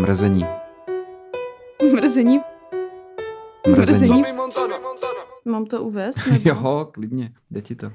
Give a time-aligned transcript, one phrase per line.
[0.00, 0.46] Mrzení.
[1.94, 2.40] Mrzení.
[3.76, 4.22] Mrzení.
[5.44, 6.26] Mám to uvést?
[6.30, 6.48] Nebo?
[6.48, 7.92] Jo, klidně, jde ti to.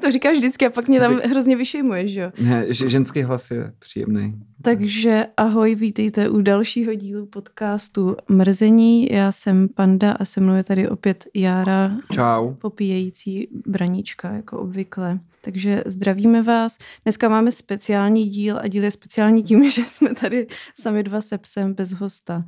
[0.00, 2.32] To říkáš vždycky a pak mě tam hrozně vyšejmuješ, jo?
[2.40, 4.34] Ne, že ženský hlas je příjemný.
[4.62, 9.12] Takže ahoj, vítejte u dalšího dílu podcastu Mrzení.
[9.12, 12.54] Já jsem Panda a se mnou je tady opět Jára, Čau.
[12.54, 15.18] popíjející braníčka, jako obvykle.
[15.40, 16.78] Takže zdravíme vás.
[17.04, 20.46] Dneska máme speciální díl a díl je speciální tím, že jsme tady
[20.80, 22.44] sami dva se psem bez hosta.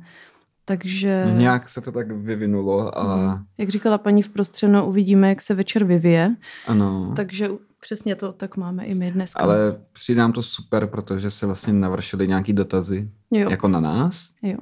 [0.65, 3.45] Takže, Nějak se to tak vyvinulo a Mhm.
[3.57, 6.35] jak říkala paní v prostřeno, uvidíme, jak se večer vyvije.
[6.67, 7.13] ano.
[7.15, 7.49] Takže
[7.79, 9.43] přesně to tak máme i my dneska.
[9.43, 14.27] Ale přijde nám to super, protože se vlastně navršily nějaký dotazy jo, jako na nás
[14.41, 14.57] jo,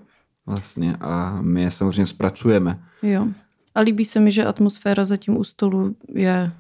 [0.45, 2.79] vlastně a my je samozřejmě zpracujeme.
[3.03, 3.27] jo.
[3.75, 6.51] A líbí se mi, že atmosféra zatím u stolu je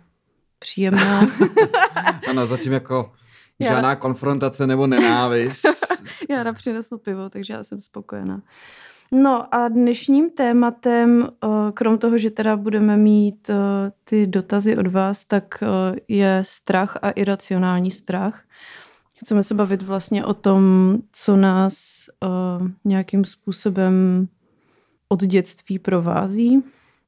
[0.59, 1.21] příjemná.
[2.29, 3.11] Ano, zatím jako
[3.59, 5.61] Já- žádná konfrontace nebo nenávist.
[6.29, 8.41] Jára přinesl pivo, takže já jsem spokojená.
[9.13, 13.55] No a dnešním tématem, eh, krom toho, že teda budeme mít eh,
[14.03, 18.43] ty dotazy od vás, tak eh, je strach a iracionální strach.
[19.13, 22.05] Chceme se bavit vlastně o tom, co nás
[22.85, 24.27] nějakým způsobem
[25.09, 26.63] od dětství provází.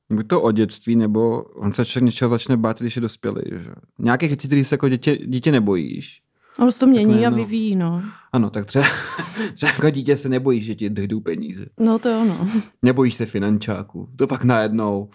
[0.10, 3.42] Buď to o dětství, nebo on se člověk něčeho začne bát, když je dospělý.
[3.52, 3.72] Že?
[4.00, 6.22] Nějakých věcí, které se jako dítě, dítě nebojíš.
[6.60, 8.04] Ono se to mění a najednou- vyvíjí, no.
[8.34, 8.86] Ano, tak třeba,
[9.54, 11.66] třeba jako dítě se nebojíš, že ti dojdou peníze.
[11.80, 12.48] No to je ono.
[12.82, 14.10] Nebojíš se finančáků.
[14.16, 15.10] To pak najednou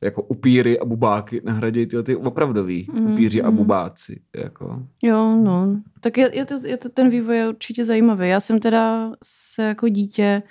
[0.00, 3.56] jako upíry a bubáky nahradí ty, ty opravdový Mm, upíři a mm.
[3.56, 4.20] bubáci.
[4.36, 4.82] Jako.
[5.02, 5.80] Jo, no.
[6.00, 8.28] Tak je, je, to, je to, ten vývoj je určitě zajímavý.
[8.28, 10.42] Já jsem teda se jako dítě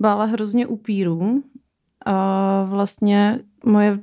[0.00, 1.42] bála hrozně upírů
[2.06, 3.98] a vlastně moje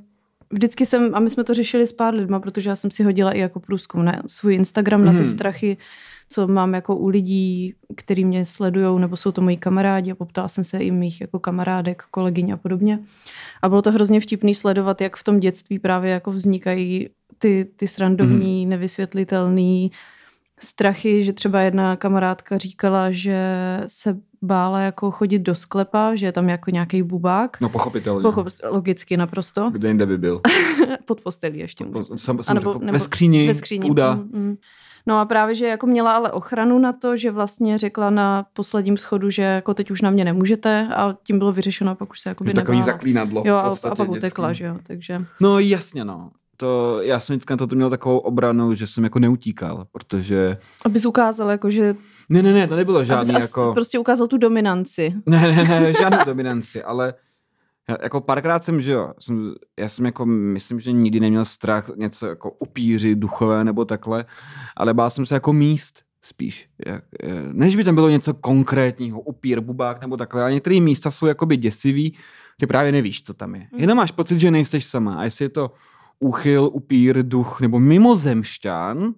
[0.54, 3.32] Vždycky jsem, a my jsme to řešili s pár lidma, protože já jsem si hodila
[3.32, 5.26] i jako průzkum na svůj Instagram, na ty Mhm.
[5.26, 5.76] strachy,
[6.28, 10.48] co mám jako u lidí, který mě sledují, nebo jsou to moji kamarádi a poptala
[10.48, 12.98] jsem se i mých jako kamarádek, kolegyň a podobně.
[13.62, 17.86] A bylo to hrozně vtipný sledovat, jak v tom dětství právě jako vznikají ty, ty
[17.86, 19.90] srandovní, nevysvětlitelný
[20.64, 23.38] strachy, že třeba jedna kamarádka říkala, že
[23.86, 27.60] se bála jako chodit do sklepa, že je tam jako nějaký bubák.
[27.60, 28.22] No pochopitelně.
[28.22, 29.70] Pochop, logicky naprosto.
[29.70, 30.40] Kde jinde by byl?
[31.04, 31.84] Pod postelí ještě.
[31.84, 32.08] může.
[32.08, 33.86] Po, sam, sam, nebo- nebo, ve skříni, Ve skříni.
[33.88, 34.14] půda.
[34.14, 34.56] Mm, mm.
[35.06, 38.96] No a právě, že jako měla ale ochranu na to, že vlastně řekla na posledním
[38.96, 42.28] schodu, že jako teď už na mě nemůžete a tím bylo vyřešeno pak už se
[42.28, 43.42] jako Že takový zaklínadlo.
[43.46, 44.18] Jo, a, a pak dětský.
[44.18, 45.24] utekla, že jo, takže...
[45.40, 46.30] No jasně, no.
[46.56, 50.56] To, já jsem vždycky na to měl takovou obranu, že jsem jako neutíkal, protože...
[50.84, 51.94] Abys ukázal, jako, že...
[52.28, 53.72] Ne, ne, ne, to nebylo Abys žádný as- jako...
[53.72, 55.14] prostě ukázal tu dominanci.
[55.26, 57.14] Ne, ne, ne, žádnou dominanci, ale
[58.02, 62.26] jako párkrát jsem, že jo, jsem, já jsem jako, myslím, že nikdy neměl strach něco
[62.26, 64.24] jako upíři, duchové nebo takhle,
[64.76, 66.68] ale bál jsem se jako míst spíš.
[66.86, 71.10] Jak, eh, než by tam bylo něco konkrétního, upír, bubák nebo takhle, ale některé místa
[71.10, 72.16] jsou jakoby děsivý,
[72.58, 73.66] ty právě nevíš, co tam je.
[73.76, 75.70] Jenom máš pocit, že nejseš sama a jestli je to
[76.18, 79.14] úchyl, upír, duch nebo mimozemšťan,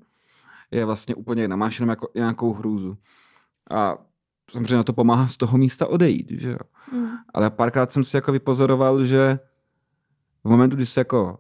[0.70, 1.56] je vlastně úplně jiná.
[1.56, 2.96] Máš jenom jako nějakou hrůzu.
[3.70, 3.98] A
[4.50, 6.58] samozřejmě na to pomáhá z toho místa odejít, že jo.
[6.92, 7.08] Mm.
[7.34, 9.38] Ale párkrát jsem si jako vypozoroval, že
[10.44, 11.38] v momentu, kdy se jako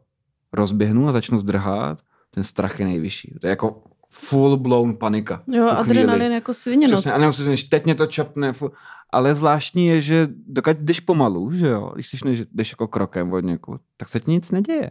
[0.52, 1.98] rozběhnu a začnu zdrhat,
[2.30, 3.34] ten strach je nejvyšší.
[3.40, 5.42] To je jako full blown panika.
[5.46, 6.34] Jo, adrenalin chvíli.
[6.34, 6.86] jako svině.
[6.86, 8.52] Přesně, a nemusíš říct, teď mě to čapne.
[8.52, 8.70] Fu.
[9.10, 13.40] Ale zvláštní je, že dokud jdeš pomalu, že jo, když než, jdeš jako krokem od
[13.40, 14.90] někud, tak se ti nic neděje.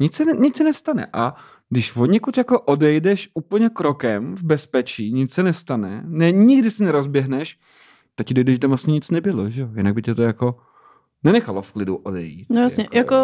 [0.00, 1.06] Nic se, nic se nestane.
[1.12, 1.34] A
[1.68, 6.84] když od někud jako odejdeš úplně krokem v bezpečí, nic se nestane, ne, nikdy si
[6.84, 7.58] nerozběhneš,
[8.14, 9.68] tak ti dojdeš, že tam vlastně nic nebylo, že jo?
[9.76, 10.58] Jinak by tě to jako
[11.24, 12.46] nenechalo v klidu odejít.
[12.50, 13.14] No jasně, jako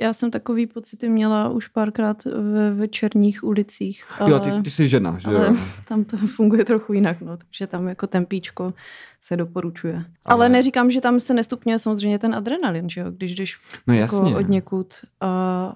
[0.00, 4.04] já jsem takový pocity měla už párkrát ve večerních ulicích.
[4.18, 5.56] Ale, Jo, ty, ty jsi žena, že ale jo?
[5.88, 8.74] tam to funguje trochu jinak, no, takže tam jako tempíčko
[9.20, 9.94] se doporučuje.
[9.94, 10.04] Ale,
[10.34, 14.16] Ale- neříkám, že tam se nestupňuje samozřejmě ten adrenalin, že jo, když jdeš No jako
[14.16, 14.36] jasně.
[14.36, 15.28] od někud a,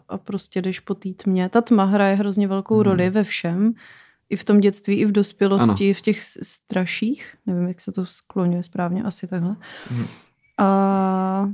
[0.09, 1.49] a prostě jdeš po té tmě.
[1.49, 2.83] Ta tma hraje hrozně velkou Mhm.
[2.85, 3.73] roli ve všem,
[4.31, 5.95] i v tom dětství, i v dospělosti, ano.
[5.95, 7.35] v těch straších.
[7.47, 9.57] Nevím, jak se to skloňuje správně, asi takhle.
[9.91, 10.07] Mhm.
[10.59, 11.49] A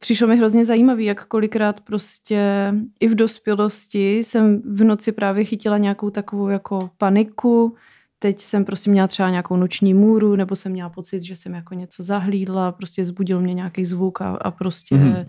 [0.00, 5.78] přišlo mi hrozně zajímavý, jak kolikrát prostě i v dospělosti jsem v noci právě chytila
[5.78, 7.74] nějakou takovou jako paniku,
[8.18, 11.74] teď jsem prostě měla třeba nějakou noční můru, nebo jsem měla pocit, že jsem jako
[11.74, 15.08] něco zahlídla, prostě zbudil mě nějaký zvuk a, a prostě Mhm.
[15.08, 15.26] mm.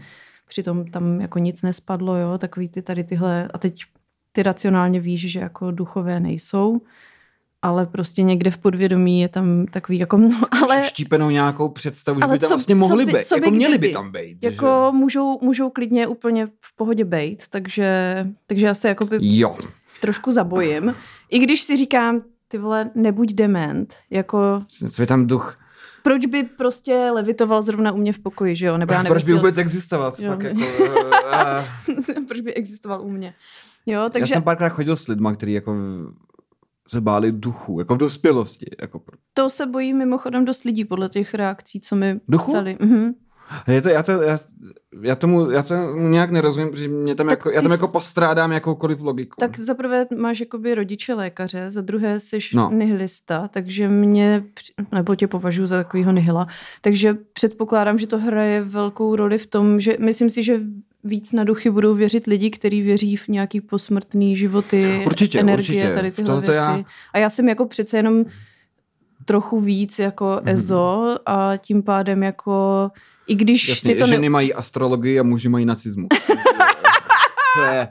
[0.48, 3.82] přitom tam jako nic nespadlo, jo, takový ty tady tyhle, a teď
[4.32, 6.82] ty racionálně víš, že jako duchové nejsou,
[7.62, 10.30] ale prostě někde v podvědomí je tam takový jako, no,
[10.62, 10.84] ale.
[10.84, 13.26] Štípenou nějakou představu, že Ale by tam co- vlastně mohli by- být.
[13.28, 14.38] co by Jako měli by tam být.
[14.42, 19.40] jako můžou, můžou klidně úplně v pohodě bejt, takže, takže já se jako by že?
[19.40, 19.58] Jo.
[20.02, 20.96] trošku zabojím.
[21.30, 24.60] I když si říkám, ty vole, nebuď dement, jako
[24.92, 25.58] Co je tam duch?
[26.04, 28.78] Proč by prostě levitoval zrovna u mě v pokoji, že jo?
[28.78, 30.14] Nebo já Proč by vůbec existoval?
[30.20, 30.32] Jo.
[30.32, 30.60] pak jako,
[31.34, 31.66] eh.
[32.28, 33.34] Proč by existoval u mě?
[33.86, 35.76] Jo, Já takže jsem párkrát chodil s lidma, kteří jako
[36.92, 38.66] se báli duchu, jako v dospělosti.
[38.82, 39.02] Jako,
[39.34, 42.52] to se bojí mimochodem dost lidí podle těch reakcí, co mi Duchu?
[42.52, 42.78] psali.
[42.80, 43.12] Mhm.
[43.68, 44.40] je to, já, to, já,
[45.02, 47.88] já, tomu, já tomu nějak nerozumím, protože mě tam Tak jako, já tam jsi- jako
[47.88, 49.36] postrádám jakoukoliv logiku.
[49.40, 52.70] Tak za prvé máš jakoby rodiče lékaře, za druhé jsi No.
[52.74, 54.44] nihilista, takže mě,
[54.92, 56.48] nebo tě považuji za takového nihila,
[56.82, 60.60] takže předpokládám, že to hraje velkou roli v tom, že myslím si, že
[61.04, 65.96] víc na duchy budou věřit lidi, kteří věří v nějaký posmrtný životy, Určitě, energie, určitě.
[65.96, 66.56] tady tyhle věci.
[66.56, 66.84] já-
[67.14, 68.26] A já jsem jako přece jenom
[69.26, 70.48] trochu víc jako Mhm.
[70.50, 72.90] EZO a tím pádem jako
[73.28, 74.30] i když Jasně, si to ženy ne...
[74.30, 76.08] mají astrologii a muži mají nacismus.
[77.56, 77.88] to je,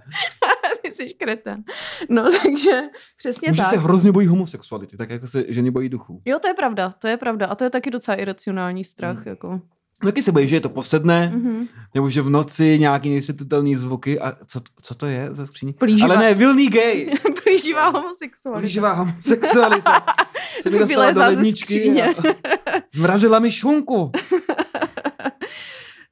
[0.82, 1.64] Ty jsi kreten.
[2.08, 2.80] No, takže
[3.16, 3.70] přesně muži tak.
[3.70, 6.22] se hrozně bojí homosexuality, tak jako se ženy bojí duchů.
[6.24, 7.46] Jo, to je pravda, to je pravda.
[7.46, 9.16] A to je taky docela iracionální strach.
[9.16, 9.24] Hmm.
[9.26, 9.60] Jako.
[10.04, 11.66] Taky se bojí, že je to posedne, Mhm.
[11.94, 14.20] nebo že v noci nějaký nevysvětlitelný zvuky.
[14.20, 15.72] A co, co to je za skříní?
[15.72, 17.10] Plíživá- Ale ne, vilný gay.
[17.44, 18.60] Plíživá homosexualita.
[18.60, 20.04] Plíživá homosexualita.
[20.62, 22.14] Se mi dostala do ledničky a
[22.94, 24.12] zmrazila mi šunku.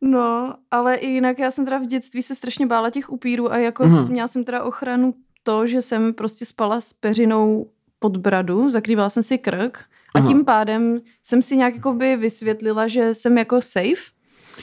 [0.00, 3.56] No, ale i jinak já jsem teda v dětství se strašně bála těch upírů a
[3.58, 3.98] jako Mhm.
[4.02, 4.08] mm.
[4.10, 9.22] měla jsem teda ochranu to, že jsem prostě spala s peřinou pod bradu, zakrývala jsem
[9.22, 9.84] si krk
[10.14, 10.28] a Aha.
[10.28, 14.18] tím pádem jsem si nějak jako by vysvětlila, že jsem jako safe.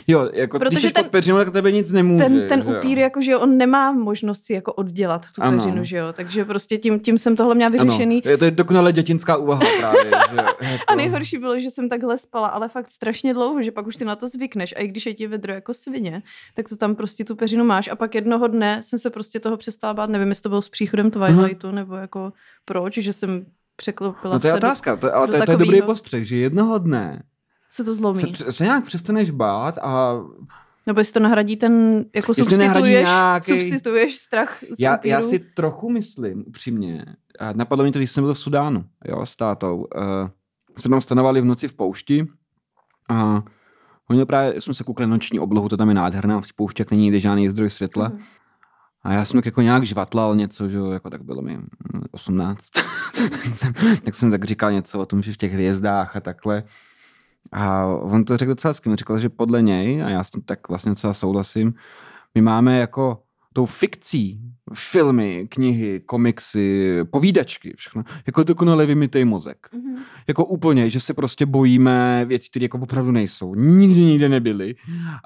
[0.07, 2.23] Jo, jako Protože když jsi ten- pod peřinou, tak tebe nic nemůže.
[2.23, 2.77] Ten, ten že jo?
[2.77, 5.57] upír, jako, že on nemá možnost si jako oddělat tu Ano.
[5.57, 6.13] peřinu, že jo?
[6.13, 8.23] Takže prostě tím, tím jsem tohle měla vyřešený.
[8.23, 10.01] Ano, je to je dokonale dětinská úvaha právě.
[10.29, 10.83] že jo, jako.
[10.87, 14.05] A nejhorší bylo, že jsem takhle spala, ale fakt strašně dlouho, že pak už si
[14.05, 14.73] na to zvykneš.
[14.77, 17.87] A i když je ti vedro jako svině, tak to tam prostě tu peřinu máš.
[17.87, 20.09] A pak jednoho dne jsem se prostě toho přestala bát.
[20.09, 22.33] Nevím, jestli to bylo s příchodem Twilightu, nebo jako
[22.65, 23.45] proč, že jsem
[23.75, 26.35] překlopila No to je se, otázka, to, ale to, je- to je dobrý postřeh, že
[26.35, 27.23] jednoho dne
[27.71, 28.35] se to zlomí.
[28.35, 30.13] se, se nějak přestaneš bát a
[30.87, 35.11] Nebo jestli to nahradí ten, jako Jestli nahradí substituješ, nějaký- substituješ strach z já, upíru.
[35.11, 37.05] já si trochu myslím, upřímně,
[37.39, 39.77] a napadlo mě to, když jsem byl v Sudánu, jo, s tátou.
[39.77, 40.29] Uh,
[40.77, 42.27] jsme tam stanovali v noci v poušti
[43.09, 43.43] a
[44.09, 47.19] oni právě, jsme se koukali noční oblohu, to tam je nádherná, v poušti, jak není
[47.21, 48.07] žádný zdroj světla.
[48.09, 48.19] Mhm.
[49.05, 51.67] A já jsem tak jako nějak žvatlal něco, že jo, jako tak bylo mi mm,
[52.11, 52.69] 18.
[53.43, 53.73] tak, jsem,
[54.03, 56.63] tak jsem tak říkal něco o tom, že v těch hvězdách a takhle.
[57.51, 60.41] A on to řekl docela hezky, on říkal, že podle něj, a já s tím
[60.41, 61.73] tak vlastně docela souhlasím,
[62.35, 63.21] my máme jako
[63.55, 64.39] tou fikcí
[64.73, 69.67] filmy, knihy, komiksy, povídačky, všechno, jako dokonale vymytej mozek.
[69.73, 69.95] Mhm.
[70.27, 73.55] Jako úplně, že se prostě bojíme věcí, které jako opravdu nejsou.
[73.55, 74.75] Nikdy nikde nebyly.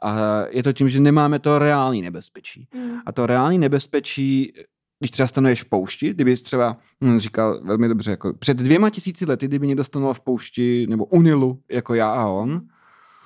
[0.03, 2.67] A je to tím, že nemáme to reální nebezpečí.
[2.75, 2.99] Mhm.
[3.05, 4.53] A to reální nebezpečí,
[4.99, 8.89] když třeba stanuješ v poušti, kdyby jsi třeba hm, říkal velmi dobře, jako před dvěma
[8.89, 12.61] tisíci lety, kdyby někdo stanoval v poušti nebo u Nilu, jako já a on,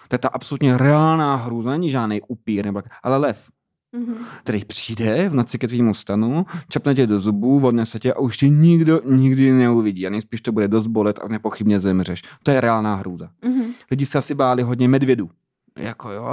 [0.08, 3.50] to je ta absolutně reálná hrůza, není žádný upír, nebo, ale lev,
[3.94, 4.16] Mhm.
[4.44, 8.38] který přijde v noci ke tvýmu stanu, čapne tě do zubů, odnese tě a už
[8.38, 10.08] tě nikdo nikdy neuvidí.
[10.08, 12.22] A nejspíš to bude dost bolet a nepochybně zemřeš.
[12.44, 13.30] To je reálná hrůza.
[13.46, 13.64] Mhm.
[13.92, 15.30] Lidi se asi báli hodně medvědů.
[15.78, 16.26] Jako jo,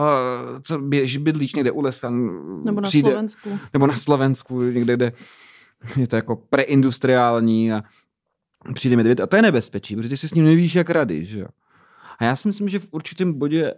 [0.62, 2.10] co běž, bydlíš někde u lesa,
[2.64, 3.58] Nebo na přijde, Slovensku.
[3.72, 5.12] nebo na Slovensku, někde, kde
[5.96, 7.82] je to jako preindustriální a
[8.74, 11.40] přijde medvěd a to je nebezpečí, protože ty si s ním nevíš, jak rady, že
[11.40, 11.46] jo.
[12.18, 13.74] A já si myslím, že v určitém bodě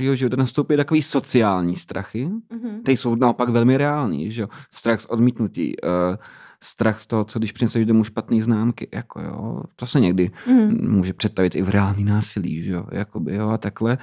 [0.00, 2.82] tvýho života nastoupí takový sociální strachy, Mhm.
[2.84, 4.48] ty jsou naopak velmi reální, že jo.
[4.70, 6.16] Strach z odmítnutí, uh,
[6.62, 10.90] strach z toho, co když přineseš domů špatné známky, jako jo, to se někdy Mhm.
[10.90, 13.98] může představit i v reálný násilí, že jo, jakoby, jo, a takhle.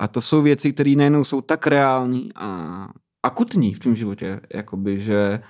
[0.00, 2.88] A to jsou věci, které najednou jsou tak reální a
[3.22, 5.40] akutní v tom životě, jakoby, že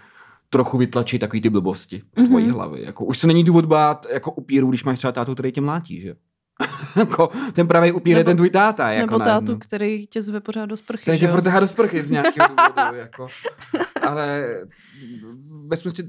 [0.50, 2.54] trochu vytlačí takový ty blbosti v tvojí Mhm.
[2.54, 2.84] hlavě.
[2.86, 6.00] Jako, už se není důvod bát jako upíru, když máš třeba tátu, který tě mlátí,
[6.00, 6.14] že?
[6.96, 8.90] jako, ten pravý upír je Nebo- ten tvůj táta.
[8.90, 11.02] Jako Nebo tátu, který tě zve pořád do sprchy.
[11.02, 12.96] Který tě tahá do sprchy z nějakého důvodu.
[12.98, 13.26] jako.
[14.02, 14.48] Ale
[15.66, 16.04] ve smyslu,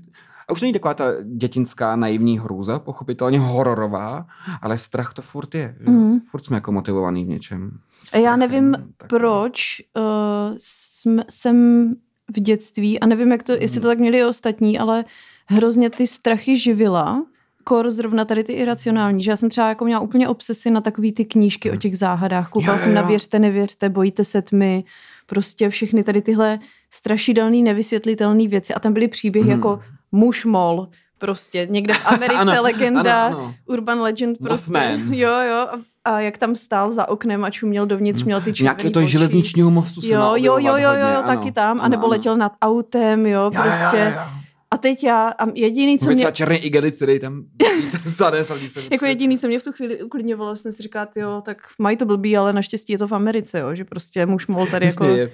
[0.48, 4.26] a už není taková ta dětinská naivní hrůza, pochopitelně hororová,
[4.62, 5.76] ale strach to furt je.
[5.80, 5.90] Že?
[5.92, 6.20] Mhm.
[6.32, 7.72] Furt jsme jako motivovaný v něčem.
[8.14, 11.88] A já Strachem, nevím, tak- proč uh, jsem, jsem
[12.36, 15.06] v dětství, a nevím, jak to, jestli to tak měli i ostatní, ale
[15.48, 17.26] hrozně ty strachy živila,
[17.64, 21.12] kor zrovna tady ty iracionální, že já jsem třeba jako měla úplně obsesy na takový
[21.12, 22.50] ty knížky o těch záhadách.
[22.50, 23.02] Koukala Jo, jo, jsem na.
[23.02, 24.84] Věřte, nevěřte, bojíte se tmy,
[25.26, 26.60] prostě všechny tady tyhle
[26.92, 28.74] strašidelné, nevysvětlitelné věci.
[28.74, 29.58] A tam byly příběhy Mhm.
[29.60, 29.80] jako
[30.12, 30.88] muž mol,
[31.20, 33.54] prostě někde v Americe Ano, legenda, ano, ano.
[33.66, 34.72] urban legend prostě.
[34.72, 35.14] Mothman.
[35.14, 35.68] Jo, jo.
[36.06, 39.08] A, jak tam stál za oknem a čuměl dovnitř, měl ty červený Nějaké to oči.
[39.12, 41.82] železničního mostu se Jo, jo, jo, jo, hodně, jo, ano, taky tam.
[41.82, 42.10] A nebo ano.
[42.12, 43.98] letěl nad autem, jo, Jo, jo, prostě.
[43.98, 44.39] jo, jo.
[44.72, 47.44] A teď já, a jediný, co mě, třeba černý igelit, který tam
[48.06, 48.58] zanes a
[48.92, 52.06] jako jediný, co mě v tu chvíli uklidňovalo, jsem si říkala, jo, tak mají to
[52.06, 55.32] blbý, ale naštěstí je to v Americe, jo, že prostě muž mohl tady jako, je.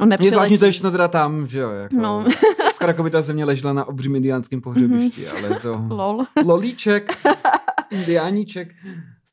[0.00, 0.58] on Mě zvláštní nepřiletí.
[0.58, 1.96] to ještě teda tam, že jo, jako.
[1.96, 2.24] No.
[2.72, 5.84] Skoro jako by ta země ležela na obřím indiánském pohřebišti, ale to...
[5.90, 6.24] Lol.
[6.44, 7.12] Lolíček,
[7.90, 8.68] indiáníček,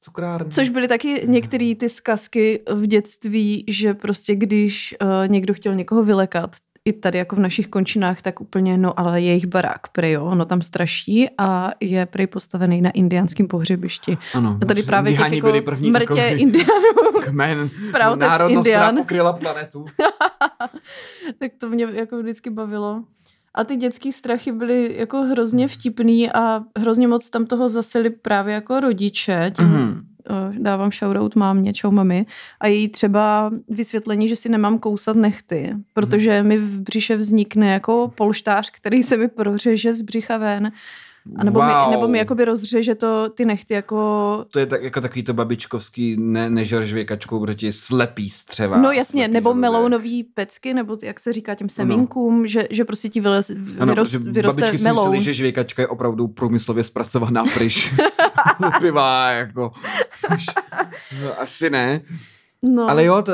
[0.01, 0.51] cukrárny.
[0.51, 6.03] Což byly taky některé ty zkazky v dětství, že prostě když uh, někdo chtěl někoho
[6.03, 6.55] vylekat,
[6.87, 10.45] i tady jako v našich končinách, tak úplně, no ale jejich barák, prej jo, ono
[10.45, 14.17] tam straší a je prej postavený na indiánském pohřebišti.
[14.33, 17.69] Ano, A tady právě těch jako byli první mrtě indiánů, kmen,
[18.15, 19.85] národnost, která pokryla planetu.
[21.39, 23.03] tak to mě jako vždycky bavilo.
[23.53, 28.53] A ty dětský strachy byly jako hrozně vtipný a hrozně moc tam toho zaseli právě
[28.53, 29.51] jako rodiče.
[29.57, 30.01] Tím, Mhm.
[30.29, 32.25] Eh, dávám shoutout mámě, čau mami,
[32.59, 38.11] a její třeba vysvětlení, že si nemám kousat nechty, protože mi v břiše vznikne jako
[38.15, 40.71] polštář, který se mi prořeže z břicha ven,
[41.35, 41.67] a nebo, wow.
[41.67, 44.45] mi, nebo mi jakoby rozřeže to ty nechty jako...
[44.51, 48.77] To je tak, jako takový to babičkovský, ne, nežer žvěkačkou, protože ti slepý střeva.
[48.77, 49.61] No jasně, slepý nebo žaludek.
[49.61, 54.11] melounový pecky, nebo jak se říká těm semínkům, že, že prostě ti vylez, Ano, vyrost,
[54.11, 55.09] protože vyroste babičky si meloun.
[55.09, 57.93] mysleli, že žvěkačka je opravdu průmyslově zpracovaná pryš.
[58.79, 59.71] Pivá, jako.
[60.27, 60.45] Což,
[61.23, 62.01] no, asi ne.
[62.61, 62.89] No.
[62.89, 63.33] Ale jo, to,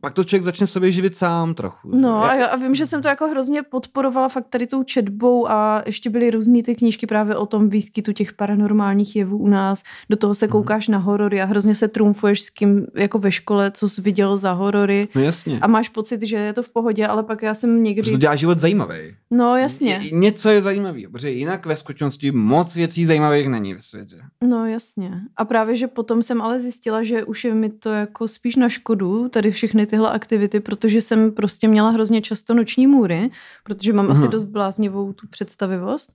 [0.00, 1.90] pak to člověk začne sobě živit sám trochu.
[1.92, 1.98] že?
[2.00, 5.48] No a, Já- a vím, že jsem to jako hrozně podporovala fakt tady tou četbou
[5.50, 9.82] a ještě byly různý ty knížky právě o tom výskytu těch paranormálních jevů u nás.
[10.10, 10.34] Do toho Mhm.
[10.34, 14.00] se koukáš na horory a hrozně se trumfuješ s kým jako ve škole, co jsi
[14.02, 15.08] viděl za horory.
[15.14, 15.58] No jasně.
[15.60, 18.02] A máš pocit, že je to v pohodě, ale pak já jsem někdy...
[18.02, 18.94] Protože to dělá život zajímavý.
[19.30, 23.82] No jasně, Ně- Něco je zajímavý, protože jinak ve skutečnosti moc věcí zajímavých není ve
[23.82, 24.16] světě.
[24.44, 25.20] no jasně.
[25.36, 28.68] A právě, že potom jsem ale zjistila, že už je mi to jako spíš na
[28.68, 33.30] škodu, tady všechny tyhle aktivity, protože jsem prostě měla hrozně často noční můry,
[33.64, 34.30] protože mám asi Aha.
[34.30, 36.12] dost bláznivou tu představivost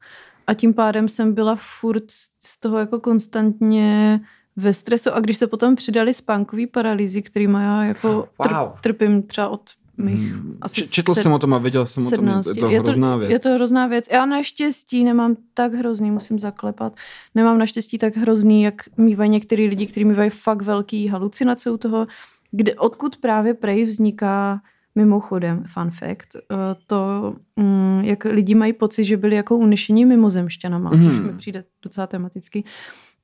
[0.48, 2.04] a tím pádem jsem byla furt
[2.40, 4.20] z toho jako konstantně
[4.56, 8.72] ve stresu a když se potom přidali spánkový paralýzy, kterýma já jako tr- Wow.
[8.82, 9.62] trpím třeba od
[9.98, 10.58] mých Hmm.
[10.62, 12.56] asi Č- Četl sed- jsem o tom a viděl jsem o tom, je to, je
[12.56, 13.32] to je hrozná to, věc.
[13.32, 14.06] Je to hrozná věc.
[14.12, 16.96] Já naštěstí nemám tak hrozný, musím zaklepat,
[17.36, 22.08] nemám naštěstí tak hrozný, jak mývají některý lidi, kteří mývají fakt velký halucinace u toho,
[22.52, 24.62] kde, odkud právě prej vzniká
[24.98, 26.56] mimochodem, fun fact, eh,
[26.88, 31.04] to, mm, jak lidi mají pocit, že byli jako unešení mimozemšťanama, mm.
[31.04, 32.64] což mi přijde docela tematicky.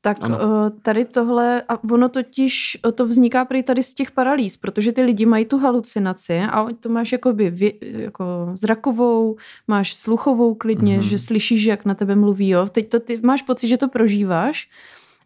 [0.01, 0.41] Tak Ano.
[0.41, 0.69] ano.
[0.69, 5.01] tady tohle, a ono totiž, eh, to vzniká prý tady z těch paralýz, protože ty
[5.01, 8.25] lidi mají tu halucinaci a to máš jakoby vě, jako
[8.55, 9.35] zrakovou,
[9.67, 11.07] máš sluchovou klidně, mm-hmm.
[11.09, 12.67] že slyšíš, jak na tebe mluví, jo.
[12.71, 14.69] Teď to ty máš pocit, že to prožíváš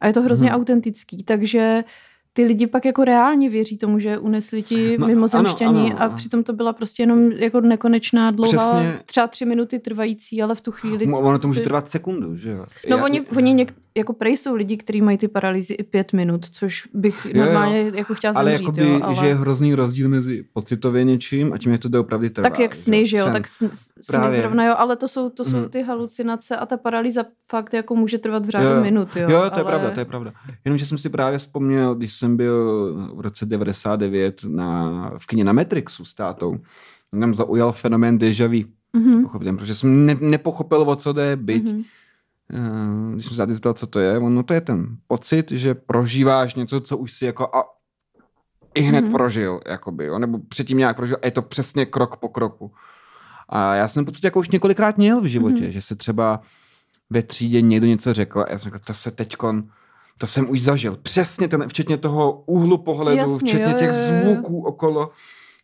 [0.01, 0.55] a je to hrozně mm-hmm.
[0.55, 1.83] autentický, takže
[2.37, 6.15] ty lidi pak jako reálně věří tomu, že unesli ti No, mimozemšťani ano, ano, a
[6.15, 8.99] přitom to byla prostě jenom jako nekonečná dlouhá, Přesně.
[9.05, 11.05] třeba tři minuty trvající, ale v tu chvíli...
[11.05, 12.65] Ono to může trvat sekundu, že jo?
[12.89, 16.13] No Já- oni, oni něk, jako prej jsou lidi, kteří mají ty paralýzy i pět
[16.13, 17.31] minut, což bych jo.
[17.35, 19.15] jo, normálně jako chtěla ale zemřít, jakoby, jo, ale...
[19.15, 22.49] že je hrozný rozdíl mezi pocitově něčím a tím, jak to doopravdy trvá.
[22.49, 23.33] tak jak sny, že jo, Sen.
[23.33, 24.37] tak sny, sny Právě.
[24.41, 25.69] zrovna jo, ale to jsou, to jsou Mhm.
[25.69, 28.81] ty halucinace a ta paralýza fakt jako může trvat v řádu Jo, jo.
[28.83, 29.21] minut, jo.
[29.21, 29.63] Jo, to je ale...
[29.63, 30.33] pravda, to je pravda.
[30.65, 35.53] Jenomže jsem si právě vzpomněl, když jsem byl v roce 99 na, v kině na
[35.53, 36.57] Matrixu s tátou,
[37.13, 39.23] nám zaujal fenomén déjà vu, Mhm.
[39.23, 41.81] pochopitelně, protože jsem ne, nepochopil, o co jde, byť, Mhm.
[42.53, 45.75] Eh, když jsem se tady zeptal, co to je, ono to je ten pocit, že
[45.75, 47.63] prožíváš něco, co už si jako a,
[48.75, 49.11] i hned Mhm.
[49.11, 52.71] prožil, jakoby, jo, nebo předtím nějak prožil a je to přesně krok po kroku.
[53.49, 55.71] A já jsem pocit jako už několikrát měl v životě, Mhm.
[55.71, 56.41] že se třeba
[57.09, 59.63] ve třídě někdo něco řekl a já jsem řekl, to se teďkon,
[60.17, 60.95] to jsem už zažil.
[61.03, 64.23] Přesně ten, včetně toho úhlu pohledu, Jasně, včetně jo, těch jo, jo.
[64.35, 65.11] zvuků okolo.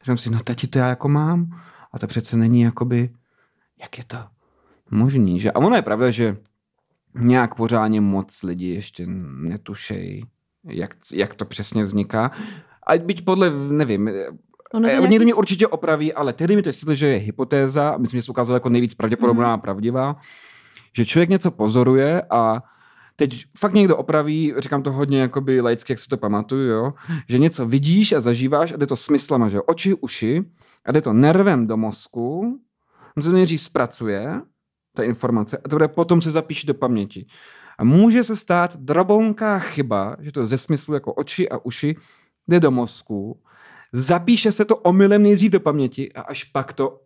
[0.03, 1.59] Říkám si, no tati, to já jako mám.
[1.93, 3.09] A to přece není jakoby,
[3.81, 4.17] jak je to
[4.91, 5.51] možný, že?
[5.51, 6.37] A ono je pravda, že
[7.15, 10.23] nějak pořádně moc lidí ještě netušejí,
[10.63, 12.31] jak, jak to přesně vzniká.
[12.87, 14.09] A byť podle, nevím,
[14.73, 17.17] Ono to Eh, nějaký Někdo mě určitě opraví, ale tehdy mi to jestli, že je
[17.17, 20.15] hypotéza, a myslím, že se ukázalo jako nejvíc pravděpodobná a pravdivá,
[20.95, 22.63] že člověk něco pozoruje a
[23.15, 26.93] teď fakt někdo opraví, říkám to hodně jakoby laicky, jak si to pamatuju, jo,
[27.29, 30.43] že něco vidíš a zažíváš a jde to smyslama, že oči, uši
[30.85, 32.59] a jde to nervem do mozku,
[33.17, 34.41] on se to nejdřív zpracuje,
[34.95, 37.25] ta informace, a teprve potom se zapíše do paměti.
[37.77, 41.95] A může se stát drobonká chyba, že to ze smyslu jako oči a uši
[42.47, 43.41] jde do mozku,
[43.93, 46.99] zapíše se to omylem nejdřív do paměti a až pak to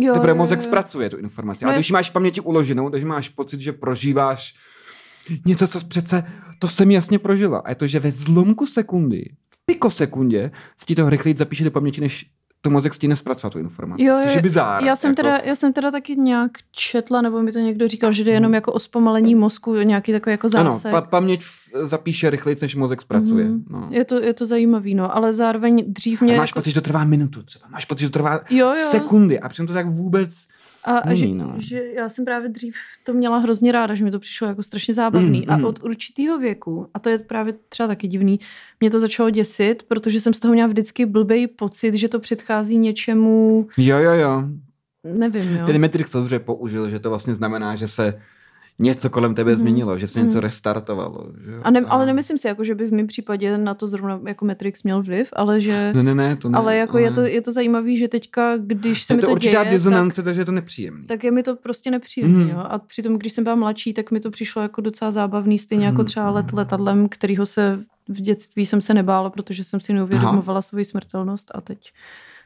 [0.00, 0.62] jo, teprve jo, mozek jo.
[0.62, 1.64] zpracuje tu informaci.
[1.64, 4.54] No Ale když máš v paměti uloženou, takže máš pocit, že prožíváš
[5.46, 6.24] něco, co přece,
[6.58, 7.58] to jsem jasně prožila.
[7.58, 11.70] A je to, že ve zlomku sekundy, v pikosekundě, se ti to rychleji zapíše do
[11.70, 12.26] paměti, než
[12.60, 14.84] to mozek stíne zpracovat tu informaci, Jo, což je bizár.
[14.84, 18.12] Já jsem, jako, teda, já jsem teda taky nějak četla, nebo mi to někdo říkal,
[18.12, 20.90] že jde jenom jako o zpomalení mozku, nějaký takový jako Ano, zásek.
[20.90, 21.44] pa- paměť
[21.84, 23.44] zapíše rychleji, než mozek zpracuje.
[23.44, 23.64] Mhm.
[23.70, 23.88] No.
[23.90, 26.36] Je to, je to zajímavý, no, ale zároveň dřív A mě...
[26.36, 27.68] máš jako, pocit, že to trvá minutu třeba.
[27.68, 28.88] Máš pocit, že to trvá jo, jo.
[28.90, 30.46] sekundy a přitom to tak vůbec...
[30.84, 31.54] A, a že, no.
[31.58, 34.94] že já jsem právě dřív to měla hrozně ráda, že mi to přišlo jako strašně
[34.94, 35.40] zábavný.
[35.40, 35.64] Mm, a mm.
[35.64, 38.40] od určitého věku, a to je právě třeba taky divný,
[38.80, 42.78] mě to začalo děsit, protože jsem z toho měla vždycky blbej pocit, že to předchází
[42.78, 44.44] něčemu, Jo, jo, jo.
[45.04, 45.66] nevím, jo.
[45.66, 48.20] Ten Matrix to dobře použil, že to vlastně znamená, že se
[48.78, 49.60] něco kolem tebe Mhm.
[49.60, 50.42] změnilo, že se něco Mhm.
[50.42, 51.26] restartovalo.
[51.44, 51.56] Že?
[51.62, 54.44] A ne, ale nemyslím si, jako, že by v mém případě na to zrovna jako
[54.44, 55.92] Matrix měl vliv, ale že...
[55.96, 56.58] Ne, ne, ne, to ne.
[56.58, 59.32] ale jako je to, je to zajímavý, že teďka, když se je mi to to
[59.32, 61.00] určitá děje, dizonance, takže je to nepříjemný.
[61.06, 62.44] tak, tak je mi to prostě nepříjemný.
[62.44, 62.50] Mhm.
[62.50, 62.58] Jo?
[62.58, 65.96] A přitom, když jsem byla mladší, tak mi to přišlo jako docela zábavný, stejně jako
[65.98, 66.04] Mhm.
[66.06, 70.84] třeba let letadlem, kterýho se v dětství jsem se nebála, protože jsem si neuvědomovala svoji
[70.84, 71.92] smrtelnost a teď...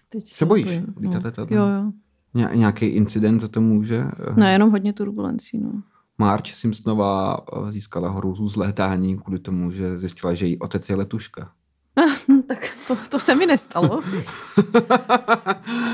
[0.08, 1.28] teď Se bojíš bojím, lítat no.
[1.28, 1.58] letadlem?
[1.60, 1.92] Jo, jo.
[2.34, 4.04] Ně- nějaký incident za to může?
[4.36, 5.70] Ne, jenom hodně turbulencí, no.
[6.18, 10.96] Marge Simpsonová eh, získala hrůzu z létání kvůli tomu, že zjistila, že její otec je
[10.96, 11.52] letuška.
[12.48, 14.02] tak to, to se mi nestalo.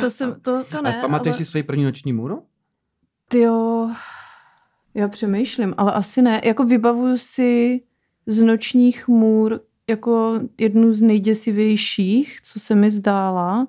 [0.00, 1.44] To, jsem, to, to ne, a pamatuješ ale...
[1.44, 2.42] si svoji první noční můru?
[3.34, 3.90] Jo,
[4.94, 6.40] já přemýšlím, ale asi ne.
[6.44, 7.82] Jako vybavuju si
[8.26, 13.66] z nočních můr jako jednu z nejděsivějších, co se mi zdála.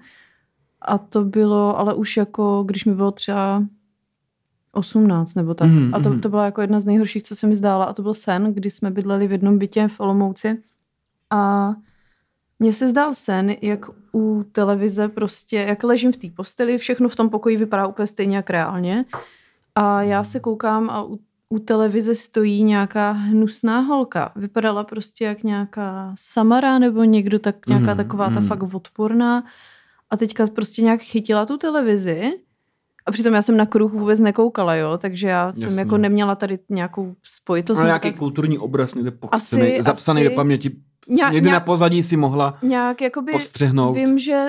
[0.81, 3.63] A to bylo, ale už jako, když mi bylo třeba
[4.71, 5.67] 18 nebo tak.
[5.67, 6.21] Mhm, a to, mhm.
[6.21, 7.85] to byla jako jedna z nejhorších, co se mi zdála.
[7.85, 10.57] A to byl sen, kdy jsme bydleli v jednom bytě v Olomouci.
[11.29, 11.73] A
[12.59, 17.15] mně se zdál sen, jak u televize prostě, jak ležím v té posteli, všechno v
[17.15, 19.05] tom pokoji vypadá úplně stejně jak reálně.
[19.75, 24.31] A já se koukám a u, u televize stojí nějaká hnusná holka.
[24.35, 28.47] Vypadala prostě jak nějaká Samara nebo někdo tak, nějaká Mhm, taková ta mhm.
[28.47, 29.43] fakt odporná.
[30.09, 32.33] A teďka prostě nějak chytila tu televizi
[33.09, 35.79] a přitom já jsem na kruh vůbec nekoukala, jo, takže já jsem Jasně.
[35.79, 37.77] jako neměla tady nějakou spojitost.
[37.79, 38.19] Ale nebo nějaký tak.
[38.19, 40.69] kulturní obraz někde Asi- pochycený, zapsaný asi- do paměti.
[41.07, 43.95] Ně- někde nějak- na pozadí si mohla nějak jakoby postřehnout.
[43.95, 44.45] vím, že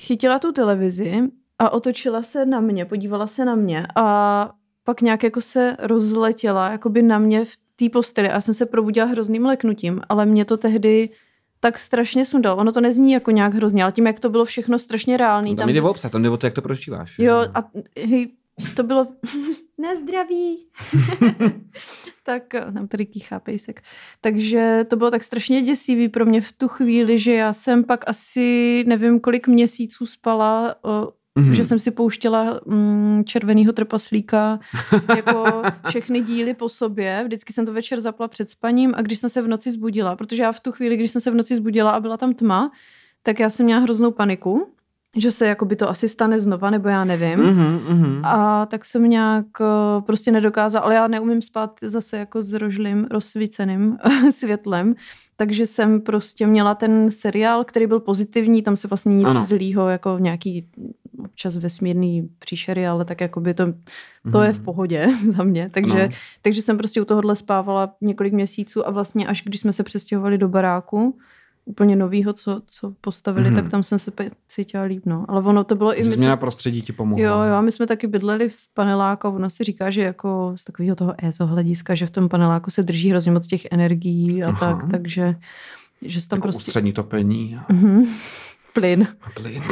[0.00, 1.22] chytila tu televizi
[1.58, 4.50] a otočila se na mě, podívala se na mě a
[4.84, 8.66] pak nějak jako se rozletěla jakoby na mě v té posteli a já jsem se
[8.66, 11.08] probudila hrozným leknutím, ale mě to tehdy
[11.64, 12.56] tak strašně sundalo.
[12.56, 15.56] Ono to nezní jako nějak hrozně, ale tím, jak to bylo všechno strašně reálný.
[15.56, 17.18] Tam jde o obsah, tam jde o to, jak to prožíváš.
[17.18, 18.28] Jo, a hej,
[18.76, 19.06] to bylo
[19.78, 20.66] na zdraví.
[22.24, 22.42] tak
[22.74, 23.82] tam tady kýchá pejsek.
[24.20, 28.08] Takže to bylo tak strašně děsivý pro mě v tu chvíli, že já jsem pak
[28.08, 30.74] asi nevím kolik měsíců spala,
[31.36, 31.54] o, Mhm.
[31.54, 34.60] že jsem si pouštěla mm, červenýho trpaslíka
[35.16, 37.22] jako všechny díly po sobě.
[37.24, 40.42] Vždycky jsem to večer zapla před spaním a když jsem se v noci zbudila, protože
[40.42, 42.70] já v tu chvíli, když jsem se v noci zbudila a byla tam tma,
[43.22, 44.66] tak já jsem měla hroznou paniku,
[45.16, 47.38] že se jako by to asi stane znova, nebo já nevím.
[47.38, 48.20] Mhm, mhm.
[48.24, 53.06] A tak jsem nějak eh, prostě nedokázala, ale já neumím spát zase jako s rožlým,
[53.10, 53.96] rozsvíceným
[54.30, 54.94] světlem,
[55.36, 59.44] takže jsem prostě měla ten seriál, který byl pozitivní, tam se vlastně nic Ano.
[59.44, 60.66] zlýho, jako nějaký
[61.18, 63.66] občas vesmírný příšery, ale tak jako by to,
[64.32, 64.64] to je v Mhm.
[64.64, 66.12] pohodě za mě, takže, Ano.
[66.42, 70.38] takže jsem prostě u tohohle spávala několik měsíců a vlastně až když jsme se přestěhovali
[70.38, 71.18] do baráku,
[71.64, 73.54] úplně novýho, co, co postavili, Mhm.
[73.56, 74.12] tak tam jsem se
[74.48, 75.24] cítila líp, no.
[75.28, 75.98] Ale ono to bylo i...
[75.98, 77.24] My jsme- změna prostředí ti pomohla.
[77.26, 80.64] Jo, jo, my jsme taky bydleli v paneláku a ona si říká, že jako z
[80.64, 84.48] takového toho EZO hlediska, že v tom paneláku se drží hrozně moc těch energií a
[84.48, 84.58] Aha.
[84.58, 85.34] tak, takže
[86.02, 86.68] že tam Jako prostě...
[86.68, 88.04] ústřední topení a Mhm.
[88.72, 89.62] Plyn, plyn.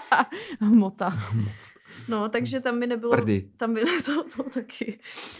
[0.60, 1.18] hmota.
[2.08, 3.12] No, takže tam mi nebylo...
[3.12, 3.48] Prdy.
[3.56, 4.98] Tam by to, to taky.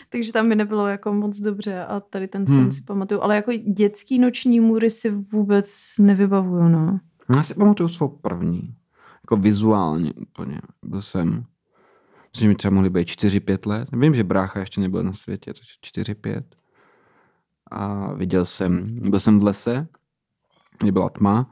[0.08, 2.72] Takže tam mi nebylo jako moc dobře a tady ten sen Hmm.
[2.72, 3.20] si pamatuju.
[3.22, 7.00] Ale jako dětský noční můry si vůbec nevybavuju, no.
[7.28, 8.74] No, Já si pamatuju svou první.
[9.24, 10.60] Jako vizuálně úplně.
[10.82, 11.26] Byl jsem,
[12.32, 13.88] myslím, že mi třeba mohli být 4-5 let.
[13.92, 16.42] Vím, že brácha ještě nebyl na světě, takže 4-5.
[17.70, 19.86] A viděl jsem, byl jsem v lese,
[20.78, 21.50] kdy byla tma,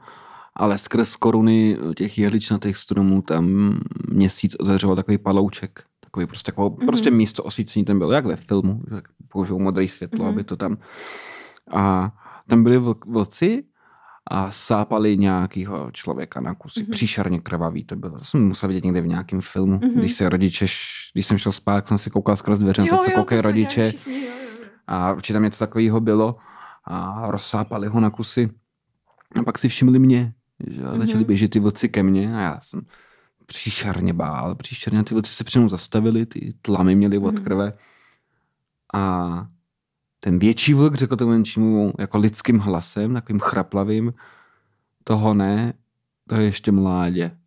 [0.55, 3.75] ale skrz koruny těch jehličnatých stromů tam
[4.11, 5.83] měsíc ozařoval takový palouček.
[5.99, 6.77] Takový prostě, takovou, Mhm.
[6.79, 6.85] mm-hmm.
[6.85, 10.27] prostě místo osvícení tam bylo, jak ve filmu, že použijou modré světlo, Mhm.
[10.27, 10.33] mm-hmm.
[10.33, 10.77] aby to tam...
[11.73, 12.11] A
[12.47, 13.63] tam byli vl- vlci
[14.31, 16.79] a sápali nějakého člověka na kusy.
[16.79, 16.87] Mhm.
[16.89, 16.91] Mm-hmm.
[16.93, 18.17] Příšerně krvavý to bylo.
[18.19, 19.71] To jsem musel vidět někde v nějakém filmu.
[19.71, 19.81] Mhm.
[19.89, 19.99] Mm-hmm.
[19.99, 20.65] Když se rodiče,
[21.13, 23.87] když jsem šel spát, jsem si koukal skrz dveře, teď se koukají rodiče.
[23.87, 24.27] všichni, jo,
[24.61, 24.67] jo.
[24.87, 26.35] A určitě tam něco takového bylo.
[26.83, 28.49] A rozsápali ho na kusy.
[29.39, 30.33] A pak si všimli mě,
[30.67, 30.99] že Mhm.
[31.01, 32.81] začali běžet ty vlci ke mně a já jsem
[33.45, 34.55] příšerně bál.
[34.55, 37.43] Příšerně ty vlci se přede mnou zastavili, ty tlamy měly od Mhm.
[37.43, 37.73] krve.
[38.93, 39.47] A
[40.19, 44.13] ten větší vlk řekl tomu menšímu jako lidským hlasem, takovým chraplavým,
[45.03, 45.73] toho ne,
[46.29, 47.37] to je ještě mládě.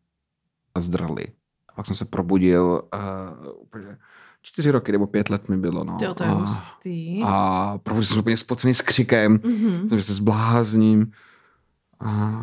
[0.77, 1.25] a zdrali.
[1.69, 3.97] A pak jsem se probudil uh, úplně
[4.43, 5.85] čtyři roky nebo pět let mi bylo.
[5.85, 5.99] No.
[6.03, 7.23] Jo, to je a, hustý.
[7.25, 9.89] a probudil jsem se úplně spocený s křikem, Mhm.
[9.89, 11.13] jsem, že se zblázním.
[12.01, 12.43] A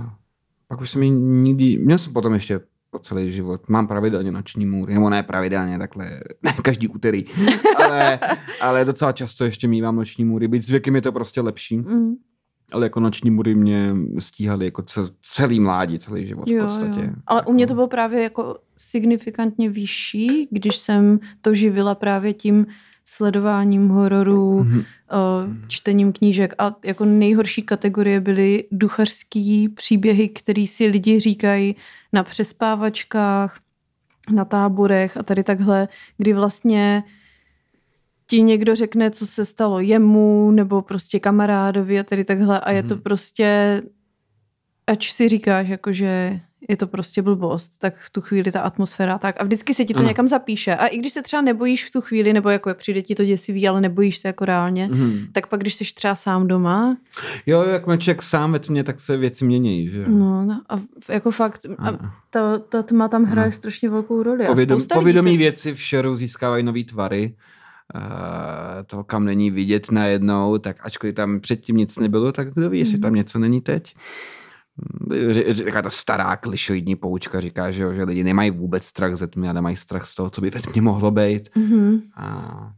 [0.72, 3.70] pak už jsem ji nikdy, měl jsem potom ještě po celý život.
[3.70, 6.06] Mám pravidelně noční můry, nebo ne pravidelně, takhle,
[6.44, 7.26] ne každý úterý,
[7.86, 8.20] ale,
[8.62, 10.48] ale docela často ještě mývám noční můry.
[10.48, 12.16] Být s věkem je to prostě lepší, Mhm.
[12.72, 17.00] ale jako noční můry mě stíhaly jako cel, celý mládí, celý život v podstatě.
[17.02, 17.14] Jo.
[17.28, 22.66] Ale u mě to bylo právě jako signifikantně vyšší, když jsem to živila právě tím
[23.06, 24.80] sledováním hororů, Mhm.
[24.82, 31.76] eh, čtením knížek a jako nejhorší kategorie byly duchařský příběhy, který si lidi říkají
[32.14, 33.60] na přespávačkách,
[34.34, 35.88] na táborech a tady takhle,
[36.18, 37.04] kdy vlastně
[38.28, 42.84] ti někdo řekne, co se stalo jemu nebo prostě kamarádovi a tady takhle a je
[42.84, 43.04] to Mhm.
[43.04, 43.82] prostě,
[44.88, 46.40] ač si říkáš, jakože
[46.72, 49.94] je to prostě blbost, tak v tu chvíli ta atmosféra tak a vždycky se ti
[49.94, 50.08] to Ano.
[50.08, 53.16] někam zapíše a i když se třeba nebojíš v tu chvíli, nebo jako přijde ti
[53.16, 55.28] to děsivý, ale nebojíš se jako reálně, Mhm.
[55.32, 56.98] tak pak když jsi třeba sám doma,
[57.46, 60.80] Jo, jak má člověk sám ve tmě, tak se věci mění, že no, no a
[61.10, 61.92] jako fakt, a
[62.30, 63.52] ta, ta tma tam hraje Ano.
[63.52, 64.46] strašně velkou roli.
[64.46, 67.36] Povědom, povědomí se- věci v šeru získávají nový tvary.
[67.96, 68.02] Uh,
[68.88, 72.94] to, kam není vidět najednou, tak ačkoliv tam předtím nic nebylo, tak kdo ví, jestli
[72.94, 73.02] Mhm.
[73.02, 73.96] tam něco není teď.
[75.52, 79.50] Říká ta stará klišoidní poučka, říká, že, jo, že lidi nemají vůbec strach ze tmy
[79.50, 81.50] a nemají strach z toho, co by ve tmě mohlo být.
[81.56, 82.02] Mhm.
[82.16, 82.72] A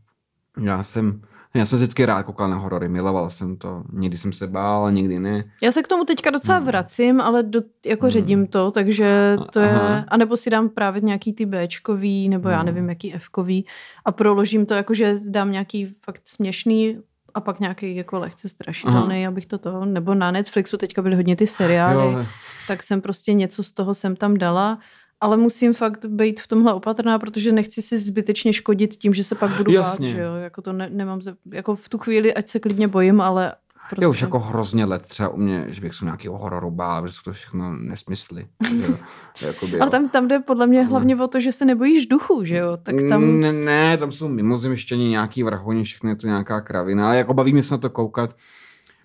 [0.61, 1.21] já jsem,
[1.53, 3.83] já jsem vždycky rád koukal na horory, miloval jsem to.
[3.93, 5.43] Někdy jsem se bál, někdy ne.
[5.63, 6.67] Já se k tomu teďka docela Hmm.
[6.67, 8.11] vracím, ale do, jako Hmm.
[8.11, 10.05] ředím to, takže to je, Aha.
[10.07, 12.65] anebo si dám právě nějaký ty Bčkový, nebo já Hmm.
[12.65, 13.65] nevím, jaký Fkový
[14.05, 16.97] a proložím to, jakože dám nějaký fakt směšný
[17.33, 21.35] a pak nějaký jako lehce strašidelný, abych to to, nebo na Netflixu teďka byly hodně
[21.35, 22.25] ty seriály, Jo,
[22.67, 24.79] tak jsem prostě něco z toho jsem tam dala,
[25.21, 29.35] ale musím fakt být v tomhle opatrná, protože nechci si zbytečně škodit tím, že se
[29.35, 30.07] pak budu Jasně.
[30.07, 32.87] bát, že jo, jako to ne, nemám, ze, jako v tu chvíli, ať se klidně
[32.87, 33.53] bojím, ale
[33.95, 34.05] prostě...
[34.05, 37.13] Já už jako hrozně let třeba u mě, že bych se nějakého hororu bál, protože
[37.15, 38.47] jsou to všechno nesmysly.
[38.69, 38.97] že jo.
[39.41, 39.91] Jakoby, Ale jo.
[39.91, 42.77] tam, tam jde podle mě hlavně o to, že se nebojíš duchu, že jo?
[42.83, 43.39] Tak tam...
[43.41, 47.53] Ne, ne, tam jsou mimozemštění, nějaký vrahoni, všechno je to nějaká kravina, ale jako baví
[47.53, 48.35] mě se na to koukat.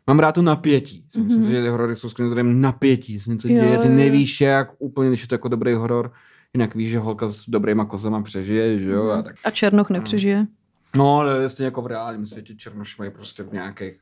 [0.07, 1.05] Mám rád to napětí.
[1.15, 1.25] Mm-hmm.
[1.25, 1.51] Myslím, Mhm.
[1.51, 3.21] že ty horory jsou skvělým zdrojem napětí.
[3.21, 3.95] Se něco Jo, děje, ty jo.
[3.95, 6.13] nevíš jak úplně, když je to jako dobrý horor,
[6.55, 9.37] jinak víš, že holka s dobrýma kozama přežije, že jo, a tak.
[9.45, 10.47] A Černoch nepřežije.
[10.97, 13.95] No, ale jasně jako v reálném světě černoši mají prostě v nějakých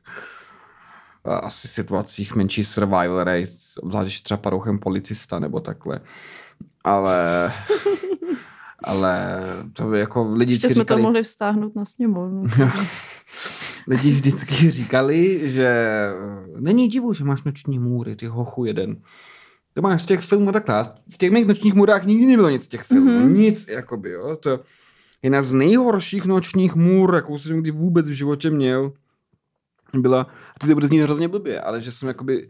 [1.25, 3.51] asi situacích menší survival rate,
[3.85, 5.99] zvlášť je třeba parouchem policista nebo takhle.
[6.83, 7.51] Ale,
[8.83, 9.39] ale
[9.73, 12.43] to by jako lidi Ještě jsme říkali, to mohli vztáhnout na sněmovnu.
[13.87, 15.89] lidi vždycky říkali, že
[16.59, 18.97] není divu, že máš noční můry, ty hochu jeden.
[19.73, 20.85] To máš z těch filmů takhle.
[21.13, 23.11] V těch mých nočních můrách nikdy nebylo nic z těch filmů.
[23.11, 23.27] Mhm.
[23.27, 23.37] Mm-hmm.
[23.37, 24.35] Nic, jakoby, jo.
[24.35, 24.59] To je
[25.23, 28.91] jedna z nejhorších nočních můr, jakou jsem kdy vůbec v životě měl.
[29.93, 32.49] Byla, a teď to bude znít hrozně blbě, ale že jsem jakoby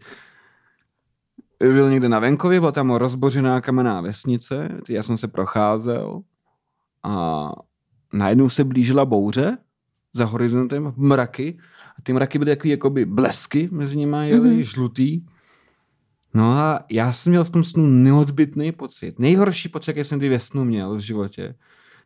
[1.58, 6.20] byl někde na venkově, byla tam rozbořená kamenná vesnice, já jsem se procházel
[7.02, 7.48] a
[8.12, 9.58] najednou se blížila bouře
[10.12, 11.58] za horizontem, mraky
[11.98, 14.50] a ty mraky byly takový jakoby blesky mezi nimi jeli, Mhm.
[14.58, 14.60] mm-hmm.
[14.74, 15.20] žlutý.
[16.34, 19.18] No a já jsem měl v tom snu neodbitný pocit.
[19.18, 21.54] Nejhorší pocit, jaký jsem kdy ve snu měl v životě,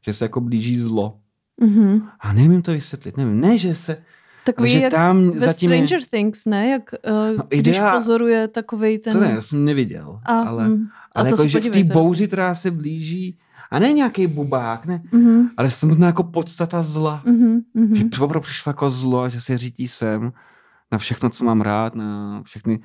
[0.07, 1.18] že se jako blíží zlo.
[1.61, 2.09] Mhm.
[2.21, 3.40] A nevím to vysvětlit, nevím.
[3.40, 4.05] Ne, že se,
[4.44, 6.68] Takový že jak tam ve zatím je, Stranger Things, ne?
[6.68, 9.12] Jak uh, No, když idea- pozoruje takovej ten...
[9.12, 10.20] to ne, to jsem neviděl.
[10.24, 13.38] A, ale mm, a ale to jako, že v té bouři, která se blíží,
[13.70, 17.22] a ne nějaký bubák, ne, Mhm, ale samotná jako podstata zla.
[17.26, 17.94] mhm, mhm.
[17.96, 20.33] Že opravdu přišlo jako zlo a že se řídí sem
[20.92, 22.81] na všechno, co mám rád, na všechny...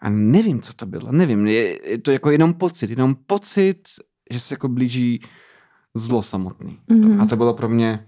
[0.00, 3.78] A nevím, co to bylo, nevím, je, je to jako jenom pocit, jenom pocit,
[4.30, 5.22] že se jako blíží
[5.94, 6.78] zlo samotný.
[6.88, 7.20] Mhm.
[7.20, 8.06] A to bylo pro mě,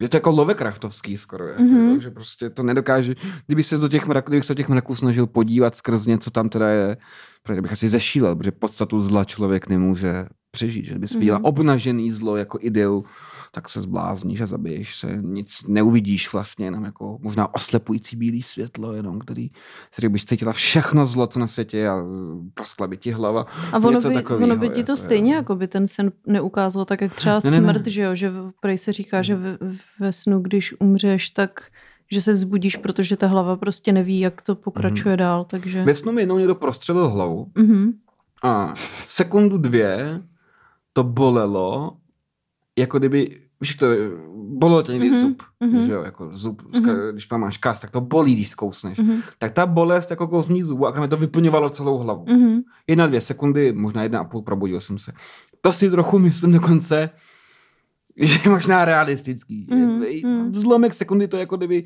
[0.00, 1.90] je to jako Lovecraftovský skoro, jako, Mhm.
[1.94, 3.14] jo, že prostě to nedokáže,
[3.46, 6.48] kdyby se do těch mraků, kdybych se do těch mraků snažil podívat skrz něco tam
[6.48, 6.96] teda je,
[7.42, 11.20] protože bych asi zešílel, protože podstatu zla člověk nemůže přežít, že kdybys Mhm.
[11.20, 13.04] viděla obnažený zlo jako ideu,
[13.52, 18.92] tak se zblázníš a zabiješ se, nic neuvidíš vlastně, jenom jako možná oslepující bílý světlo,
[18.92, 19.50] jenom který,
[19.92, 21.96] si kdybyš cítila všechno zlo, co na světě a
[22.54, 23.46] praskla by ti hlava.
[23.72, 26.12] A ono něco by, takovýho, ono by ti to jako, stejně jako by ten sen
[26.26, 27.72] neukázal, tak jak třeba Ne, ne, ne.
[27.72, 29.58] smrt, že jo, že v- prej se říká, že ve,
[30.00, 31.60] ve snu, když umřeš, tak
[32.12, 35.84] že se vzbudíš, protože ta hlava prostě neví, jak to pokračuje dál, takže...
[35.84, 37.92] Ve snu mi jednou někdo prostřelil hlavu Mhm.
[38.42, 38.74] A
[39.06, 40.22] sekundu dvě
[40.96, 41.96] to bolelo,
[42.78, 43.86] jako kdyby víš, to
[44.36, 45.82] bolelo tě někdy Mhm, zub, mhm.
[45.86, 48.98] že jo, jako zub, ska- když tam máš kas, tak to bolí, když zkousneš.
[48.98, 49.20] Mhm.
[49.38, 52.24] Tak ta bolest jako kousní zubu, a mi to vyplňovalo celou hlavu.
[52.28, 52.60] Mhm.
[52.86, 55.12] Jedna, dvě sekundy, možná jedna a půl, probudil jsem se.
[55.60, 57.10] To si trochu myslím dokonce,
[58.16, 59.66] že je možná realistický.
[59.70, 60.00] Mhm, Mm,
[60.40, 60.54] mhm.
[60.54, 61.84] Zlomek sekundy to jako kdyby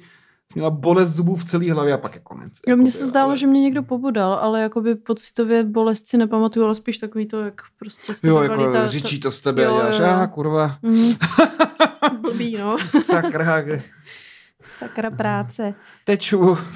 [0.54, 2.52] měla bolest zubů v celé hlavě a pak je konec.
[2.68, 6.64] Jo, mně se zdálo, ale- že mě někdo pobodal, ale jakoby pocitově bolest si nepamatuju,
[6.66, 9.74] ale spíš takový to, jak prostě z Jo, jako ta- řičí to z tebe Jo,
[9.74, 10.10] a děláš, jo, jo.
[10.10, 11.12] aha, kurva, Mhm.
[12.20, 12.76] Blbý, no.
[13.04, 13.64] sakra,
[14.78, 15.74] Sakra práce.
[16.04, 16.58] teču.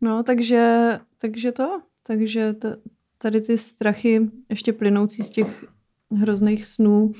[0.00, 1.80] No, takže, takže to.
[2.02, 2.76] Takže t-
[3.18, 5.64] tady ty strachy, ještě plynoucí z těch
[6.20, 7.12] hrozných snů,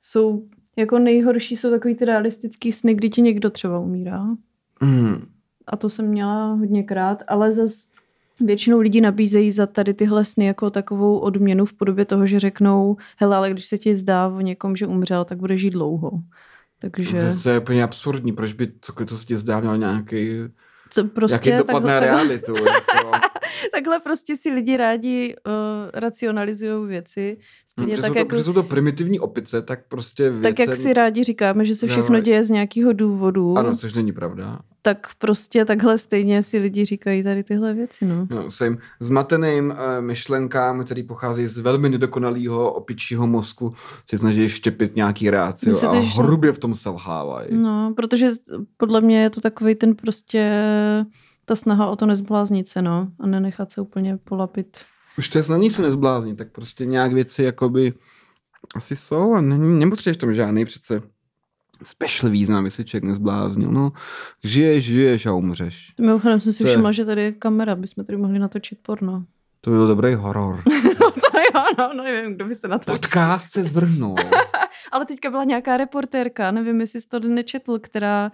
[0.00, 0.48] jsou
[0.80, 4.24] jako nejhorší jsou takový ty realistický sny, kdy ti někdo třeba umírá.
[4.80, 5.26] Mm.
[5.66, 7.86] A to jsem měla hodněkrát, ale zas
[8.40, 12.96] většinou lidi nabízejí za tady tyhle sny jako takovou odměnu v podobě toho, že řeknou,
[13.16, 16.10] hele, ale když se ti zdá o někom, že umřel, tak bude žít dlouho.
[16.80, 20.38] Takže To je úplně absurdní, proč by cokoliv, co se ti zdá, měl nějaký,
[20.90, 22.54] co prostě jaký dopad na takhle, realitu.
[22.64, 23.10] jako.
[23.72, 25.52] takhle prostě si lidi rádi uh,
[25.94, 27.36] racionalizují věci.
[27.66, 30.82] Stejně Protože tak, jsou, to, jako, jsou to primitivní opice, tak prostě tak jak věcem-
[30.82, 32.24] si rádi říkáme, že se všechno Dávají.
[32.24, 34.58] děje z nějakého důvodu, Ano, což není pravda.
[34.82, 38.04] Tak prostě takhle stejně si lidi říkají tady tyhle věci.
[38.04, 38.26] No.
[38.30, 43.74] No, svým zmateným uh, myšlenkám, který pochází z velmi nedokonalého opičího mozku,
[44.06, 45.30] se snaží štěpit nějaký
[45.66, 47.48] Myslíte, a se- hrubě v tom selhávají.
[47.50, 48.30] No, protože
[48.76, 50.64] podle mě je to takový ten prostě
[51.44, 54.80] ta snaha o to nezbláznit se, no, a nenechat se úplně polapit.
[55.18, 57.92] Už to je snad se nezblázní, tak prostě nějak věci jakoby
[58.76, 61.02] asi jsou a není, nepotřebuješ tam žádný přece
[61.82, 63.70] special význam, se člověk nezbláznil.
[63.72, 63.92] No,
[64.44, 65.92] žiješ, žiješ a umřeš.
[66.00, 69.24] Mimochodem jsem si je- všimla, že tady je kamera, bychom tady mohli natočit porno.
[69.60, 70.62] To byl dobrý horor.
[71.00, 72.92] No to jo, no, no nevím, kdo by se na to...
[72.92, 74.16] Podcast se zvrhnul.
[74.92, 78.32] Ale teďka byla nějaká reportérka, nevím, jestli jsi to nečetl, která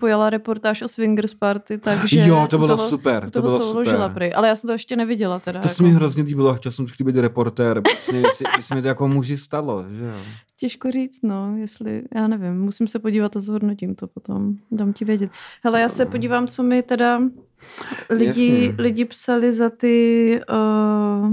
[0.00, 2.20] pojala reportáž o swingers party, takže...
[2.26, 3.30] jo, to bylo toho- super.
[3.30, 4.10] To toho bylo super.
[4.14, 5.60] prej, ale já jsem to ještě neviděla teda.
[5.60, 5.76] To jako.
[5.76, 9.36] se mi hrozně líbilo, chtěl jsem vždycky být reportér, jestli, jestli mi to jako muži
[9.36, 10.16] stalo, že jo.
[10.56, 15.04] Těžko říct, no, jestli, já nevím, musím se podívat a zhodnotím to potom, dám ti
[15.04, 15.30] vědět.
[15.64, 17.20] Hele, já se podívám, co mi teda
[18.10, 18.26] lidi,
[18.66, 18.82] Jasně.
[18.82, 21.30] lidi psali za ty uh,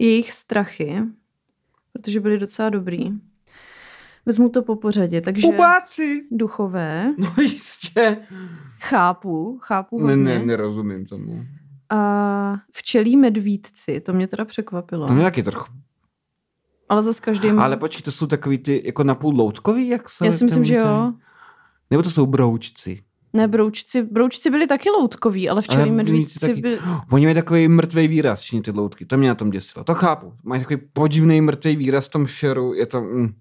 [0.00, 1.02] jejich strachy,
[1.92, 3.10] protože byly docela dobrý.
[4.26, 6.22] Vezmu to po pořadě, takže Ubáci!
[6.30, 8.16] duchové, No jistě.
[8.80, 10.24] chápu, chápu Ne, hodně.
[10.38, 11.44] ne, nerozumím tomu.
[11.90, 15.06] A včelí medvídci, to mě teda překvapilo.
[15.06, 15.72] To mě taky trochu.
[16.88, 17.58] Ale zase každým...
[17.60, 20.74] Ale počkej, to jsou takový ty jako napůl loutkový, jak se já si myslím, že
[20.74, 21.12] jo.
[21.90, 23.02] Nebo to jsou broučci.
[23.32, 26.78] Ne, broučci, broučci byli taky loutkoví, ale včelí medvídci taky- byli...
[27.10, 29.06] Oni mají takový mrtvý výraz, všichni ty loutky.
[29.06, 29.84] To mě na tom děsilo.
[29.84, 30.32] To chápu.
[30.44, 32.74] Mají takový podivný mrtvý výraz v tom šeru.
[32.74, 33.00] Je to...
[33.00, 33.34] Mm.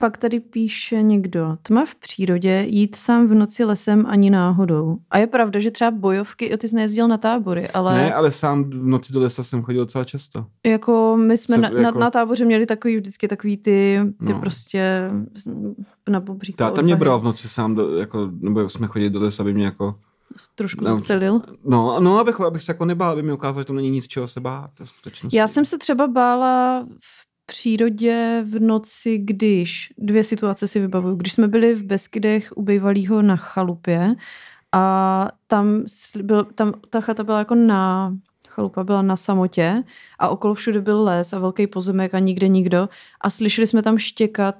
[0.00, 4.96] Pak tady píše někdo, tma v přírodě, jít sám v noci lesem ani náhodou.
[5.10, 8.30] A je pravda, že třeba bojovky, jo, ty jsi nejezdil na tábory, ale, Ne, ale
[8.30, 10.46] sám v noci do lesa jsem chodil docela často.
[10.66, 14.40] jako my jsme Co- na, jako- na táboře měli takový vždycky takový ty, ty No.
[14.40, 15.10] prostě
[16.08, 16.56] na bobříku.
[16.56, 19.64] Táta mě bral v noci sám, do, jako, nebo jsme chodili do lesa, aby mě
[19.64, 19.94] jako...
[20.54, 20.94] Trošku No.
[20.94, 21.40] zacelil.
[21.64, 24.28] No, no abych, abych se jako nebál, aby mi ukázal, že to není nic, čeho
[24.28, 24.70] se bát.
[25.32, 31.32] Já jsem se třeba bála v přírodě v noci, když, dvě situace si vybavuju, když
[31.32, 34.14] jsme byli v Beskydech u bývalého na chalupě
[34.72, 35.82] a tam,
[36.22, 38.14] byl, tam ta chata byla jako na,
[38.48, 39.82] chalupa byla na samotě
[40.18, 42.88] a okolo všude byl les a velký pozemek a nikde nikdo
[43.20, 44.56] a slyšeli jsme tam štěkat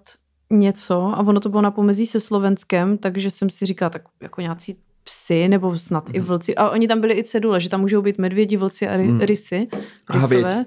[0.50, 4.40] něco a ono to bylo na pomezí se Slovenskem, takže jsem si říkala, tak jako
[4.40, 6.28] nějací psy nebo snad i Mhm.
[6.28, 6.54] vlci.
[6.54, 9.20] A oni tam byli i cedule, že tam můžou být medvědi, vlci a ry, Mhm.
[9.20, 9.68] rysy,
[10.10, 10.66] rysové.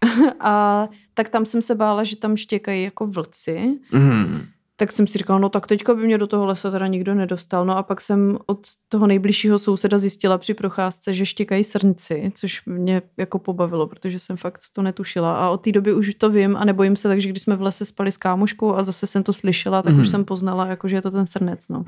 [0.40, 3.78] A tak tam jsem se bála, že tam štěkají jako vlci.
[3.92, 4.42] Mm.
[4.76, 7.66] Tak jsem si říkala, no tak teďka by mě do toho lesa teda nikdo nedostal.
[7.66, 12.62] No a pak jsem od toho nejbližšího souseda zjistila při procházce, že štěkají srnci, což
[12.66, 15.36] mě jako pobavilo, protože jsem fakt to netušila.
[15.36, 17.84] A od té doby už to vím a nebojím se, takže když jsme v lese
[17.84, 20.02] spali s kámoškou a zase jsem to slyšela, tak Mhm.
[20.02, 21.68] už jsem poznala, jako, že je to ten srnec.
[21.68, 21.84] No.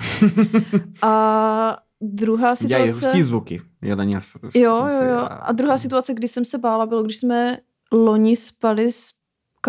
[1.03, 3.07] a druhá Dělají situace...
[3.07, 3.61] hustý zvuky.
[4.49, 5.29] S- Jo, jo, jo.
[5.31, 7.59] A druhá situace, kdy jsem se bála, bylo, když jsme
[7.93, 9.11] loni spali s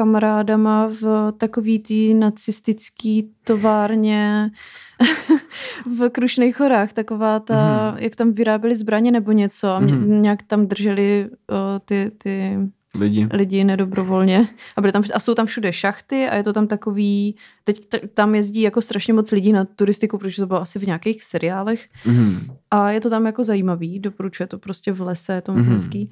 [0.02, 4.52] kamarádama v takový tý nacistický továrně
[5.98, 8.04] v Krušných horách, taková ta, Mhm.
[8.04, 10.22] jak tam vyráběli zbraně nebo něco a mě, Mhm.
[10.22, 12.58] nějak tam drželi uh, ty, ty
[13.00, 13.28] Lidi.
[13.34, 14.48] lidi nedobrovolně.
[14.76, 18.02] A, byly tam, a jsou tam všude šachty a je to tam takový, teď t-
[18.14, 21.88] tam jezdí jako strašně moc lidí na turistiku, protože to bylo asi v nějakých seriálech
[22.06, 22.40] Mm.
[22.72, 25.74] a je to tam jako zajímavý, doporučuje to prostě v lese, je to moc Mhm.
[25.74, 26.10] hezký.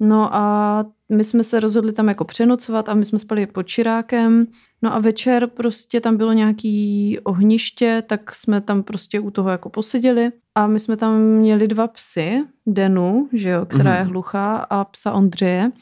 [0.00, 4.46] No a my jsme se rozhodli tam jako přenocovat a my jsme spali pod Čirákem.
[4.82, 9.68] No a večer prostě tam bylo nějaký ohniště, tak jsme tam prostě u toho jako
[9.68, 10.32] poseděli.
[10.54, 13.96] A my jsme tam měli dva psy, Denu, že jo, která mm.
[13.96, 15.72] je hluchá, a psa Ondřeje.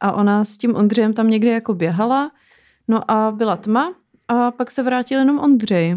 [0.00, 2.30] A ona s tím Ondřejem tam někde jako běhala.
[2.88, 3.94] No a byla tma
[4.28, 5.96] a pak se vrátil jenom Ondřej.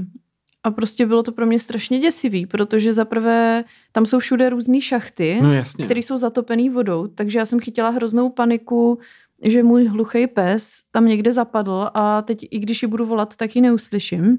[0.64, 5.40] A prostě bylo to pro mě strašně děsivý, protože zaprvé tam jsou všude různé šachty,
[5.42, 5.50] No
[5.84, 9.00] které jsou zatopený vodou, takže já jsem chytila hroznou paniku,
[9.44, 13.56] že můj hluchý pes tam někde zapadl a teď i když ji budu volat, tak
[13.56, 14.38] ji neuslyším.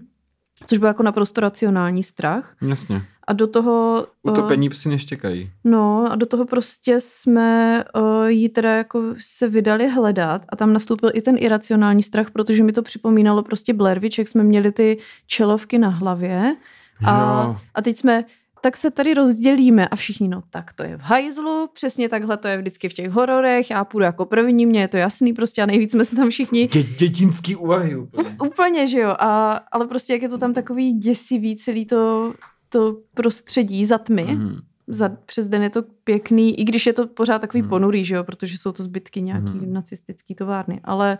[0.66, 2.56] Což byl jako naprosto racionální strach.
[2.62, 3.02] Jasně.
[3.32, 4.06] A do toho...
[4.28, 5.50] eh, Utopení psy neštěkají.
[5.64, 10.72] No a do toho prostě jsme uh, jí teda jako se vydali hledat a tam
[10.72, 14.72] nastoupil i ten iracionální strach, protože mi to připomínalo prostě Blair Witch, jak jsme měli
[14.72, 16.56] ty čelovky na hlavě
[17.04, 17.56] a, Jo.
[17.74, 18.24] a teď jsme
[18.64, 22.48] tak se tady rozdělíme a všichni, no tak to je v hajzlu, přesně takhle to
[22.48, 25.66] je vždycky v těch hororech, já půjdu jako první, mně je to jasný prostě a
[25.66, 28.36] nejvíc jsme se tam všichni Dě, dětinský úvahy úplně.
[28.46, 32.34] Úplně, že jo, a, ale prostě jak je to tam takový děsivý celý to,
[32.72, 34.56] to prostředí za tmy, Mhm.
[34.86, 37.70] za, přes den je to pěkný, i když je to pořád takový Hmm.
[37.70, 39.72] ponurý, že jo, protože jsou to zbytky nějaký Hmm.
[39.72, 41.18] nacistický továrny, ale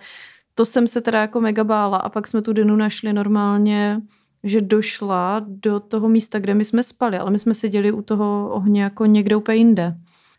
[0.55, 4.01] to jsem se teda jako mega bála a pak jsme tu Denu našli normálně,
[4.45, 8.51] že došla do toho místa, kde my jsme spali, ale my jsme seděli u toho
[8.53, 9.95] ohně jako někde úplně jinde.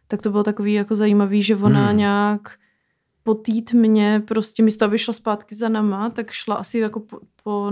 [0.08, 1.98] Tak to bylo takový jako zajímavý, že ona Hmm.
[1.98, 2.52] nějak
[3.24, 7.20] po té tmě prostě místo, aby šla zpátky za nama, tak šla asi jako po,
[7.44, 7.72] po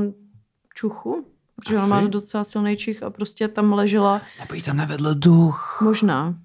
[0.76, 1.26] čuchu,
[1.64, 5.80] protože ona má docela silný čich a prostě tam ležela Nebo jí tam nevedl duch.
[5.82, 6.36] Možná.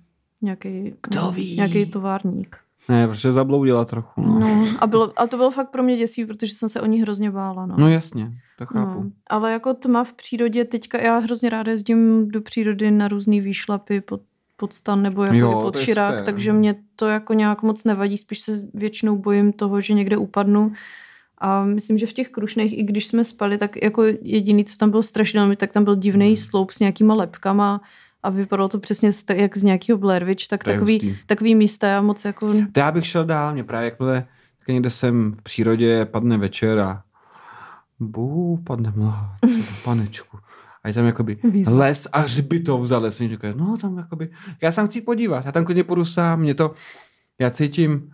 [0.43, 1.57] Nějaký, Kdo no, ví?
[1.57, 2.57] nějaký továrník.
[2.89, 4.21] Ne, protože zabloudila trochu.
[4.21, 4.49] No, no.
[4.57, 7.01] No, a, bylo, a to bylo fakt pro mě děsivý, protože jsem se o ní
[7.01, 7.67] hrozně bála.
[7.67, 7.75] No.
[7.79, 9.03] no jasně, to chápu.
[9.03, 13.41] No, ale jako tma v přírodě, teďka já hrozně ráda jezdím do přírody na různý
[13.41, 14.21] výšlapy pod,
[14.57, 18.41] pod stan nebo jako Jo, pod širák, takže mě to jako nějak moc nevadí, spíš
[18.41, 20.73] se většinou bojím toho, že někde upadnu.
[21.39, 24.91] A myslím, že v těch krušných, i když jsme spali, tak jako jediný, co tam
[24.91, 26.37] bylo strašidelný, tak tam byl divný Hmm.
[26.37, 27.81] sloup s nějakýma lepkama
[28.23, 31.17] a vypadalo to přesně jak z nějakého Blair Witch, tak To takový, hustý.
[31.27, 32.53] takový místa já moc jako...
[32.73, 34.27] To já bych šel dál, mě právě jakmile
[34.59, 37.03] tak někde jsem v přírodě, padne večer a
[38.01, 39.37] bů, padne mlha,
[39.85, 40.39] panečku.
[40.85, 41.77] A je tam jakoby Výzva.
[41.77, 43.17] les a hřbitov za les.
[43.19, 44.31] Říkají, no tam jakoby,
[44.63, 46.75] já se chci podívat, já tam klidně půjdu sám, mě to,
[47.41, 48.11] já cítím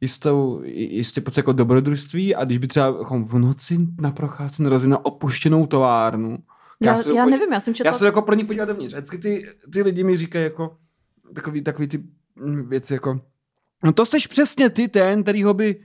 [0.00, 2.90] jistou, jistě pocit jako dobrodružství a když by třeba
[3.24, 6.38] v noci na procházce narazili na opuštěnou továrnu,
[6.80, 7.92] Já, se já nevím, já jsem četla...
[7.92, 8.94] já se jako pro ní podívat dovnitř.
[8.94, 10.76] Vždycky ty, ty lidi mi říkají jako
[11.34, 12.02] takový, takový ty
[12.36, 13.20] mm, věci jako
[13.84, 15.76] no to seš přesně ty ten, kterýho by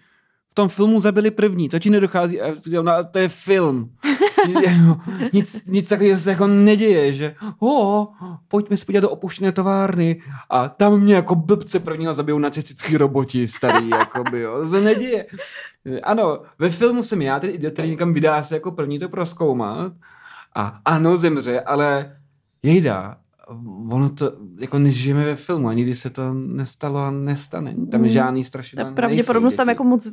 [0.50, 1.70] v tom filmu zabili první.
[1.70, 2.36] To ti nedochází.
[2.70, 3.92] Já no, to je film.
[4.62, 5.02] Jako,
[5.34, 8.08] nic, nic takového se jako neděje, že o,
[8.48, 13.48] pojďme se podívat do opuštěné továrny a tam mě jako blbce prvního zabijou nacistický roboti
[13.48, 14.62] starý, jakoby, jo.
[14.62, 15.26] To se neděje.
[16.04, 19.94] Ano, ve filmu jsem já, ten idiot, který někam vydá se jako první to proskoumat
[20.56, 22.16] a ano, zemře, ale
[22.64, 23.18] jejda,
[23.90, 27.76] ono to, jako nežijeme ve filmu a nikdy se to nestalo a nestane.
[27.92, 28.14] Tam je Mm.
[28.14, 28.96] žádný Ta strašidelný.
[28.96, 30.08] pravděpodobnost tam jako moc...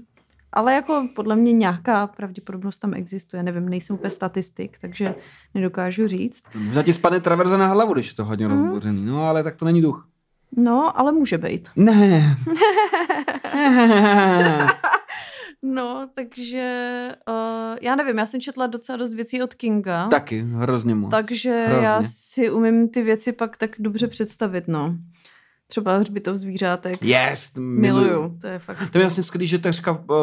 [0.52, 3.42] Ale jako podle mě nějaká pravděpodobnost tam existuje.
[3.42, 5.14] Nevím, nejsem úplně statistik, takže
[5.54, 6.42] nedokážu říct.
[6.54, 8.62] Možná ti spadne traverza na hlavu, když je to hodně Mm.
[8.62, 9.06] rozbořený.
[9.06, 10.08] No, ale tak to není duch.
[10.56, 11.68] No, ale může být.
[11.76, 12.36] Ne.
[15.64, 20.08] No, takže uh, já nevím, já jsem četla docela dost věcí od Kinga.
[20.08, 21.10] Taky, hrozně moc.
[21.10, 21.86] Takže Hrozně.
[21.86, 24.96] já si umím ty věci pak tak dobře představit, no.
[25.72, 27.02] Třeba hřbitov zvířátek.
[27.02, 28.90] Yes, Miluju, to je fakt.
[28.90, 30.16] To je jasně skvělý, že takřka uh,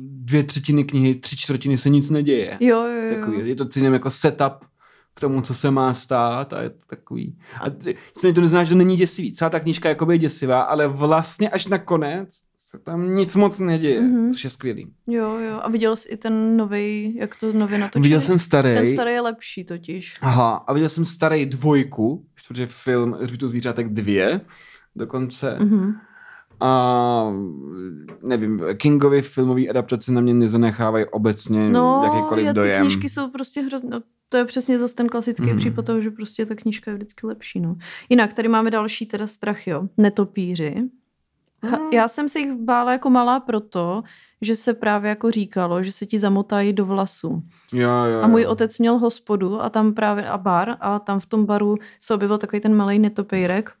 [0.00, 2.56] dvě třetiny knihy, tři čtvrtiny se nic neděje.
[2.60, 3.14] Jo, jo, jo.
[3.14, 4.52] Takový, je to celým jako setup
[5.14, 7.38] k tomu, co se má stát a je to takový.
[7.60, 7.70] A
[8.34, 9.32] to neznamená, že to není děsivý.
[9.32, 12.28] Celá ta knížka jakoby je děsivá, ale vlastně až na konec
[12.66, 14.16] se tam nic moc neděje, Mhm.
[14.28, 14.32] mm-hmm.
[14.32, 14.92] což je skvělý.
[15.06, 15.60] Jo, jo.
[15.62, 18.02] A viděl jsi i ten nový, jak to nově natočili?
[18.02, 18.74] Viděl jsem starý.
[18.74, 20.18] Ten starý je lepší totiž.
[20.20, 24.40] Aha, a viděl jsem starý dvojku, protože film Hřbitů zvířátek dvě,
[24.96, 25.56] dokonce.
[25.60, 25.70] Mm-hmm.
[25.70, 25.94] Mhm.
[26.60, 27.32] A
[28.22, 32.80] nevím, Kingovy filmové adaptace na mě nezanechávají obecně No, jakýkoliv já, ty dojem.
[32.80, 33.90] knížky jsou prostě hrozně...
[33.90, 35.52] No, to je přesně zase ten klasický Mhm.
[35.52, 35.58] mm.
[35.58, 37.60] případ toho, že prostě ta knížka je vždycky lepší.
[37.60, 37.76] No.
[38.08, 39.88] Jinak, tady máme další teda strach, jo.
[39.96, 40.74] Netopíři.
[41.64, 41.92] Cha- Mm.
[41.92, 44.02] Já jsem se jich bála jako malá proto,
[44.40, 47.42] že se právě jako říkalo, že se ti zamotají do vlasu.
[47.72, 48.50] Jo, jo, A můj jo.
[48.50, 52.38] otec měl hospodu a tam právě a bar a tam v tom baru se objevil
[52.38, 53.72] takový ten malý netopejrek.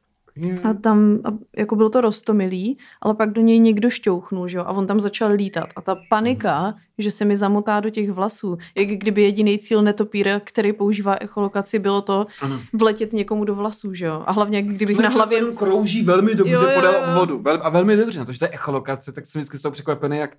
[0.64, 4.64] A tam, a jako bylo to rostomilý, ale pak do něj někdo šťouchnul, že jo,
[4.66, 5.68] a on tam začal lítat.
[5.76, 10.40] A ta panika, že se mi zamotá do těch vlasů, jak kdyby jediný cíl netopíra,
[10.44, 12.60] který používá echolokaci, bylo to Ano.
[12.72, 14.22] vletět někomu do vlasů, že jo.
[14.26, 15.38] A hlavně, jak kdybych na hlavě...
[15.38, 17.00] člověk krouží velmi dobře Jo, jo, podél jo.
[17.08, 17.38] obvodu.
[17.38, 19.72] Vel, a velmi dobře, na to, že to je echolokace, tak jsem vždycky z toho
[19.72, 20.36] překvapený, jak,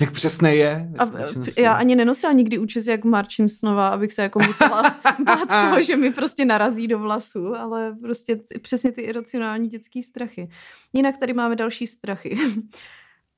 [0.00, 0.90] jak přesně je.
[0.98, 1.10] A
[1.58, 4.82] já ani nenosila nikdy účes jak Marčím Snova, abych se jako musela
[5.24, 10.02] bát toho, že mi prostě narazí do vlasů, ale prostě t- přesně ty iracionální dětský
[10.02, 10.48] strachy.
[10.92, 12.36] Jinak tady máme další strachy.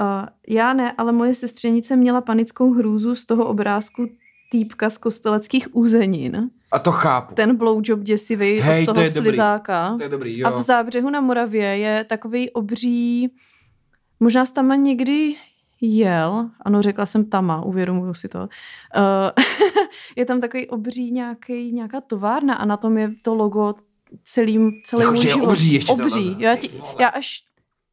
[0.00, 4.06] Uh, já ne, ale moje sestřenice měla panickou hrůzu z toho obrázku
[4.50, 6.50] týpka z kosteleckých úzenin.
[6.72, 7.34] A to chápu.
[7.34, 9.28] Ten blowjob děsivý Hej, od to toho je dobrý.
[9.28, 9.94] slizáka.
[9.96, 10.56] To je dobrý, A jo.
[10.56, 13.28] v Zábřehu na Moravě je takový obří,
[14.20, 15.34] možná jsi tam někdy
[15.80, 18.38] jel, ano, řekla jsem tama, uvědomuju si to.
[18.38, 18.46] Uh,
[20.16, 23.74] je tam takový obří nějaký, nějaká továrna a na tom je to logo
[24.24, 25.46] celým, celý Jako, můj že je život.
[25.46, 26.36] obří ještě Obří.
[26.38, 26.70] Já, ti,
[27.00, 27.42] já až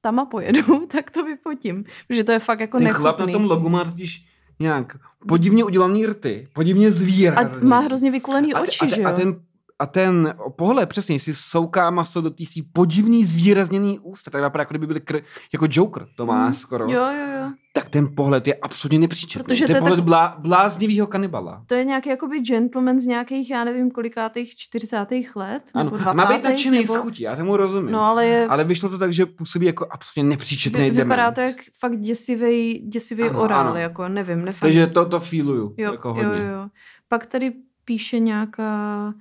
[0.01, 3.01] tama pojedu, tak to vyfotím, protože to je fakt jako Ten nechutný.
[3.03, 4.25] chlap na tom logu má totiž
[4.59, 7.67] nějak podivně udělaný rty, podivně a zvýrazný.
[7.67, 9.07] má hrozně vykulený a, oči, a, že te- jo?
[9.07, 9.35] a ten
[9.79, 14.71] a ten pohled, přesně, si souká maso do svý podivný zvýrazněný ústa, tak vypadá, jako
[14.71, 15.23] kdyby byl kr-
[15.53, 16.53] jako Joker, to má Mm.
[16.53, 16.83] skoro.
[16.83, 17.51] Jo, jo, jo.
[17.73, 19.43] Tak ten pohled je absolutně nepříčetný.
[19.43, 21.63] Protože to je to je pohled tak- blá, bláznivýho kanibala.
[21.67, 25.35] To je nějaký jakoby gentleman z nějakých, já nevím, kolikátých 40.
[25.35, 26.17] let, Ano, nebo a 20.
[26.17, 26.93] má být nadšený nebo...
[26.93, 27.91] z chutí, já tomu rozumím.
[27.91, 31.35] No ale je, Ale vyšlo to tak, že působí jako absolutně nepříčetný Vy, vypadá dement.
[31.35, 33.75] to jak fakt děsivý, děsivý Ano, orál, ano.
[33.79, 34.61] jako nevím, nefakt.
[34.61, 36.45] Takže to, to feeluju, jo, jako jo, hodně.
[36.45, 36.67] jo.
[37.09, 37.53] Pak tady
[37.85, 39.13] píše nějaká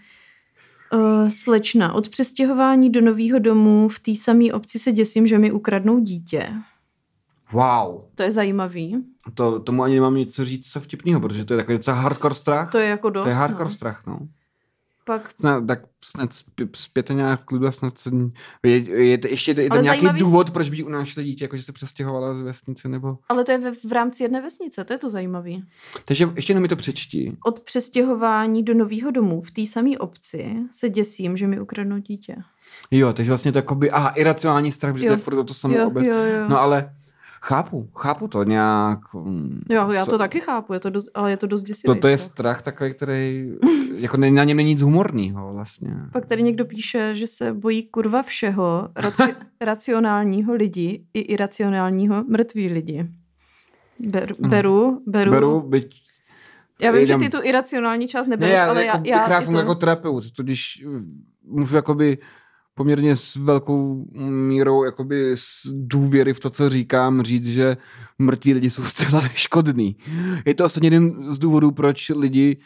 [0.95, 1.92] uh, slečna.
[1.92, 6.53] Od přestěhování do nového domu v té samé obci se děsím, že mi ukradnou dítě.
[7.53, 8.01] Wow.
[8.14, 9.05] To je zajímavý.
[9.34, 12.34] To, tomu ani nemám nic co říct co vtipného, protože to je takový docela hardcore
[12.34, 12.70] strach.
[12.72, 13.22] To je jako dost.
[13.22, 13.70] to je hardcore no.
[13.70, 14.18] strach, no.
[15.05, 16.30] Pak Snad, tak snad
[17.12, 18.11] nějak v klidu a snad se,
[18.62, 21.62] je, je, to ještě je to nějaký zajímavý- důvod, proč by unášeli dítě, jako že
[21.62, 23.18] se přestěhovala z vesnice, nebo...
[23.28, 25.50] Ale to je ve, v rámci jedné vesnice, to je to zajímavé.
[26.05, 27.36] Takže ještě jenom mi to přečti.
[27.46, 32.36] Od přestěhování do nového domu v té samé obci se děsím, že mi ukradnou dítě.
[32.90, 35.07] Jo, takže vlastně to jakoby, aha, iracionální strach, Jo.
[35.07, 36.05] to je furt to samé obec.
[36.05, 36.48] jo, jo.
[36.48, 36.94] No ale
[37.45, 38.99] chápu, chápu to nějak.
[39.14, 42.01] mm, jo, já to taky chápu, je to dost, ale je to dost děsivý To,
[42.01, 42.62] to je strach.
[42.62, 43.53] takový, který,
[43.97, 45.97] jako ne- na něm není nic humorného vlastně.
[46.12, 52.68] Pak tady někdo píše, že se bojí kurva všeho, raci- racionálního lidi i iracionálního mrtví
[52.72, 53.07] lidi.
[53.99, 54.51] Beru, Mhm.
[54.51, 55.30] beru, beru.
[55.30, 55.95] Beru, byť
[56.80, 59.38] Já vím, jdem- že ty tu iracionální část Ne, nebereš, já, ale jako, já, já
[59.40, 59.59] i funguji to...
[59.59, 60.84] jako terapeut, to když
[61.45, 62.18] můžu jakoby
[62.75, 67.77] poměrně s velkou mírou jakoby s důvěry v to, co říkám, říct, že
[68.18, 69.97] mrtví lidi jsou zcela neškodný.
[70.47, 72.57] Je to ostatně jeden z důvodů, proč lidi,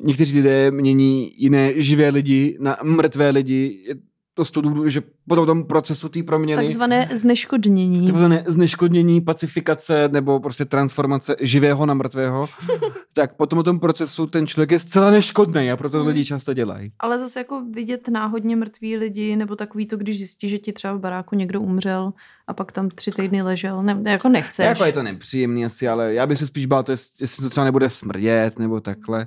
[0.00, 3.84] někteří lidé mění jiné živé lidi na mrtvé lidi.
[3.88, 3.94] Je
[4.34, 8.06] to z toho důvodu, že po tom procesu té proměny Takzvané zneškodnění.
[8.06, 12.48] takzvané zneškodnění, pacifikace nebo prostě transformace živého na mrtvého,
[13.14, 16.54] tak po tom, tom procesu ten člověk je zcela neškodný a proto to lidi často
[16.54, 16.92] dělají.
[16.98, 20.94] Ale zase jako vidět náhodně mrtví lidi, nebo takový to, když zjistí, že ti třeba
[20.94, 22.12] v baráku někdo umřel
[22.46, 24.66] a pak tam tři týdny ležel, ne, jako nechceš.
[24.66, 27.50] Jako je to nepříjemný asi, ale já bych se spíš bál, to jest, jestli to
[27.50, 29.26] třeba nebude smrdět nebo takhle.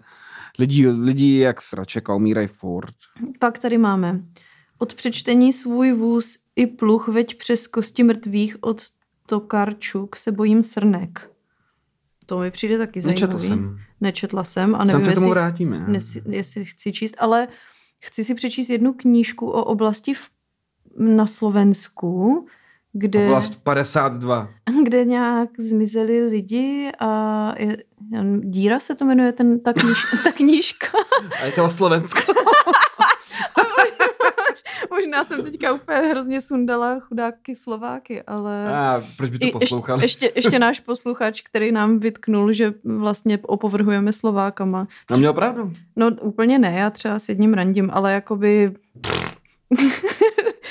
[0.60, 2.96] Lidi, lidi jak sraček a umírají furt.
[3.40, 4.22] Pak tady máme.
[4.78, 8.84] Od přečtení svůj vůz i pluch veď přes kosti mrtvých od
[9.26, 11.32] Tokarčuk se bojím srnek.
[12.26, 13.48] To mi přijde taky zajímavý.
[13.48, 13.80] jsem.
[14.02, 15.86] Nečetla jsem a nevím, se tomu jestli, vrátíme.
[15.88, 17.48] nesi, jestli chci číst, ale
[18.00, 20.30] chci si přečíst jednu knížku o oblasti v,
[20.98, 22.46] na Slovensku,
[22.94, 24.50] kde, Oblast 52.
[24.84, 27.78] kde nějak zmizeli lidi a je,
[28.40, 30.88] díra se to jmenuje ten, ta, kníž, ta knížka.
[31.42, 32.34] A je to o Slovensku.
[34.92, 38.76] Možná jsem teďka úplně hrozně sundala chudáky Slováky, ale...
[38.76, 40.04] A proč by to poslouchali?
[40.04, 44.88] Ještě, ještě, ještě náš posluchač, který nám vytknul, že vlastně opovrhujeme Slovákama.
[45.12, 45.74] A měl pravdu.
[45.96, 48.74] No úplně ne, já třeba s jedním randím, ale jakoby...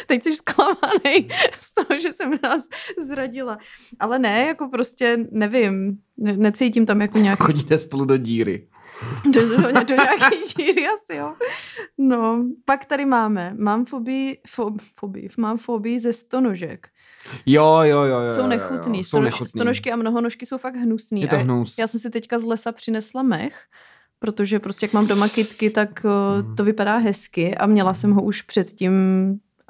[0.06, 3.58] Teď jsi zklamaný z toho, že jsem nás zradila.
[4.00, 8.66] Ale ne, jako prostě nevím, ne, necítím tam jako nějaký Chodíte spolu do díry.
[9.32, 11.34] Do, do, do, nějaký díry asi, jo.
[11.98, 14.70] No, pak tady máme, mám fobii, fo,
[15.00, 16.88] fobii, mám fobii ze stonožek.
[17.46, 18.20] Jo, jo, jo.
[18.20, 19.46] jo Jsou jo, nechutný, jo, Stono, Jsou nechutný.
[19.46, 21.20] stonožky a mnohonožky jsou fakt hnusný.
[21.22, 21.78] Je to A hnus.
[21.78, 23.62] Já jsem si teďka z lesa přinesla mech,
[24.18, 28.22] protože prostě jak mám doma kytky, tak uh, to vypadá hezky a měla jsem ho
[28.22, 28.92] už předtím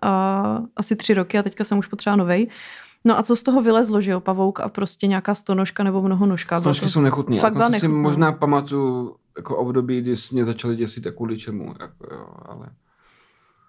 [0.05, 2.49] uh, asi tři roky a teďka jsem už potřeba novej.
[3.05, 6.55] No a co z toho vylezlo, že jo, pavouk a prostě nějaká stonožka nebo mnohonožka.
[6.55, 7.39] Bylo Stonožky to- jsou nechutný.
[7.39, 11.75] Fakt byla si možná pamatuju jako období, kdy mě začali děsit a kvůli čemu.
[11.81, 12.67] Jako, jo, ale...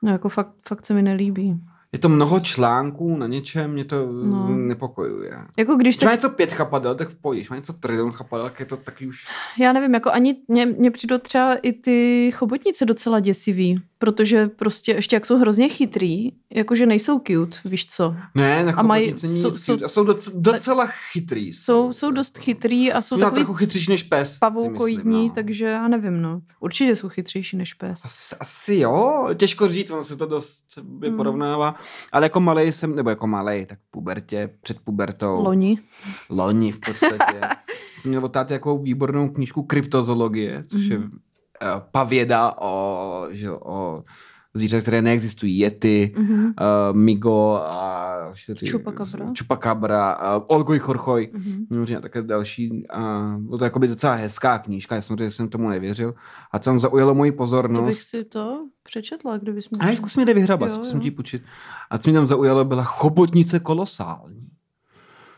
[0.01, 1.59] No jako fakt, fakt se mi nelíbí.
[1.91, 4.49] je to mnoho článků na něčem, mě to No.
[4.49, 5.37] nepokojuje.
[5.57, 7.33] Jako když se má něco pět chapadel, tak v.
[7.33, 9.27] Když má něco trilion chapadel, tak je to taky už...
[9.59, 14.91] Já nevím, jako ani mě, mě přijdou třeba i ty chobotnice docela děsivý, protože prostě
[14.91, 18.15] ještě jak jsou hrozně chytrý, jakože nejsou cute, víš co.
[18.35, 21.53] Ne, na A mají- jsou- jsou- a jsou docela, docela chytrý.
[21.53, 24.37] Jsou, jsou dost chytrý a jsou Jsou takový trochu chytřejší než pes.
[24.39, 25.33] pavoukoidní, no.
[25.35, 26.41] takže já nevím, no.
[26.59, 28.01] Určitě jsou chytřejší než pes.
[28.05, 31.17] Asi, asi jo, těžko říct, ono se to dost Hmm.
[31.17, 31.75] porovnává.
[32.11, 35.43] Ale jako malej jsem, nebo jako malej, tak v pubertě, před pubertou.
[35.43, 35.77] Loni.
[36.29, 37.39] Loni v podstatě.
[38.01, 41.19] jsem měl od jako výbornou knížku Kryptozoologie, což je Mhm.
[41.91, 44.03] Pavěda o, že, o
[44.53, 45.59] zvířat, které neexistují.
[45.59, 46.45] Yeti, Mhm.
[46.45, 46.51] uh,
[46.97, 48.05] Migo a
[48.59, 49.25] ty- Chupacabra.
[49.39, 51.29] Chupacabra, uh, Olgoj Chorchoj.
[51.33, 51.65] Mhm.
[51.69, 52.87] Možná také další.
[52.89, 52.99] A
[53.39, 56.13] bylo to jakoby docela hezká knížka, já samozřejmě jsem tomu nevěřil.
[56.51, 57.85] A co tam zaujalo moji To pozornost.
[57.85, 61.43] bych si to přečetla, kdybys mi A zkus mi jde vyhrabat, zkusím ti půjčit.
[61.89, 64.47] A co mi tam zaujalo, byla chobotnice kolosální.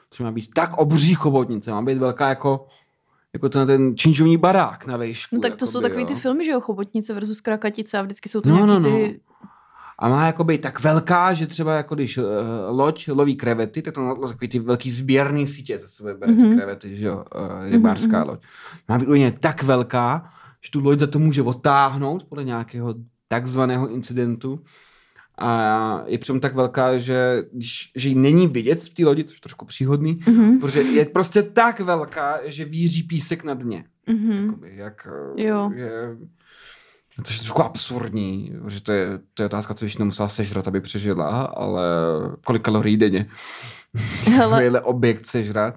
[0.10, 2.68] Což má být tak obří chobotnice, má být velká jako,
[3.34, 5.36] jako ten, ten činžovní barák na vejšku.
[5.36, 6.20] No tak to jsou jakoby, takový ty jo.
[6.20, 8.90] filmy, že jo, chobotnice versus krakatice a vždycky jsou to No, nějaký no, no.
[8.98, 9.20] ty...
[10.00, 12.26] A má jako být tak velká, že třeba jako když uh,
[12.70, 16.50] loď loví krevety, tak to má takový ty velký sběrný sítě, za sebe bere Mhm.
[16.50, 18.28] ty krevety, že jo, uh, rybářská mhm.
[18.30, 18.44] loď.
[18.90, 20.30] Má být úplně tak velká,
[20.66, 22.96] že tu loď za to může otáhnout podle nějakého
[23.28, 24.60] takzvaného incidentu.
[25.38, 27.44] A je přitom tak velká, že,
[27.96, 30.60] že jí není vidět v té lodi, což je trošku příhodný, Mhm.
[30.60, 33.84] protože je prostě tak velká, že víří písek na dně.
[34.08, 34.44] Mhm.
[34.46, 35.72] Jakoby, jak Jo.
[35.76, 36.18] je...
[37.16, 40.82] To je trošku absurdní, že to je, to je otázka, co ještě musela sežrat, aby
[40.82, 41.84] přežila, ale
[42.46, 43.26] kolik kalorií denně.
[44.26, 45.76] Takovýhle objekt sežrat.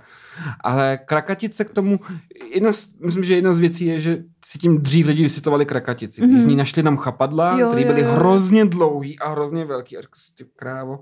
[0.60, 2.00] Ale krakatice k tomu,
[2.54, 6.22] jedna z, myslím, že jedna z věcí je, že si tím dřív lidi vysvětlovali krakatici.
[6.22, 6.30] Mm-hmm.
[6.30, 6.40] Mhm.
[6.40, 8.08] Z ní našli nám chapadla, které byly jo.
[8.12, 9.96] hrozně dlouhý a hrozně velký.
[9.96, 11.00] A řekl si, ty krávo,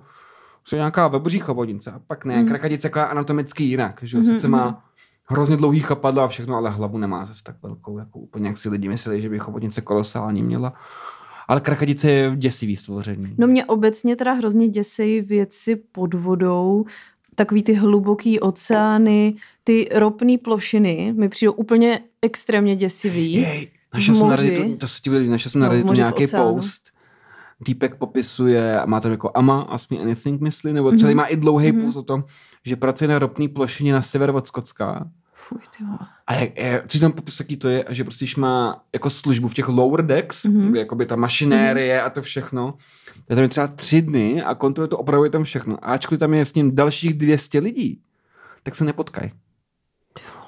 [0.65, 1.91] jsou nějaká webří chobotnice.
[1.91, 2.43] A pak ne, Mhm.
[2.43, 2.49] mm.
[2.49, 3.99] krakatice taková anatomicky jinak.
[4.03, 4.17] Že?
[4.19, 4.85] Mhm, Sice má
[5.31, 8.69] hrozně dlouhý chapadla a všechno, ale hlavu nemá zase tak velkou, jako úplně jak si
[8.69, 10.73] lidi mysleli, že by chobotnice kolosální měla.
[11.49, 13.35] Ale krakatice je děsivý stvoření.
[13.39, 16.85] No mě obecně teda hrozně děsejí věci pod vodou,
[17.39, 19.35] takový ty hluboký oceány,
[19.65, 23.33] ty ropné plošiny mi přijdou úplně extrémně děsivý.
[23.33, 24.51] Jej, našel jsem na moři.
[24.51, 26.83] Redditu, to se ti bude, našel jsem na No, Redditu nějaký post.
[27.65, 31.17] Týpek popisuje, a má tam jako Ama, Ask Me Anything, myslím, nebo celý Mhm.
[31.17, 31.85] má i dlouhý Mhm.
[31.87, 32.25] post o tom,
[32.65, 35.09] že pracuje na ropné plošině na sever od Skotska.
[35.49, 35.99] Fuj, ty vole.
[36.27, 39.49] A jak, je, co tam popis, jaký to je, že prostě když má jako službu
[39.49, 40.61] v těch lower decks, Mhm.
[40.73, 40.77] mm-hmm.
[40.77, 42.75] jakoby ta mašinérie a to všechno,
[43.15, 45.77] tak tam je třeba tři dny a kontroluje to, opravuje tam všechno.
[45.85, 48.01] A ačkoliv tam je s ním dalších 200 lidí,
[48.63, 49.33] tak se nepotkají.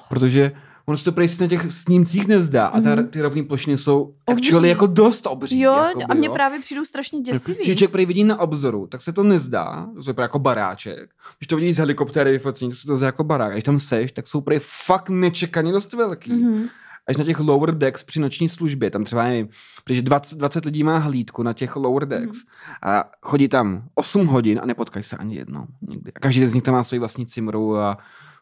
[0.09, 0.51] Protože
[0.85, 3.07] ono se to prej na těch snímcích nezdá a ta, Mhm.
[3.07, 5.59] ty rovné plošiny jsou actually jako dost obří.
[5.59, 6.33] Jo, jakoby, a mně jo.
[6.33, 7.57] právě přijdou strašně děsivý.
[7.63, 11.09] Když člověk prý vidí na obzoru, tak se to nezdá, to je jako baráček.
[11.39, 13.49] Když to vidí z helikoptéry vyfocení, tak se to zdá jako barák.
[13.49, 16.31] A když tam seš, tak jsou prý fakt nečekaně dost velký.
[16.31, 16.51] Mm-hmm.
[16.55, 16.67] Mhm.
[17.07, 19.49] Až na těch lower decks při noční službě, tam třeba nevím,
[19.83, 22.93] protože 20, 20 lidí má hlídku na těch lower decks Mhm.
[22.95, 26.11] a chodí tam 8 hodin a nepotkají se ani jednou nikdy.
[26.15, 27.97] A každý z nich tam má svoji vlastní cimru a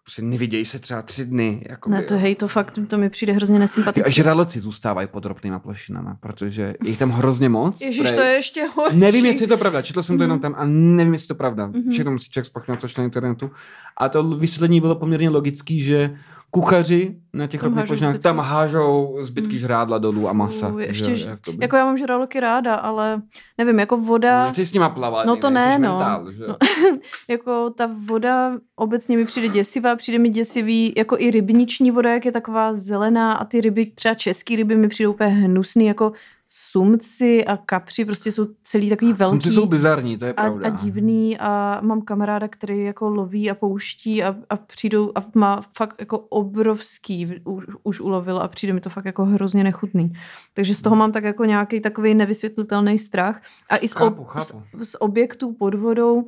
[0.09, 1.61] prostě nevidějí se třeba tři dny.
[1.69, 2.19] Jakoby, Ne, to jo.
[2.19, 4.11] hej, to fakt, to mi přijde hrozně nesympatické.
[4.11, 7.81] žraloci zůstávají pod ropnýma plošinama, protože je jich tam hrozně moc.
[7.81, 8.97] Ježíš, prej- to je ještě horší.
[8.97, 10.41] Nevím, jestli je to pravda, četl jsem to jenom Mhm.
[10.41, 11.67] tam a nevím, jestli je to pravda.
[11.67, 11.89] Mhm.
[11.91, 13.51] Všechno musí člověk spochybnit, což na internetu.
[13.97, 16.15] A to vysvětlení bylo poměrně logický, že
[16.51, 19.59] kuchaři na těch Tam ropných plošinách tam hážou zbytky Mhm.
[19.59, 20.73] žrádla dolů a masa.
[20.79, 21.57] Že ještě, že- jakoby.
[21.61, 23.21] Jako já mám žraloky ráda, ale
[23.57, 24.45] nevím, jako voda...
[24.45, 25.89] Nechci s nima plavat, No to ne, no.
[25.97, 26.43] Mentál, že?
[26.47, 26.55] No.
[27.29, 32.25] jako ta voda obecně mi přijde děsivá, přijde mi děsivý, jako i rybniční voda, jak
[32.25, 36.11] je taková zelená a ty ryby, třeba český ryby mi přijdou úplně hnusný, jako
[36.51, 39.31] sumci a kapři, prostě jsou celý takový velký.
[39.31, 40.65] Sumci jsou bizarní, to je a, pravda.
[40.67, 45.61] a divný a mám kamaráda, který jako loví a pouští a, a přijdou a má
[45.77, 50.13] fakt jako obrovský, už, už ulovil a přijde mi to fakt jako hrozně nechutný.
[50.53, 50.99] Takže z toho Hmm.
[50.99, 54.63] mám tak jako nějaký takový nevysvětlitelný strach a i z, Chápu, ob, chápu.
[54.79, 56.23] z, z objektů pod vodou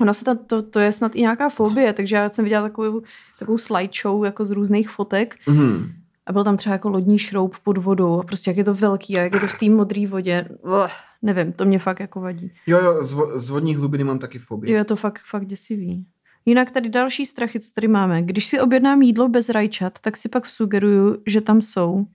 [0.00, 3.02] Ona se tam, to, to je snad i nějaká fobie, takže já jsem viděla takovou,
[3.38, 5.92] takovou slideshow jako z různých fotek Mhm.
[6.26, 9.18] A byl tam třeba jako lodní šroub pod vodou a prostě jak je to velký
[9.18, 10.48] a jak je to v té modré vodě.
[10.62, 10.90] Ugh,
[11.22, 12.52] nevím, to mě fakt jako vadí.
[12.66, 14.72] Jo, jo, z, z vodní hlubiny mám taky fobii.
[14.72, 16.06] Jo, je to fakt, fakt děsivý.
[16.46, 18.22] Jinak tady další strachy, co tady máme.
[18.22, 22.06] Když si objednám jídlo bez rajčat, tak si pak sugeruju, že tam jsou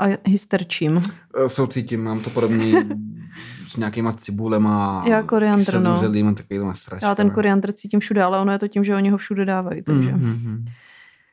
[0.00, 1.12] a hysterčím.
[1.44, 2.74] Eh, Soucítím, mám to podobný
[3.66, 5.04] s nějakýma cibulema.
[5.06, 5.98] Já koriandr, no.
[5.98, 6.36] zelím.
[7.02, 9.82] Já ten koriandr cítím všude, ale ono je to tím, že oni ho všude dávají.
[9.82, 10.12] Takže.
[10.12, 10.64] Mm, mm, mm.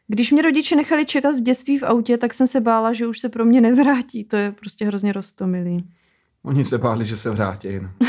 [0.08, 3.20] Když mě rodiče nechali čekat v dětství v autě, tak jsem se bála, že už
[3.20, 4.24] se pro mě nevrátí.
[4.24, 5.88] To je prostě hrozně roztomilý.
[6.44, 7.80] Oni se báli, že se vrátí.
[7.80, 7.90] No.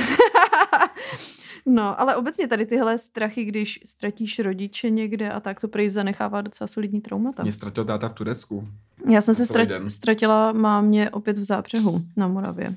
[1.70, 6.40] No, ale obecně tady tyhle strachy, když ztratíš rodiče někde a tak, to prý zanechává
[6.40, 7.42] docela solidní traumata.
[7.42, 8.68] Mě ztratil táta v Turecku.
[9.10, 9.46] Já jsem se
[9.88, 12.74] ztratila mámě opět v Zábřehu na Moravě.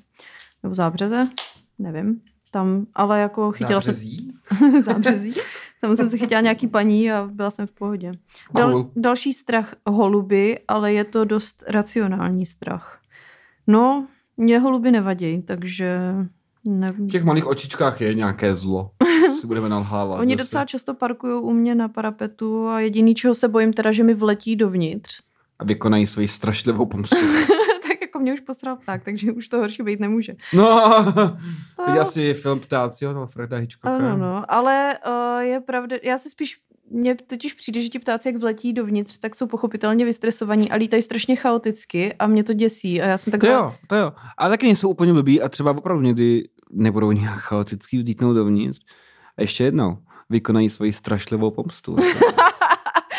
[0.63, 1.25] Nebo v Zábřeze,
[1.79, 2.21] nevím.
[2.51, 4.33] Tam, ale jako chytila Zábřezí?
[4.57, 5.33] jsem Zábřezí.
[5.81, 8.11] Tam jsem se chytila nějaký paní a byla jsem v pohodě.
[8.55, 8.91] Dal, Cool.
[8.95, 12.99] další strach holuby, ale je to dost racionální strach.
[13.67, 14.07] No,
[14.37, 15.99] mě holuby nevadí, takže
[16.65, 18.91] ne, V těch malých očičkách je nějaké zlo.
[19.39, 20.19] si budeme nalhávat.
[20.19, 20.43] Oni zase.
[20.43, 24.13] docela často parkují u mě na parapetu a jediný, čeho se bojím, teda, že mi
[24.13, 25.19] vletí dovnitř.
[25.59, 27.15] A vykonají svoji strašlivou pomstu.
[28.11, 30.33] jako mě už posral pták, takže už to horší být nemůže.
[30.53, 30.91] No,
[31.87, 33.95] viděl jsi film Ptáci od Alfreda Hitchcocka?
[33.95, 36.57] Ano, no, ale uh, je pravda, já se spíš,
[36.89, 41.01] mně totiž přijde, že ti ptáci, jak vletí dovnitř, tak jsou pochopitelně vystresovaní a lítají
[41.03, 43.53] strašně chaoticky a mě to děsí a já jsem To taková...
[43.53, 44.13] jo, to jo.
[44.37, 48.79] Ale taky nejsou úplně blbý a třeba opravdu někdy nebudou nějak chaoticky vlítnout dovnitř.
[49.37, 49.97] A ještě jednou,
[50.29, 51.95] vykonají svoji strašlivou pomstu.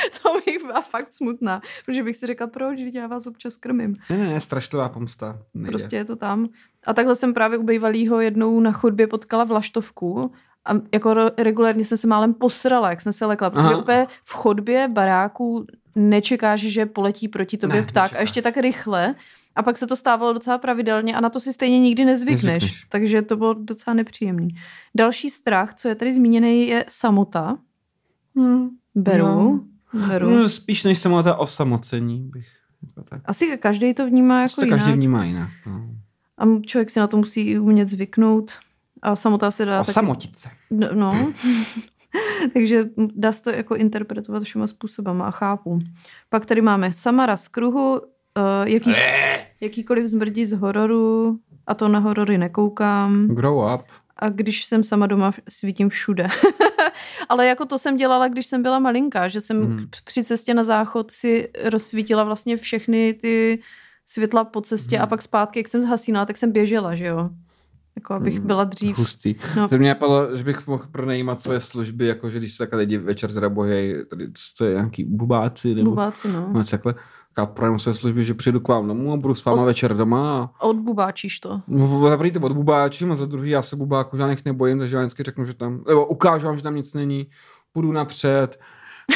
[0.23, 3.97] to bych byla fakt smutná, protože bych si řekla, proč, když já vás občas krmím.
[4.11, 5.39] ne, ne, ne, strašlivá pomsta.
[5.55, 5.71] Nejde.
[5.71, 6.49] Prostě je to tam.
[6.87, 10.33] A takhle jsem právě u bývalýho jednou na chodbě potkala vlaštovku
[10.65, 13.77] a jako regulérně jsem se málem posrala, jak jsem se lekla, protože Aha.
[13.77, 18.21] úplně v chodbě baráku nečekáš, že poletí proti tobě Ne, pták a nečekáš.
[18.21, 19.15] ještě tak rychle.
[19.57, 22.43] A pak se to stávalo docela pravidelně a na to si stejně nikdy nezvykneš.
[22.45, 22.87] Nezvykneš.
[22.89, 24.49] Takže to bylo docela nepříjemný.
[24.95, 27.59] Další strach, co je tady zmíněný, je samota.
[28.37, 28.69] Hmm.
[28.95, 29.25] Beru.
[29.27, 29.61] No.
[29.95, 30.31] Beru.
[30.31, 32.47] No, spíš než samotné osamocení bych.
[33.09, 33.21] Tak.
[33.25, 34.79] Asi každý to vnímá jako to jinak.
[34.79, 35.51] každý vnímá jinak.
[35.67, 35.87] No.
[36.39, 38.53] A člověk si na to musí umět zvyknout.
[39.03, 39.91] A samota se dá taky...
[39.91, 40.49] Osamotit se.
[40.71, 41.33] No, no.
[42.53, 45.79] takže dá se to jako interpretovat všema způsobama a chápu.
[46.29, 48.01] Pak tady máme Samara z kruhu, uh,
[48.65, 48.93] jaký,
[49.61, 53.29] jakýkoliv zmrdí z hororu, a to na horory nekoukám.
[53.29, 53.83] Grow up.
[54.23, 56.29] A když jsem sama doma, svítím všude.
[57.29, 59.87] Ale jako to jsem dělala, když jsem byla malinká, že jsem hmm.
[60.05, 63.63] při cestě na záchod si rozsvítila vlastně všechny ty
[64.07, 65.03] světla po cestě Mhm.
[65.03, 67.31] a pak zpátky, jak jsem zhasínala, tak jsem běžela, že jo.
[67.97, 68.47] Jako abych Mhm.
[68.47, 68.99] byla dřív.
[68.99, 69.35] Hustý.
[69.57, 69.69] No.
[69.69, 72.99] To mě napadlo, že bych mohl pronajímat svoje služby, jako že když se takhle lidi
[72.99, 76.51] večer teda bojí, tady co to je, nějaký bubáci nebo Bubáci, no.
[76.53, 76.95] no, takhle.
[77.39, 79.97] Já pronajmu své služby, že přijdu k vám domů a budu s váma Od- večer
[79.97, 81.61] doma a A Odbubáčíš to.
[81.69, 85.03] No, za první to odbubáčím a za druhý já se bubáku žádných nebojím, takže já
[85.03, 87.27] vždycky řeknu, že tam, nebo ukážu vám, že tam nic není,
[87.73, 88.59] půjdu napřed,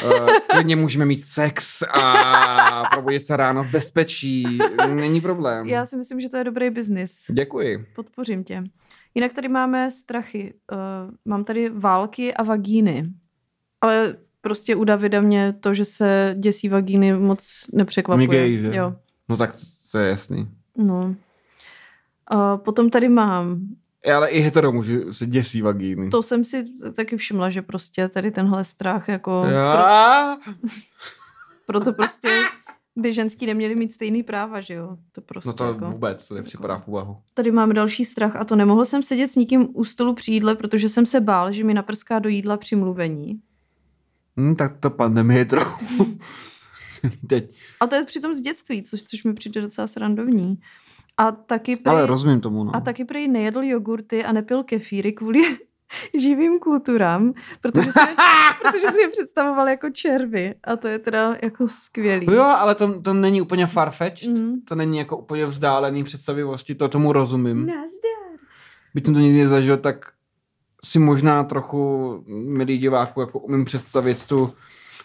[0.05, 4.59] uh, klidně můžeme mít sex a probudit se ráno v bezpečí,
[4.95, 5.67] není problém.
[5.67, 7.25] Já si myslím, že to je dobrý biznis.
[7.31, 7.87] Děkuji.
[7.97, 8.65] Podpořím tě.
[9.15, 10.55] Jinak tady máme strachy.
[10.73, 10.79] Uh,
[11.25, 13.05] mám tady války a vagíny.
[13.81, 14.17] Ale
[14.47, 18.29] prostě u Davida mě to, že se děsí vagíny, moc nepřekvapuje.
[18.29, 18.71] Migej, že?
[18.77, 18.95] Jo.
[19.29, 19.57] No tak
[19.93, 20.49] to je jasný.
[20.77, 21.15] No.
[22.35, 23.61] Uh, potom tady mám,
[24.15, 26.11] Ale i hetero muži se děsí vagíny.
[26.11, 26.65] to jsem si
[26.97, 30.37] taky všimla, že prostě tady tenhle strach, jako pro, Já?
[31.67, 32.41] proto prostě
[32.97, 34.97] by ženský neměli mít stejný práva, že jo?
[35.13, 35.91] To prostě No to jako...
[35.91, 37.17] vůbec, to nepřipadá v úvahu.
[37.35, 40.55] Tady mám další strach a to nemohl jsem sedět s nikým u stolu při jídle,
[40.55, 43.41] protože jsem se bál, že mi naprská do jídla při mluvení.
[44.37, 46.19] Hm, tak to pandemie trochu.
[47.29, 47.57] Teď.
[47.81, 50.59] A to je přitom z dětství, což, což mi přijde docela srandovní.
[51.17, 52.77] A taky prej, Ale rozumím tomu, no.
[52.77, 55.41] a taky prej nejedl jogurty a nepil kefíry kvůli
[56.21, 58.01] živým kulturám, protože si,
[58.63, 60.55] protože si je představoval jako červy.
[60.65, 62.27] A to je teda jako skvělý.
[62.31, 64.39] Jo, ale to, to není úplně farfetched.
[64.39, 64.61] Mm.
[64.69, 67.67] To není jako úplně vzdálený představivosti, to tomu rozumím.
[67.67, 68.47] Nazdar.
[68.95, 70.07] Byť jsem to nikdy nezažil, tak
[70.87, 74.49] si možná trochu, milý diváku, jako umím představit tu,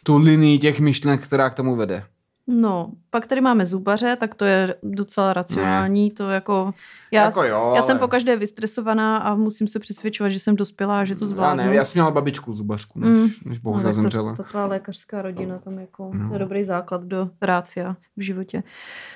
[0.03, 2.03] tu linii těch myšlenek, která k tomu vede.
[2.47, 6.73] No, pak tady máme zubaře, tak to je docela racionální, to jako...
[7.11, 10.55] Já, Jako jo, já jsem ale- po každé vystresovaná a musím se přesvědčovat, že jsem
[10.55, 11.63] dospělá a že to Já zvládnu.
[11.63, 13.27] ne, já jsem měla babičku zubařku, než, Mm.
[13.45, 14.35] než No, bohužel to- zemřela.
[14.35, 16.27] Ta tvá lékařská rodina tam jako, No.
[16.27, 18.63] to je dobrý základ do rácia v životě.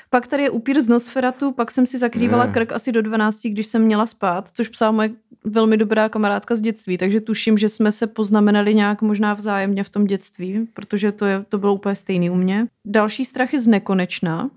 [0.09, 2.51] Pak tady je upír z Nosferatu, pak jsem si zakrývala Ne.
[2.51, 5.09] krk asi do 12, když jsem měla spát, což psala moje
[5.46, 9.89] velmi dobrá kamarádka z dětství, takže tuším, že jsme se poznamenali nějak možná vzájemně v
[9.89, 12.68] tom dětství, protože to, je, to bylo úplně stejný u mě.
[12.86, 14.50] Další strach je z nekonečna,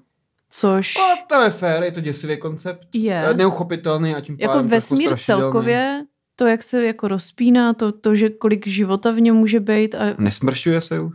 [0.50, 2.88] což No, to je fér, je to děsivý koncept.
[2.92, 3.34] je...
[3.34, 6.04] Neuchopitelný a tím pádem jako vesmír celkově,
[6.36, 10.14] to, jak se jako rozpíná, to, to, že kolik života v něm může být a
[10.18, 11.14] Nesmršťuje se už,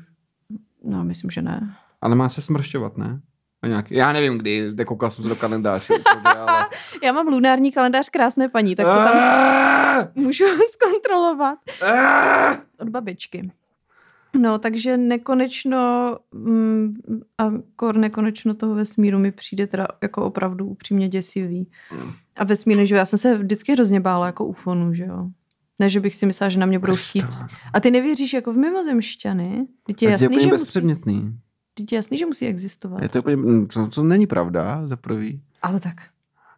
[0.83, 1.75] no, myslím, že ne.
[2.01, 3.19] ale má se smršťovat, ne?
[3.63, 5.93] A nějak, já nevím kdy, nekoukal jsem se do kalendáře,
[6.23, 6.65] ale...
[7.03, 9.17] Já mám lunární kalendář krásné paní, tak to tam
[10.15, 11.59] můžu zkontrolovat
[12.79, 13.51] od babičky.
[14.39, 16.95] No, takže nekonečno mm,
[17.37, 21.67] a kor nekonečno toho vesmíru mi přijde teda jako opravdu upřímně děsivý.
[21.89, 22.11] Hmm.
[22.35, 25.27] A vesmír, že jo, já jsem se vždycky hrozně bála jako ufonu, že jo.
[25.79, 27.25] Ne, že bych si myslela, že na mě budou chtít.
[27.73, 29.67] A ty nevěříš jako v mimozemšťany?
[29.83, 30.81] Teď je jasný, že musí,
[31.73, 33.01] teď je jasný, že musí existovat.
[33.01, 35.41] Je to, úplně, to, to není pravda, za prvý.
[35.61, 35.93] Ale tak.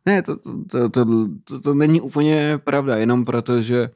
[0.06, 1.06] Ne, to, to, to, to,
[1.44, 3.90] to, to není úplně pravda, jenom proto, že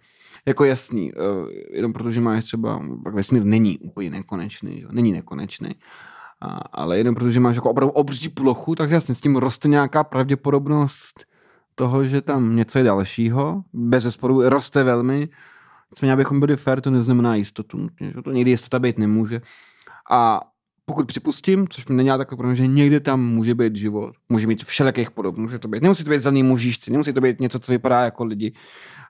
[0.46, 4.90] jako jasný, uh, jenom proto, že máš třeba, vesmír není úplně nekonečný, jo?
[4.92, 5.76] není nekonečný,
[6.42, 9.68] a, ale jenom proto, že máš jako opravdu obří plochu, tak jasně s tím roste
[9.68, 11.26] nějaká pravděpodobnost
[11.76, 15.30] toho, že tam něco je dalšího, bez zesporu roste velmi,
[15.92, 19.42] nicméně abychom byli fair, to neznamená jistotu, že to někdy jistota být nemůže.
[20.12, 20.42] A
[20.90, 24.64] pokud připustím, což mi není takhle problém, že někde tam může být život, může mít
[24.64, 27.72] všelijakých podob, může to být, nemusí to být zelený mužišci, nemusí to být něco, co
[27.72, 28.54] vypadá jako lidi,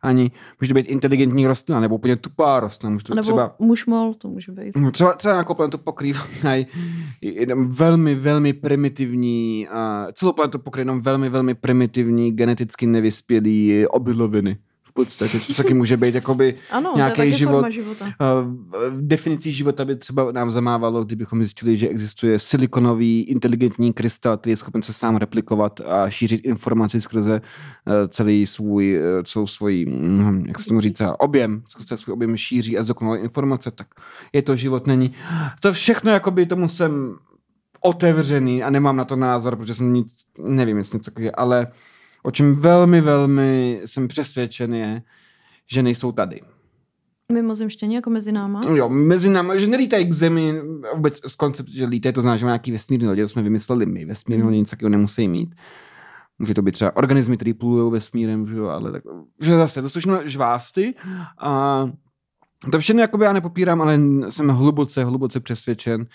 [0.02, 2.94] ani může to být inteligentní rostlina, nebo úplně tupá rostlina.
[2.94, 4.78] Může to nebo třeba, mušmol, to může být.
[4.78, 6.68] No, třeba, třeba jako planetu pokrývají
[7.22, 14.58] jenom velmi, velmi primitivní, uh, celou planetu pokrývají jenom velmi, velmi primitivní, geneticky nevyspělý obiloviny
[14.66, 14.69] v
[15.06, 17.72] podstatě, což taky může být jakoby ano, nějaký život.
[17.72, 18.06] života.
[18.06, 24.52] Uh, definicí života by třeba nám zamávalo, kdybychom zjistili, že existuje silikonový inteligentní krystal, který
[24.52, 29.86] je schopen se sám replikovat a šířit informaci skrze uh, celý svůj, uh, celou svůj,
[29.90, 33.88] hm, jak se tomu říct, objem, skrze svůj objem šíří a zdokonalé informace, tak
[34.34, 35.12] je to život, není.
[35.60, 37.16] To všechno jakoby tomu jsem
[37.82, 41.68] otevřený a nemám na to názor, protože jsem nic, nevím, jestli něco takového, ale
[42.24, 45.02] O čem velmi, velmi jsem přesvědčen je,
[45.72, 46.42] že nejsou tady.
[47.34, 48.62] Mimozemštění jako mezi náma?
[48.74, 50.54] Jo, mezi náma, že nelítají k zemi,
[50.96, 53.86] vůbec z koncept, že lítají, to znamená, že má nějaký vesmírný lodě, to jsme vymysleli
[53.86, 54.52] my, vesmírný mm.
[54.52, 55.56] nic takového nemusí mít.
[56.40, 59.04] Může to být třeba organismy, které plují vesmírem, že jo, ale tak,
[59.42, 60.96] že zase, to jsou všechno žvásty
[61.40, 61.86] a
[62.72, 64.00] to všechno jakoby já nepopírám, ale
[64.30, 66.06] jsem hluboce, hluboce přesvědčen,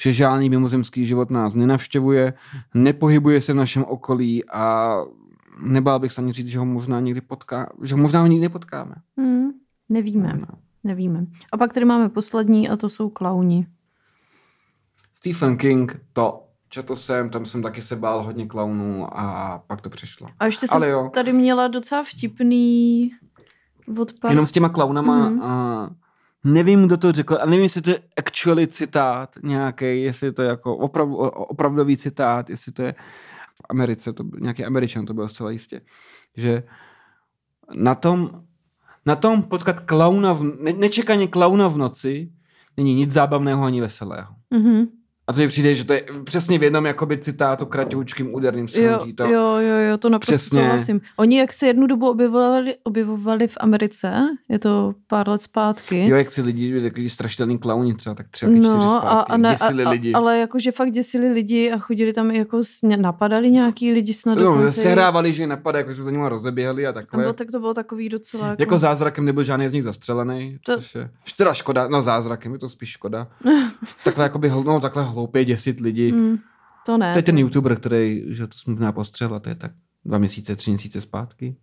[0.00, 2.34] že žádný mimozemský život nás nenavštěvuje,
[2.74, 4.96] nepohybuje se v našem okolí a
[5.58, 8.94] nebál bych se ani říct, že ho možná někdy potká, že ho možná nikdy nepotkáme.
[9.16, 9.50] Hmm,
[9.88, 10.58] nevíme, no.
[10.84, 11.26] nevíme.
[11.52, 13.66] A pak tady máme poslední a to jsou klauni.
[15.12, 19.90] Stephen King, to četl jsem, tam jsem taky se bál hodně klaunů a pak to
[19.90, 20.28] přešlo.
[20.40, 21.10] A ještě jsem Ale jo.
[21.14, 23.10] tady měla docela vtipný
[23.98, 24.30] odpad.
[24.30, 25.42] Jenom s těma klaunama mm.
[25.42, 25.90] a
[26.44, 30.48] nevím, kdo to řekl, a nevím, jestli to je actually citát nějaký, jestli to je
[30.48, 32.94] jako opravdu, opravdový citát, jestli to je
[33.54, 35.80] v Americe, to byl, nějaký Američan to byl zcela jistě,
[36.36, 36.62] že
[37.74, 38.44] na tom,
[39.06, 42.32] na tom potkat klauna, v, ne, nečekaně klauna v noci
[42.76, 44.34] není nic zábavného ani veselého.
[44.52, 44.86] Mm-hmm.
[45.26, 49.06] A to mi přijde, že to je přesně v jednom jakoby citátu kratoučkým úderným jo,
[49.14, 50.60] to jo, jo, jo, to naprosto přesně.
[50.60, 51.00] souhlasím.
[51.16, 54.12] Oni jak se jednu dobu objevovali, objevovali v Americe,
[54.48, 56.08] je to pár let zpátky.
[56.08, 59.36] Jo, jak si lidi, takový strašidelný klauni třeba, tak třeba no, čtyři zpátky, a, a
[59.36, 60.12] ne, děsili a, lidi.
[60.12, 62.60] Ale jakože fakt děsili lidi a chodili tam jako,
[62.96, 64.70] napadali nějaký lidi snad no, dokonce.
[64.70, 67.20] sehrávali, že napadají, jako se za nimi rozeběhali a takhle.
[67.20, 68.62] Nebo tak to bylo takový docela jako...
[68.62, 70.76] jako zázrakem nebyl žádný z nich zastřelený, to...
[70.76, 73.26] což je, teda škoda, no zázrakem je to spíš škoda.
[74.04, 76.12] takhle jakoby, no takhle hloupě děsit lidi.
[76.12, 76.36] Mm,
[76.86, 77.12] to ne.
[77.12, 79.72] To je ten youtuber, který, že to jsem postřehla, to je tak
[80.04, 81.56] dva měsíce, tři měsíce zpátky.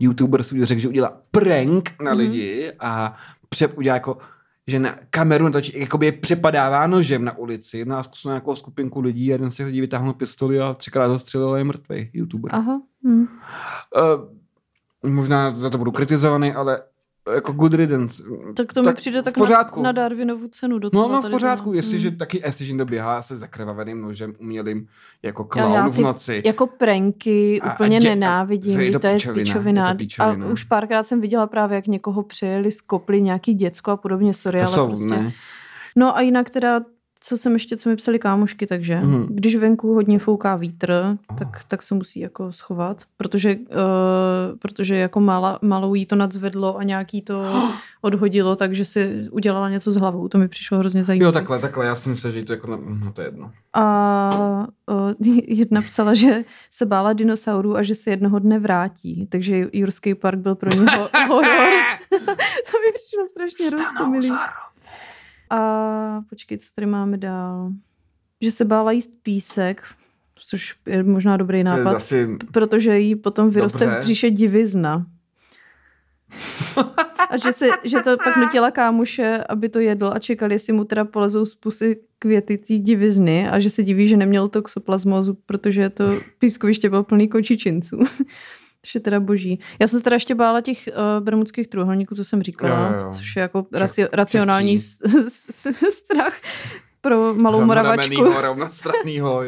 [0.00, 2.18] Youtuber si řekl, že udělá prank na mm.
[2.18, 3.16] lidi a
[3.48, 4.18] přep udělá jako
[4.66, 9.32] že na kameru natočí, jakoby je přepadává nožem na ulici, na nějakou skupinku lidí a
[9.32, 12.54] jeden si lidí vytáhnul pistoli a třikrát ho střelil a je mrtvý youtuber.
[12.54, 12.82] Aha.
[13.04, 13.22] Hmm.
[13.22, 16.82] Uh, možná za to budu kritizovaný, ale
[17.30, 18.22] jako good riddance.
[18.56, 19.82] Tak to mi přijde tak pořádku.
[19.82, 21.08] Na, na Darwinovu cenu docela.
[21.08, 22.18] No, no v pořádku, to jestliže hmm.
[22.18, 24.88] taky jestliže doběhá se zakrvaveným nožem umělým
[25.22, 26.42] jako klaun v noci.
[26.44, 29.88] Jako pranky a, úplně a dě, nenávidím, a, to, je to, je píčovina.
[29.88, 30.46] Je to píčovina.
[30.46, 34.58] A už párkrát jsem viděla právě, jak někoho přijeli, skopli nějaký děcko a podobně, sorry,
[34.58, 35.08] to ale jsou, prostě.
[35.08, 35.32] Ne.
[35.96, 36.80] No a jinak teda
[37.22, 39.26] co jsem ještě, co mi psali kámošky, takže mm.
[39.30, 45.20] když venku hodně fouká vítr, tak, tak se musí jako schovat, protože, uh, protože jako
[45.20, 47.44] mala, malou jí to nadzvedlo a nějaký to
[48.00, 50.28] odhodilo, takže si udělala něco s hlavou.
[50.28, 51.28] To mi přišlo hrozně zajímavé.
[51.28, 53.52] Jo, takhle, takhle, já si myslím, že to jako, no to je jedno.
[53.72, 55.12] A uh,
[55.46, 60.38] jedna psala, že se bála dinosaurů a že se jednoho dne vrátí, takže Jurský park
[60.38, 60.86] byl pro ní
[61.28, 61.44] horor.
[62.70, 64.32] to mi přišlo strašně rostomilý.
[65.52, 67.72] A počkej, co tady máme dál?
[68.40, 69.82] Že se bála jíst písek,
[70.34, 72.36] což je možná dobrý nápad, asi...
[72.52, 73.96] protože jí potom vyroste Dobře.
[73.96, 75.06] v břiše divizna.
[77.30, 80.84] A že, se, že to pak nutila kámoše, aby to jedl a čekali, jestli mu
[80.84, 85.90] teda polezou z pusy květy té divizny a že se diví, že neměl toxoplasmózu, protože
[85.90, 86.04] to
[86.38, 87.98] pískoviště bylo plný kočičinců.
[88.86, 89.58] Což je teda boží.
[89.80, 93.12] Já jsem se teda ještě bála těch uh, bermudských trůhelníků, co jsem říkala, jo, jo.
[93.12, 94.78] což je jako raci- racionální
[95.90, 96.40] strach
[97.00, 98.24] pro malou moravačku.
[98.40, 99.42] rovnostranýho.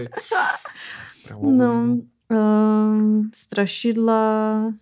[1.41, 1.97] no,
[2.31, 4.73] uh, strašidla.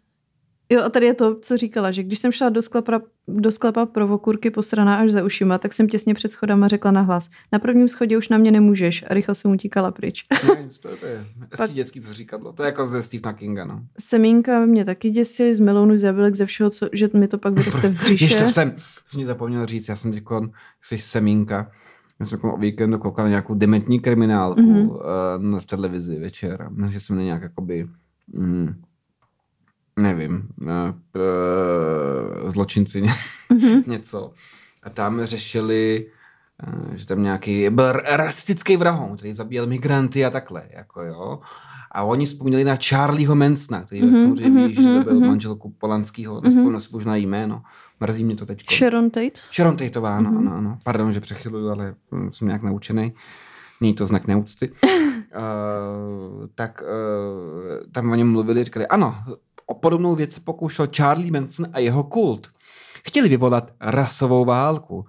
[0.73, 3.87] Jo, a tady je to, co říkala, že když jsem šla do sklepa, do sklepa
[3.87, 7.31] pro vokurky posraná až za ušima, tak jsem těsně před schodama řekla na hlas.
[7.53, 10.25] Na prvním schodě už na mě nemůžeš a rychle jsem utíkala pryč.
[10.49, 11.25] Ne, to, je- to je
[11.59, 12.53] hezký dětský, co říkadlo.
[12.53, 13.83] To je jako ze Stephena Kinga, no.
[14.01, 17.55] Semínka mě taky děsí, z melounu, z jablek, ze všeho, co, že mi to pak
[17.55, 18.25] vyroste v břiše.
[18.25, 18.75] Ještě jsem,
[19.07, 20.25] jsem ti zapomněl říct, já jsem teď,
[20.83, 21.71] jsi semínka,
[22.21, 24.89] já jsem jako o víkendu koukal na nějakou dementní kriminálku Mhm.
[24.89, 25.61] mm-hmm.
[25.61, 27.87] v televizi večer, že jsem na nějak jakoby,
[28.33, 28.75] mm,
[29.99, 30.49] nevím,
[32.49, 33.11] zločinci ně,
[33.51, 33.83] Mhm.
[33.87, 34.33] něco.
[34.83, 36.07] A tam řešili,
[36.93, 41.41] eh, že tam nějaký, byl rasistický vrahoun, který zabíjel migranty a takhle, jako jo.
[41.95, 45.15] A oni vzpomněli na Charlieho Mansona, který Mhm, mm-hmm, samozřejmě mhm, víš, že to byl
[45.21, 45.29] mhm.
[45.29, 47.63] manželku Polanského, nespomínám si možná jméno,
[48.01, 48.65] mrzí mě to teď.
[48.79, 49.41] Sharon Tate?
[49.53, 50.39] Sharon Tateová, ano, Mhm.
[50.49, 50.79] ano, ano.
[50.85, 53.13] Pardon, že přechyluju, ale hm, jsem nějak naučený.
[53.81, 54.71] Není to znak neúcty.
[54.71, 59.15] uh, tak uh, tam o něm mluvili, říkali, ano,
[59.73, 62.51] o podobnou věc pokoušel Charlie Manson a jeho kult.
[63.07, 65.07] Chtěli vyvolat rasovou válku.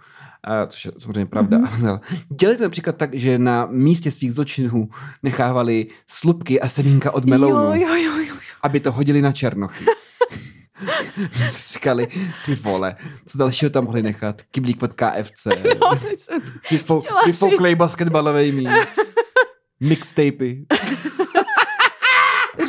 [0.68, 1.58] Což je samozřejmě pravda.
[1.58, 2.00] Mm-hmm.
[2.40, 4.90] Dělali to například tak, že na místě svých zločinů
[5.24, 8.36] nechávali slupky a semínka od melounu, Jo, jo, jo, jo.
[8.64, 9.86] aby to hodili na černochy.
[11.74, 12.08] Říkali,
[12.46, 12.96] ty vole,
[13.26, 14.42] co dalšího tam mohli nechat?
[14.52, 15.46] Kyblík od KFC.
[15.82, 15.92] No,
[16.72, 18.70] Vyfou, vyfouklej basketbalový míč.
[19.80, 20.66] Mixtapy.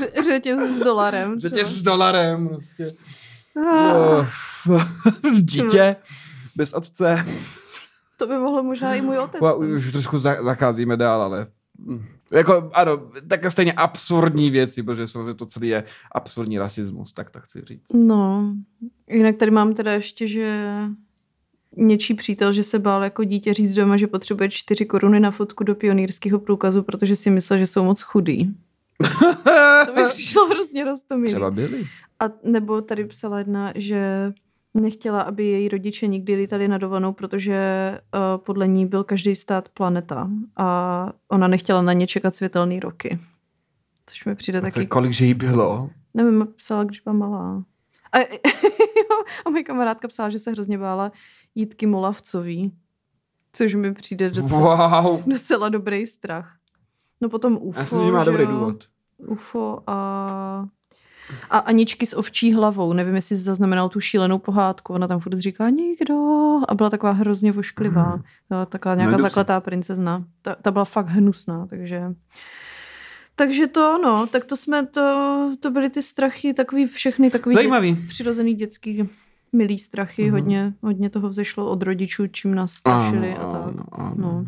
[0.00, 1.40] Ře- řetěz s dolarem.
[1.54, 2.48] Tě s dolarem.
[2.48, 2.90] Prostě.
[3.56, 4.26] Ah, Oh.
[5.40, 5.96] Dítě
[6.56, 7.26] bez otce.
[8.18, 9.40] to by mohlo možná i můj otec.
[9.40, 9.70] Tam.
[9.76, 11.46] už trošku za- zacházíme dál, ale...
[11.78, 17.30] hm, Jako, ano, také stejně absurdní věci, protože samozřejmě to celé je absurdní rasismus, tak
[17.30, 17.86] to chci říct.
[17.94, 18.54] No,
[19.08, 20.68] jinak tady mám teda ještě, že
[21.76, 25.64] něčí přítel, že se bál jako dítě říct doma, že potřebuje čtyři koruny na fotku
[25.64, 28.54] do pionýrského průkazu, protože si myslel, že jsou moc chudý.
[29.86, 31.32] To mi přišlo hrozně roztomilý.
[31.32, 31.84] Třeba byli.
[32.20, 34.32] A nebo tady psala jedna, že
[34.74, 37.58] nechtěla, aby její rodiče nikdy lítali na dovolenou, protože
[38.14, 43.18] uh, podle ní byl každý stát planeta a ona nechtěla na ně čekat světelný roky.
[44.06, 44.86] Což mi přijde A taky...
[44.86, 45.90] kolik že jí bylo?
[46.14, 47.64] Nevím, psala, když byla malá.
[48.12, 48.18] A,
[49.46, 51.12] a moje kamarádka psala, že se hrozně bála
[51.54, 52.72] jítky molavcový,
[53.52, 55.22] což mi přijde docela, Wow.
[55.26, 56.56] docela dobrý strach.
[57.24, 58.48] No potom UFO, Já si myslím, že má dobrý jo?
[58.50, 58.84] důvod.
[59.18, 60.66] UFO a...
[61.50, 62.92] A Aničky s ovčí hlavou.
[62.92, 64.92] Nevím, jestli jsi zaznamenal tu šílenou pohádku.
[64.92, 66.14] Ona tam furt říká nikdo.
[66.68, 68.20] A byla taková hrozně vošklivá.
[68.48, 69.30] Byla taková nějaká Najdu si.
[69.30, 70.24] zakletá princezna.
[70.42, 72.02] Ta, ta byla fakt hnusná, takže...
[73.36, 77.94] Takže to, no, tak to jsme, to, to byly ty strachy, takový všechny takový Zajímavý.
[78.08, 79.08] přirozený dětský
[79.52, 80.22] milý strachy.
[80.24, 80.32] Mhm.
[80.32, 83.62] Hodně, hodně toho vzešlo od rodičů, čím nás strašili a tak.
[83.62, 84.14] ano, ano.
[84.16, 84.46] No.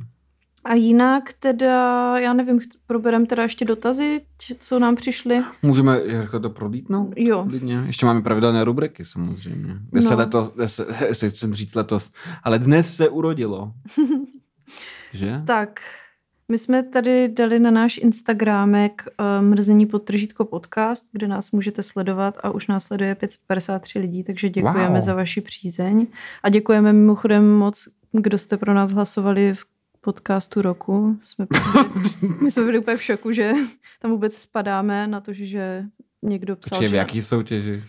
[0.69, 4.21] A jinak teda, já nevím, proberem teda ještě dotazy,
[4.59, 5.43] co nám přišly.
[5.63, 7.13] Můžeme jako to prolítnout?
[7.17, 7.47] Jo.
[7.49, 7.83] Klidně.
[7.87, 9.77] Ještě máme pravidelné rubriky samozřejmě.
[9.91, 10.17] Kde se No.
[10.17, 12.11] letos, kde se, jestli chcem říct letos,
[12.43, 13.73] ale dnes se urodilo.
[15.13, 15.43] že?
[15.47, 15.81] Tak,
[16.49, 19.05] my jsme tady dali na náš Instagramek
[19.41, 24.49] uh, mrzení podtržítko podcast, kde nás můžete sledovat a už nás sleduje 553 lidí, takže
[24.49, 25.01] děkujeme Wow.
[25.01, 26.07] za vaši přízeň.
[26.43, 29.65] A děkujeme mimochodem moc, kdo jste pro nás hlasovali v
[30.07, 31.19] podcastu roku.
[31.25, 31.47] Jsme
[32.21, 33.53] byli, my jsme byli úplně v šoku, že
[34.01, 35.85] tam vůbec spadáme na to, že
[36.23, 37.85] někdo psal, Počkej, v jaký soutěži?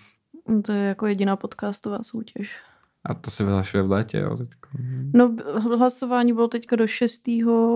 [0.47, 2.59] No, to je jako jediná podcastová soutěž.
[3.05, 4.37] A to se vyhlašuje v létě, jo?
[4.37, 4.69] teďko.
[5.13, 5.35] No,
[5.77, 7.23] hlasování bylo teďka do 6.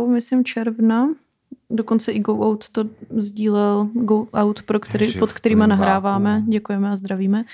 [0.07, 1.09] myslím června.
[1.69, 2.83] Dokonce i Go Out to
[3.17, 6.43] sdílel Go Out, pro který, Ježiš, pod kterýma nahráváme.
[6.47, 7.45] Děkujeme a zdravíme.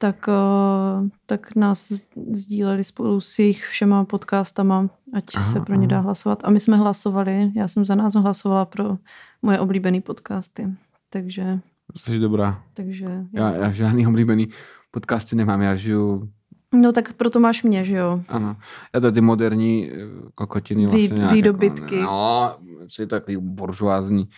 [0.00, 1.92] Tak, eh, tak nás
[2.32, 6.44] sdíleli spolu s jejich všema podcastama, ať Aha, se pro ně dá hlasovat.
[6.44, 8.96] A my jsme hlasovali, já jsem za nás hlasovala pro
[9.42, 10.66] moje oblíbené podcasty.
[11.10, 11.58] Takže,
[11.96, 12.62] Jsi dobrá.
[12.74, 14.48] takže Já, já žádný oblíbený
[14.90, 16.28] podcasty nemám, já žiju,
[16.74, 18.22] No tak proto máš mě, že jo?
[18.28, 18.56] ano,
[18.94, 19.96] já to ty moderní eh,
[20.34, 21.96] kokotiny Vý- vlastně nějak výdobytky.
[21.96, 22.56] Jako, no,
[22.88, 24.28] jsi takový buržoázní,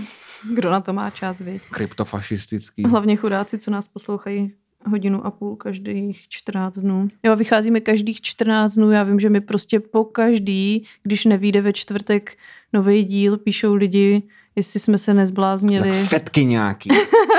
[0.54, 1.62] Kdo na to má čas, viď?
[1.70, 2.82] kryptofašistický.
[2.84, 4.52] Hlavně chudáci, co nás poslouchají
[4.86, 7.08] hodinu a půl každých 14 dnů.
[7.22, 8.90] Jo, vycházíme každých 14 dnů.
[8.90, 12.36] Já vím, že mi prostě po každý, když nevíde ve čtvrtek
[12.72, 14.22] nový díl, píšou lidi,
[14.56, 15.88] jestli jsme se nezbláznili.
[15.88, 16.90] Jak fetky nějaký.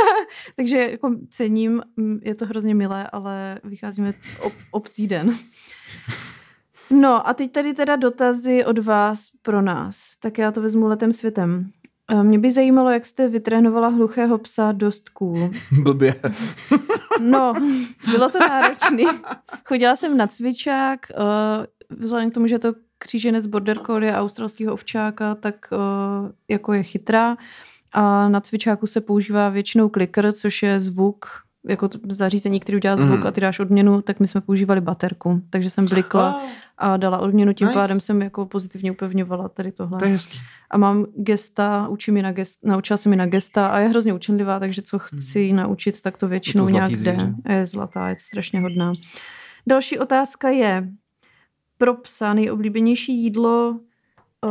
[0.55, 1.81] Takže jako cením,
[2.21, 5.37] je to hrozně milé, ale vycházíme ob, ob týden.
[6.89, 10.17] No a teď tady teda dotazy od vás pro nás.
[10.19, 11.71] Tak já to vezmu letem světem.
[12.11, 15.51] Eh, Mě by zajímalo, jak jste vytrénovala hluchého psa dost cool.
[15.83, 16.15] Blbě.
[17.21, 17.53] No,
[18.11, 19.03] bylo to náročný.
[19.65, 21.15] Chodila jsem na cvičák, eh,
[21.89, 26.73] vzhledem k tomu, že je to kříženec border collie a australského ovčáka, tak eh, jako
[26.73, 27.37] je chytrá.
[27.93, 31.25] A na cvičáku se používá většinou klicker, což je zvuk
[31.69, 33.27] jako zařízení, který udělá zvuk Mhm.
[33.27, 35.41] a ty dáš odměnu, tak my jsme používali baterku.
[35.49, 36.41] Takže jsem blikla
[36.77, 37.79] a dala odměnu, tím Nice.
[37.79, 39.99] pádem jsem jako pozitivně upevňovala tady tohle.
[39.99, 40.37] To je hezký.
[40.71, 44.59] A mám gesta, učím na gest, naučila jsem ji na gesta a je hrozně učenlivá,
[44.59, 46.75] takže co chci jí naučit, tak to většinou Mhm.
[46.75, 47.33] Je to nějak jde.
[47.49, 48.93] je zlatá, je strašně hodná.
[49.67, 50.87] Další otázka je,
[51.77, 53.69] pro psa nejoblíbenější jídlo,
[54.45, 54.49] uh,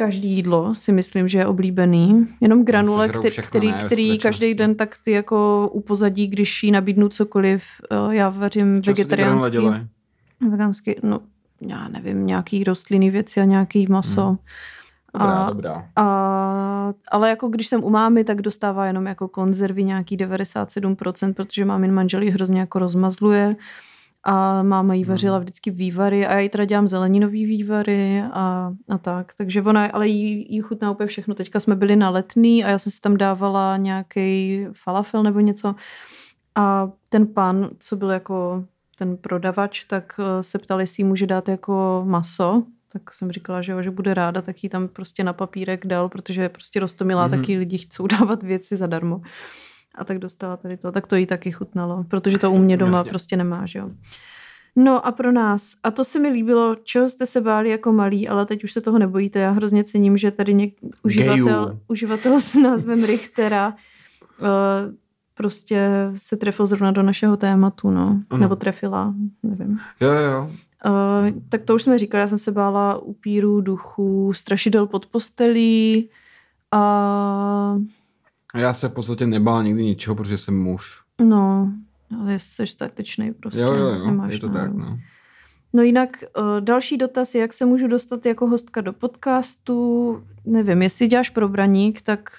[0.00, 2.26] každý jídlo si myslím, že je oblíbený.
[2.40, 6.70] Jenom granule, který, všechno, který, ne, který každý den tak ty jako upozadí, když jí
[6.70, 7.64] nabídnu cokoliv.
[8.06, 9.50] Uh, já vařím vegetariánsky.
[9.50, 9.86] dělají?
[10.50, 11.20] Vegansky, no
[11.60, 14.26] já nevím, nějaký rostlinný věci a nějaký maso.
[14.26, 14.38] Hmm.
[15.14, 15.88] Dobrá, A- dobrá.
[15.96, 21.64] A, ale jako když jsem u mámy, tak dostává jenom jako konzervy nějaký 97%, protože
[21.64, 23.56] mámin manžel hrozně jako rozmazluje
[24.24, 25.42] a máma jí vařila Hmm.
[25.44, 29.34] vždycky vývary a já jí teda dělám zeleninový vývary a, a tak.
[29.34, 31.34] Takže ona, ale jí, jí chutná úplně všechno.
[31.34, 35.74] Teďka jsme byli na letný a já jsem si tam dávala nějaký falafel nebo něco
[36.54, 38.64] a ten pán, co byl jako
[38.98, 42.62] ten prodavač, tak eh, se ptal, jestli jí může dát jako maso,
[42.92, 46.08] tak jsem říkala, že, jo, že bude ráda, tak jí tam prostě na papírek dal,
[46.08, 47.34] protože je prostě rostomilá, Mhm.
[47.36, 47.40] mm-hmm.
[47.40, 49.22] taky lidi chcou dávat věci zadarmo.
[50.00, 50.92] A tak dostala tady to.
[50.92, 53.10] Tak to jí taky chutnalo, protože to u mě doma Jasně.
[53.10, 53.90] prostě nemá, že jo.
[54.76, 58.28] No a pro nás, a to se mi líbilo, čeho jste se báli jako malí,
[58.28, 59.38] ale teď už se toho nebojíte.
[59.38, 61.80] Já hrozně cením, že tady něk, uživatel, Gejů.
[61.88, 63.68] uživatel s názvem Richtera
[64.40, 64.46] uh,
[65.34, 68.20] prostě se trefil zrovna do našeho tématu, no.
[68.30, 68.40] Ano.
[68.40, 69.80] Nebo trefila, nevím.
[70.00, 70.50] Jo, jo.
[70.86, 76.08] Uh, tak to už jsme říkali, já jsem se bála upírů, duchů, strašidel pod postelí
[76.72, 76.80] a
[77.72, 77.76] A
[78.54, 81.02] já se v podstatě nebál nikdy ničeho, protože jsem muž.
[81.18, 81.72] no,
[82.20, 83.60] ale jsi statečný prostě.
[83.60, 84.98] jo, jo, jo, nemáš je to tak, no.
[85.72, 90.22] No jinak uh, další dotaz je, jak se můžu dostat jako hostka do podcastu.
[90.44, 92.30] Nevím, jestli děláš probraník, tak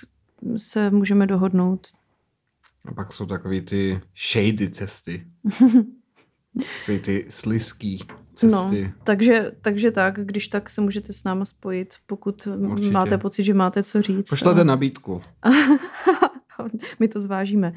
[0.58, 1.88] se můžeme dohodnout.
[2.86, 4.02] A pak jsou takový ty
[4.32, 5.28] shady cesty.
[6.80, 8.00] Takový ty slizký
[8.44, 8.94] No, cesty.
[9.04, 12.92] takže, takže tak, když tak se můžete s náma spojit, pokud Určitě.
[12.92, 14.30] máte pocit, že máte co říct.
[14.30, 15.22] Pošlete A- nabídku.
[17.00, 17.74] My to zvážíme.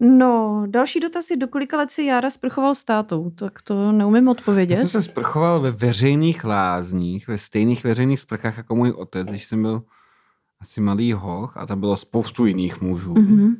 [0.00, 3.30] No, další dotaz je, do kolika let si Jára sprchoval s tátou?
[3.30, 4.76] Tak to neumím Já odpovědět.
[4.76, 9.62] jsem se sprchoval ve veřejných lázních, ve stejných veřejných sprchách jako můj otec, když jsem
[9.62, 9.82] byl
[10.60, 13.14] asi malý hoch a tam bylo spoustu jiných mužů.
[13.14, 13.36] Mm-hmm.
[13.36, 13.56] Mhm.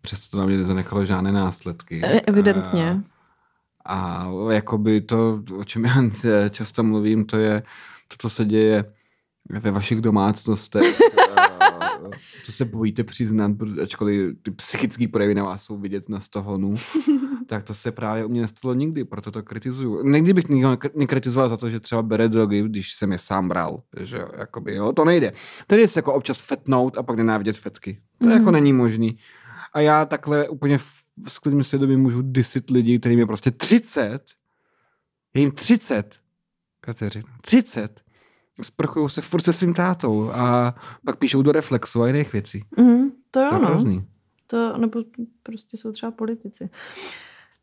[0.00, 2.00] Přesto to na mě nezanechalo žádné následky.
[2.04, 2.90] E- Evidentně.
[2.90, 3.15] A,
[3.86, 5.94] a jakoby to, o čem já
[6.50, 7.62] často mluvím, to je
[8.08, 8.84] to, co se děje
[9.62, 11.00] ve vašich domácnostech.
[11.36, 11.46] a
[12.44, 16.74] co se bojíte přiznat, ačkoliv ty psychické projevy na vás jsou vidět na stohonu,
[17.46, 20.02] tak to se právě u mě nestalo nikdy, proto to kritizuju.
[20.08, 23.48] Nikdy bych nikdo nekr- nekritizoval za to, že třeba bere drogy, když jsem je sám
[23.48, 23.82] bral.
[24.00, 25.32] Že jakoby, jo, to nejde.
[25.66, 27.98] Tedy se jako občas fetnout a pak nenávidět fetky.
[28.18, 28.36] To Mhm.
[28.38, 29.18] jako není možný.
[29.72, 30.78] A já takhle úplně
[31.16, 34.20] v, v sklidném svědomí můžu disit lidi, kterým je prostě 30.
[35.34, 36.16] Je jim 30.
[36.80, 37.22] Kateřin.
[37.42, 38.00] 30.
[38.62, 40.74] Sprchují se furt se svým tátou a
[41.06, 42.64] pak píšou do reflexu a jiných věcí.
[42.76, 43.66] Mhm, to jo, To je no.
[43.66, 44.06] hrozný.
[44.46, 45.04] To, nebo
[45.42, 46.70] prostě jsou třeba politici.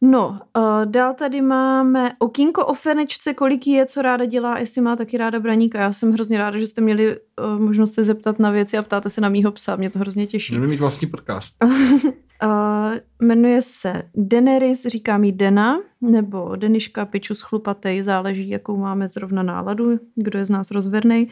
[0.06, 4.95] No, uh, dál tady máme okýnko o Fenečce, kolik je, co ráda dělá, jestli má
[4.95, 5.80] taky ráda braníka.
[5.80, 9.10] Já jsem hrozně ráda, že jste měli uh, možnost se zeptat na věci a ptáte
[9.10, 10.54] se na mýho psa, mě to hrozně těší.
[10.54, 11.56] Měli mít vlastní podcast.
[11.64, 11.72] Uh,
[13.28, 19.99] jmenuje se Daenerys, říká mi Dena, nebo Deniška, Pičus chlupatej, záleží, jakou máme zrovna náladu,
[20.16, 21.28] kdo je z nás rozvernej.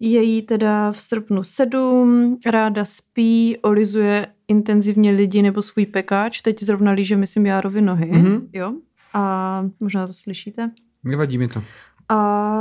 [0.00, 6.62] Je jí teda v srpnu sedm, ráda spí, olizuje intenzivně lidi nebo svůj pekáč, teď
[6.62, 8.48] zrovna líže, myslím, Járovi nohy, Mhm.
[8.52, 8.72] jo?
[9.14, 10.70] A možná to slyšíte.
[11.04, 11.62] Nevadí mi to.
[12.08, 12.16] A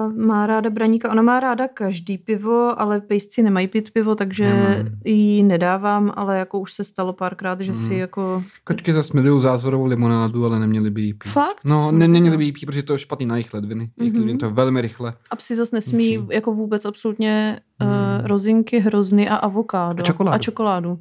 [0.07, 1.11] má ráda braníka.
[1.11, 4.91] Ona má ráda každý pivo, ale pejsci nemají pít pivo, takže Nemám.
[5.05, 7.99] jí nedávám, ale jako už se stalo párkrát, že si Mhm.
[7.99, 8.43] jako...
[8.63, 11.29] Kočky zase milují zázorovou limonádu, ale neměli by jí pít.
[11.29, 11.65] Fakt?
[11.65, 13.89] No, ne, neměli by jí pít, protože to je špatný na jejich ledviny.
[13.99, 14.21] Jejich Mhm.
[14.21, 15.13] ledviny to velmi rychle.
[15.31, 16.35] A psi zase nesmí Musí.
[16.35, 17.89] jako vůbec absolutně Hmm.
[17.91, 19.99] uh, rozinky, hrozny a avokádo.
[19.99, 20.35] A čokoládu.
[20.35, 20.99] A čokoládu.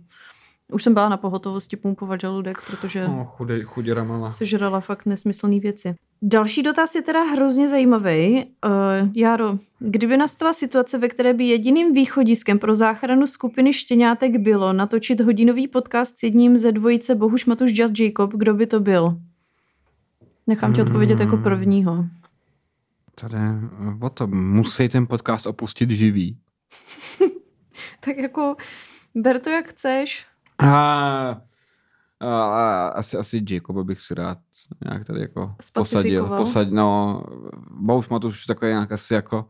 [0.73, 4.33] Už jsem byla na pohotovosti pumpovat žaludek, protože No, chudej, chuděra malá.
[4.33, 5.95] sežrala fakt nesmyslné věci.
[6.23, 8.45] Další dotaz je teda hrozně zajímavý.
[8.45, 14.73] Uh, Járo, kdyby nastala situace, ve které by jediným východiskem pro záchranu skupiny štěňátek bylo
[14.73, 19.19] natočit hodinový podcast s jedním ze dvojice Bohuš Matuš Just Jacob, kdo by to byl?
[20.47, 21.45] Nechám tě odpovědět jako Hmm.
[21.45, 22.05] prvního.
[23.21, 23.37] Tady
[24.01, 26.37] o to musí ten podcast opustit živý.
[28.01, 28.57] Tak jako
[29.15, 30.27] ber to jak chceš.
[30.59, 30.69] A,
[32.21, 34.39] a, a asi, asi Jacoba bych si rád
[34.91, 36.27] nějak tady jako posadil.
[36.27, 37.23] Posad, no,
[37.71, 39.49] Bohuž má to už takový nějak asi jako,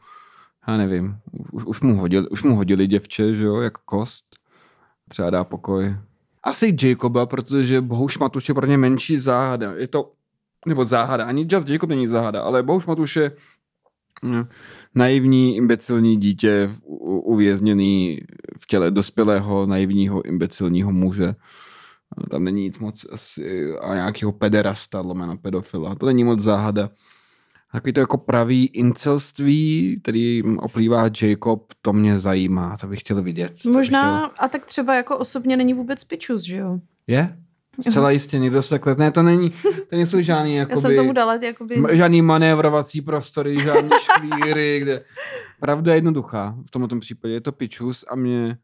[0.68, 1.16] já nevím,
[1.52, 4.24] už, už, mu hodili, už mu hodili děvče, že jo, jako kost.
[5.08, 5.96] Třeba dá pokoj.
[6.42, 9.72] asi Jacoba, protože Bohuš Matuš je pro ně menší záhada.
[9.72, 10.12] Je to,
[10.66, 13.32] nebo záhada, ani Just Jacob není záhada, ale Bohuš Matuš je
[14.24, 14.44] hm,
[14.94, 16.70] naivní, imbecilní dítě
[17.24, 18.18] uvězněný
[18.58, 21.34] v těle dospělého, naivního, imbecilního muže.
[22.30, 25.94] Tam není nic moc asi, a nějakého pederasta, lomeno pedofila.
[25.94, 26.90] To není moc záhada.
[27.72, 33.64] Takový to jako pravý incelství, který oplývá Jacob, to mě zajímá, to bych chtěl vidět.
[33.72, 34.30] Možná, chtěl...
[34.38, 36.80] a tak třeba jako osobně není vůbec pičus, že jo?
[37.06, 37.36] Je?
[37.88, 39.50] Zcela jistě, někdo se takhle, ne, to není,
[39.90, 41.82] to nejsou žádný, jakoby, Já jsem tomu dala, jakoby...
[41.92, 45.04] žádný manévrovací prostory, žádný škvíry, kde,
[45.60, 48.58] pravda je jednoduchá, v tomto případě je to pičus a mě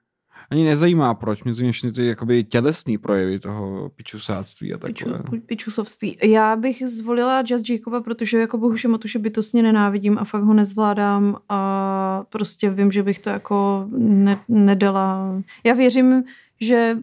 [0.51, 5.19] ani nezajímá proč, mě zajímá ty jakoby tělesný projevy toho pičusáctví a takové.
[5.19, 6.19] Piču, pičusovství.
[6.23, 11.37] Já bych zvolila Just Jacoba, protože jako Bohuše Matuše bytostně nenávidím a fakt ho nezvládám
[11.49, 15.43] a prostě vím, že bych to jako ne, nedala.
[15.65, 16.25] Já věřím,
[16.61, 16.99] že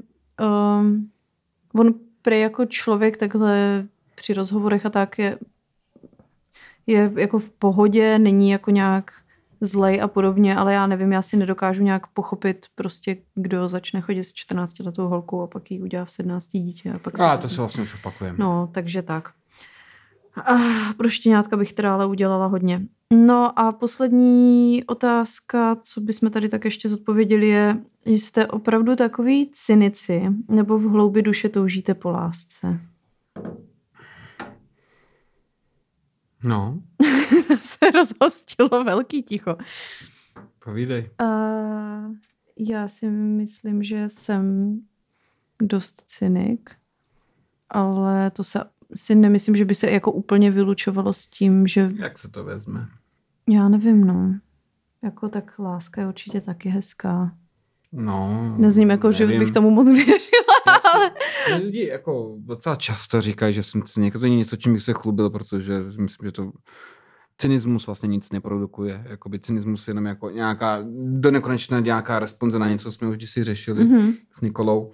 [0.79, 1.09] um,
[1.79, 5.37] on prý jako člověk takhle při rozhovorech a tak je,
[6.87, 9.11] je jako v pohodě, není jako nějak
[9.61, 14.23] zlej a podobně, ale já nevím, já si nedokážu nějak pochopit prostě, kdo začne chodit
[14.23, 16.91] s 14 letou holkou a pak ji udělá v 17 dítě.
[16.91, 18.37] A, pak a to se vlastně už opakujeme.
[18.39, 19.29] No, takže tak.
[20.35, 20.53] A
[20.97, 22.81] pro štěňátka bych teda ale udělala hodně.
[23.13, 30.21] No a poslední otázka, co bychom tady tak ještě zodpověděli, je, jste opravdu takový cynici
[30.47, 32.79] nebo v hloubi duše toužíte po lásce?
[36.43, 36.81] No.
[37.59, 39.57] se rozhostilo velký ticho.
[40.63, 41.09] Povídej.
[41.21, 42.15] Uh,
[42.57, 44.75] já si myslím, že jsem
[45.61, 46.75] dost cynik,
[47.69, 48.63] ale to se
[48.95, 51.91] si nemyslím, že by se jako úplně vylučovalo s tím, že...
[51.95, 52.87] Jak se to vezme?
[53.49, 54.39] Já nevím, no.
[55.03, 57.31] Jako tak láska je určitě taky hezká.
[57.91, 59.17] No, Nezním jako, nevím.
[59.17, 61.11] že bych tomu moc věřila, ale...
[61.59, 64.13] Lidi jako docela často říkají, že jsem cynik.
[64.13, 66.51] To není něco, čím bych se chlubil, protože myslím, že to
[67.37, 69.05] cynismus vlastně nic neprodukuje.
[69.09, 73.29] Jakoby cynismus je jenom jako nějaká do nekonečna nějaká responze na něco, co jsme už
[73.29, 74.13] si řešili mm-hmm.
[74.33, 74.91] s Nikolou.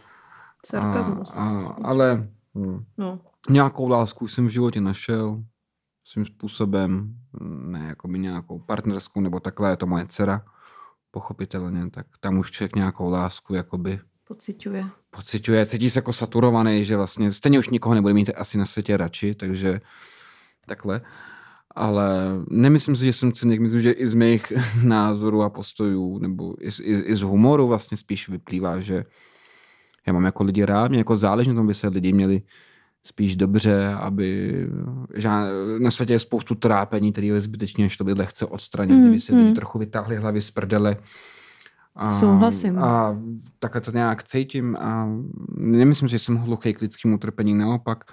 [0.66, 1.32] Sarkazmus.
[1.34, 3.20] A, a, ale hm, no.
[3.50, 5.44] nějakou lásku jsem v životě našel
[6.04, 10.46] svým způsobem, ne jako by nějakou partnerskou nebo takhle, je to moje dcera
[11.12, 14.86] pochopitelně, tak tam už člověk nějakou lásku jakoby pociťuje.
[15.10, 18.98] Pociťuje, cítí se jako saturovaný, že vlastně stejně už nikoho nebude mít asi na světě
[18.98, 19.82] radši, takže
[20.66, 21.02] takhle.
[21.76, 22.14] Ale
[22.50, 26.70] nemyslím si, že jsem cynik, myslím, že i z mých názorů a postojů, nebo i,
[26.82, 29.06] i, i z humoru vlastně spíš vyplývá, že
[30.08, 32.42] já mám jako lidi rád, mě jako záleží na tom, aby se lidi měli
[33.04, 34.54] spíš dobře, aby
[35.14, 35.30] že
[35.80, 39.20] na světě je spoustu trápení, který je zbytečně, že to by lehce odstranit, mm, kdyby
[39.20, 39.40] si mm.
[39.40, 40.98] lidi trochu vytáhli hlavy z prdele.
[41.96, 42.80] A, Souhlasím.
[42.80, 43.18] A
[43.60, 45.08] takhle to nějak cítím a
[45.58, 48.04] nemyslím, že jsem hluchý k lidskému utrpení, naopak.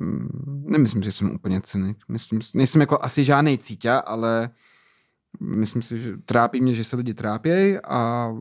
[0.00, 1.96] Mm, nemyslím, že jsem úplně cynik.
[2.08, 4.50] Myslím, nejsem jako asi žádný cítě, ale
[5.40, 8.32] myslím si, že trápí mě, že se lidi trápějí a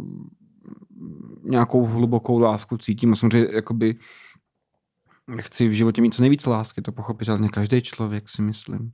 [1.44, 3.96] nějakou hlubokou lásku cítím a samozřejmě jakoby
[5.42, 8.92] chci v životě mít co nejvíc lásky, to pochopitelně každý člověk si myslím.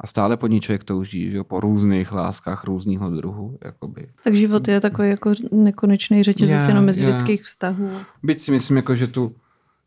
[0.00, 3.58] A stále po ní člověk touží, že jo, po různých láskách různého druhu.
[3.64, 4.08] Jakoby.
[4.24, 7.14] Tak život je takový jako nekonečný řetězec yeah, jenom mezi yeah.
[7.14, 7.90] lidských vztahů.
[8.22, 9.36] Byť si myslím, jako, že tu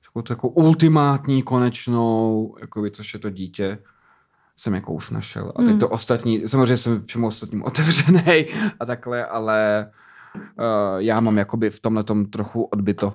[0.06, 3.78] jako, tu jako ultimátní, konečnou, jakoby, což je to dítě,
[4.58, 5.54] jsem jako už našel.
[5.56, 5.80] A teď mm.
[5.80, 8.46] to ostatní, samozřejmě jsem všemu ostatním otevřený
[8.80, 9.92] a takhle, ale
[10.36, 13.14] uh, já mám jakoby v tomhle trochu odbyto.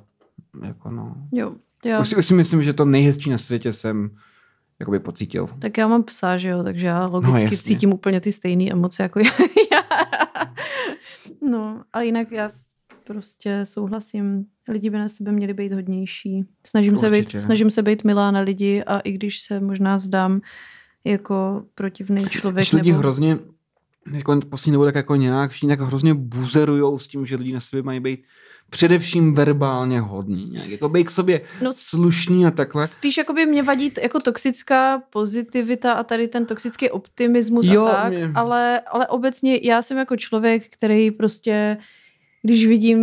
[0.62, 1.14] Jako no.
[1.32, 1.54] Jo.
[1.84, 2.00] Jo.
[2.00, 4.10] Už, si, už si myslím, že to nejhezčí na světě jsem
[4.80, 5.48] jakoby pocítil.
[5.58, 9.02] Tak já mám psa, že jo, takže já logicky no, cítím úplně ty stejné emoce
[9.02, 9.20] jako
[9.72, 9.82] já.
[11.50, 12.48] no a jinak já
[13.04, 14.44] prostě souhlasím.
[14.68, 16.44] Lidi by na sebe měli být hodnější.
[16.66, 20.40] Snažím, se být, snažím se být milá na lidi a i když se možná zdám
[21.04, 22.62] jako protivný člověk.
[22.62, 22.98] Když lidi nebo...
[22.98, 23.38] hrozně
[24.12, 27.60] jako poslední dobou tak jako nějak všichni tak hrozně buzerujou s tím, že lidi na
[27.60, 28.24] sebe mají být
[28.70, 32.86] především verbálně hodní, nějak jako být k sobě no, slušný a takhle.
[32.86, 37.92] Spíš jako by mě vadí jako toxická pozitivita a tady ten toxický optimismus jo, a
[37.92, 38.32] tak, mě...
[38.34, 41.76] ale, ale obecně já jsem jako člověk, který prostě,
[42.42, 43.00] když vidím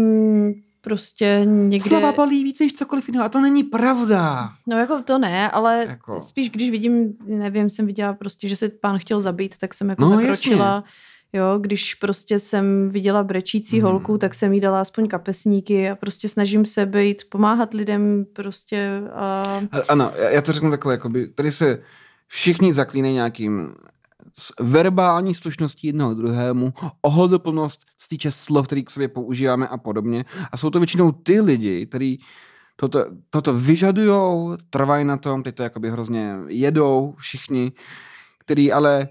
[0.81, 1.89] prostě někde...
[1.89, 4.49] Slova bolí víc než cokoliv jiného a to není pravda.
[4.67, 6.19] No jako to ne, ale jako...
[6.19, 10.01] spíš když vidím, nevím, jsem viděla prostě, že se pán chtěl zabít, tak jsem jako
[10.01, 10.73] no, zakročila.
[10.75, 10.91] Jasně
[11.33, 13.89] Jo, když prostě jsem viděla brečící hmm.
[13.89, 19.01] holku, tak jsem jí dala aspoň kapesníky a prostě snažím se být, pomáhat lidem prostě.
[19.13, 19.61] A...
[19.89, 21.81] Ano, já to řeknu takhle, jakoby, tady se
[22.27, 23.75] všichni zaklínají nějakým
[24.41, 30.25] s verbální slušností jednoho druhému, ohleduplnost z týče slov, který k sobě používáme a podobně.
[30.51, 32.19] A jsou to většinou ty lidi, kteří
[32.75, 37.71] toto, toto vyžadujou, trvají na tom, teď to jakoby hrozně jedou všichni,
[38.37, 39.07] který ale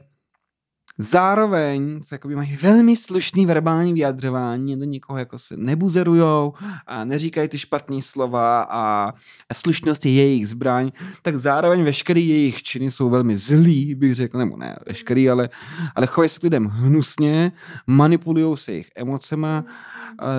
[1.03, 6.53] Zároveň se jakoby mají velmi slušný verbální vyjadřování, do nikoho jako se nebuzerujou
[6.87, 9.13] a neříkají ty špatné slova a,
[9.53, 10.91] slušnost je jejich zbraň,
[11.23, 15.49] tak zároveň veškerý jejich činy jsou velmi zlí, bych řekl, nebo ne veškerý, ale,
[15.95, 17.53] ale chovají se k lidem hnusně,
[17.87, 19.65] manipulují se jejich emocema,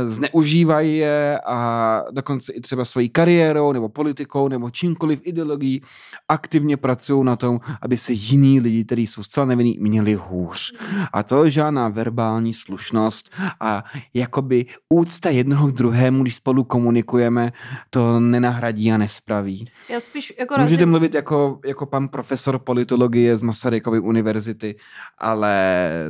[0.06, 5.82] zneužívají je a dokonce i třeba svojí kariérou nebo politikou nebo čímkoliv ideologií
[6.30, 10.74] aktivně pracují na tom, aby se jiní lidi, kteří jsou zcela nevinní, měli hůř.
[11.14, 13.30] A to je žádná verbální slušnost
[13.60, 13.84] a
[14.14, 17.52] jakoby úcta jednoho k druhému, když spolu komunikujeme,
[17.90, 19.66] to nenahradí a nespraví.
[19.90, 20.90] Já spíš jako Můžete razím...
[20.90, 24.76] mluvit jako, jako pan profesor politologie z Masarykovy univerzity,
[25.18, 25.54] ale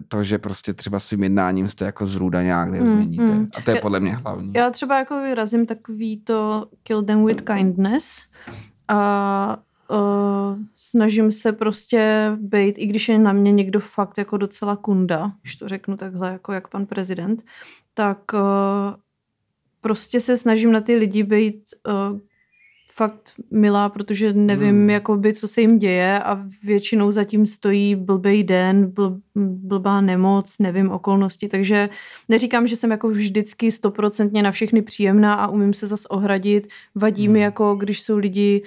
[0.08, 3.24] to, že prostě třeba svým jednáním jste jako zrůda nějak nezměníte.
[3.24, 3.48] Mm, mm.
[3.58, 4.54] A to je podle mě hlavní.
[4.56, 8.28] Já třeba jako vyrazím takový to kill them with kindness
[8.88, 9.58] a
[9.92, 15.32] uh, snažím se prostě být, i když je na mě někdo fakt jako docela kunda,
[15.42, 17.44] když to řeknu takhle, jako jak pan prezident,
[17.94, 18.40] tak uh,
[19.82, 22.20] prostě se snažím na ty lidi být uh,
[22.94, 24.90] fakt milá, protože nevím, hmm.
[24.90, 30.92] jakoby, co se jim děje a většinou zatím stojí blbej den, bl, blbá nemoc, nevím
[30.92, 31.90] okolnosti, takže
[32.30, 36.68] neříkám, že jsem jako vždycky stoprocentně na všechny příjemná a umím se zas ohradit.
[36.96, 37.34] Vadí hmm.
[37.34, 38.64] mi, jako když jsou lidi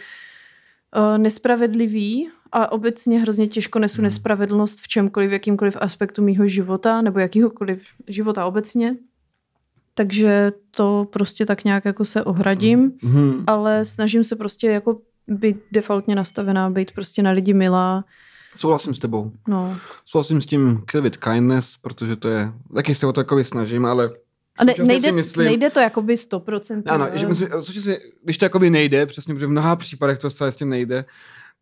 [0.97, 4.05] uh, nespravedliví a obecně hrozně těžko nesu hmm.
[4.05, 8.97] nespravedlnost v čemkoliv, v jakýmkoliv aspektu mýho života nebo jakýhokoliv života obecně
[9.95, 13.45] takže to prostě tak nějak jako se ohradím, mm.
[13.47, 14.99] ale snažím se prostě jako
[15.29, 18.05] být defaultně nastavená, být prostě na lidi milá.
[18.57, 19.33] Souhlasím s tebou.
[19.49, 19.77] No.
[20.05, 24.11] Souhlasím s tím with kindness, protože to je, taky se o to jako snažím, ale
[24.59, 26.83] a ne, nejde, myslím, nejde to jakoby 100%.
[26.87, 27.49] Ano, že myslím,
[28.25, 31.05] když to jakoby nejde, přesně, protože v mnoha případech to zcela jistě nejde,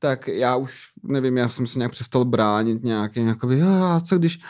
[0.02, 4.40] tak já už nevím, já jsem se nějak přestal bránit nějakým, jakoby, a co když,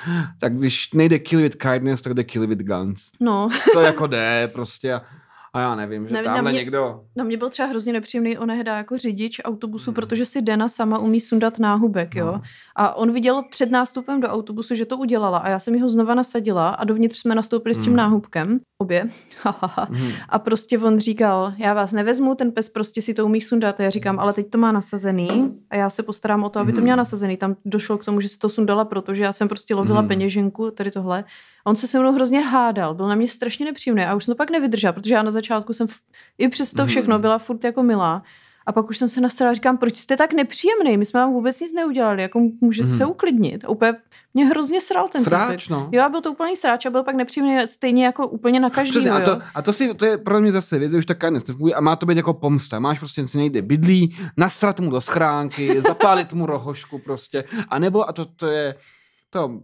[0.40, 3.10] tak když nejde kill with kindness, tak jde kill with guns.
[3.20, 3.48] No.
[3.72, 5.02] to jako jde prostě a
[5.54, 7.04] a já nevím, že nevím, tamhle na mě, někdo...
[7.16, 9.94] Na mě byl třeba hrozně nepříjemný onehda jako řidič autobusu, hmm.
[9.94, 12.26] protože si Dena sama umí sundat náhubek, jo.
[12.26, 12.42] No.
[12.76, 16.14] A on viděl před nástupem do autobusu, že to udělala a já jsem ho znova
[16.14, 17.82] nasadila a dovnitř jsme nastoupili hmm.
[17.82, 17.96] s tím hmm.
[17.96, 19.08] náhubkem, obě.
[19.90, 20.12] hmm.
[20.28, 23.80] A prostě on říkal, já vás nevezmu, ten pes prostě si to umí sundat.
[23.80, 26.72] A já říkám, ale teď to má nasazený a já se postarám o to, aby
[26.72, 26.84] to hmm.
[26.84, 27.36] měla nasazený.
[27.36, 30.08] Tam došlo k tomu, že si to sundala, protože já jsem prostě lovila hmm.
[30.08, 31.24] peněženku, tady tohle.
[31.64, 34.36] On se se mnou hrozně hádal, byl na mě strašně nepříjemný a už jsem to
[34.36, 35.94] pak nevydržela, protože já na začátku jsem v,
[36.38, 38.22] i přes to všechno byla furt jako milá.
[38.66, 40.96] A pak už jsem se nastarala a říkám, proč jste tak nepříjemný?
[40.96, 42.98] My jsme vám vůbec nic neudělali, jako můžete hmm.
[42.98, 43.64] se uklidnit.
[43.64, 43.94] A úplně
[44.34, 45.88] mě hrozně sral ten Sráč, no.
[45.92, 48.90] Jo, a byl to úplný sráč a byl pak nepříjemný stejně jako úplně na každý.
[48.90, 51.74] Přesně, a, to, a to, si, to je pro mě zase věc, už taká nefunguje
[51.74, 52.78] a má to být jako pomsta.
[52.78, 57.44] Máš prostě něco nejde bydlí, nasrat mu do schránky, zapálit mu rohošku prostě.
[57.68, 58.74] A nebo, a to, to je,
[59.30, 59.60] to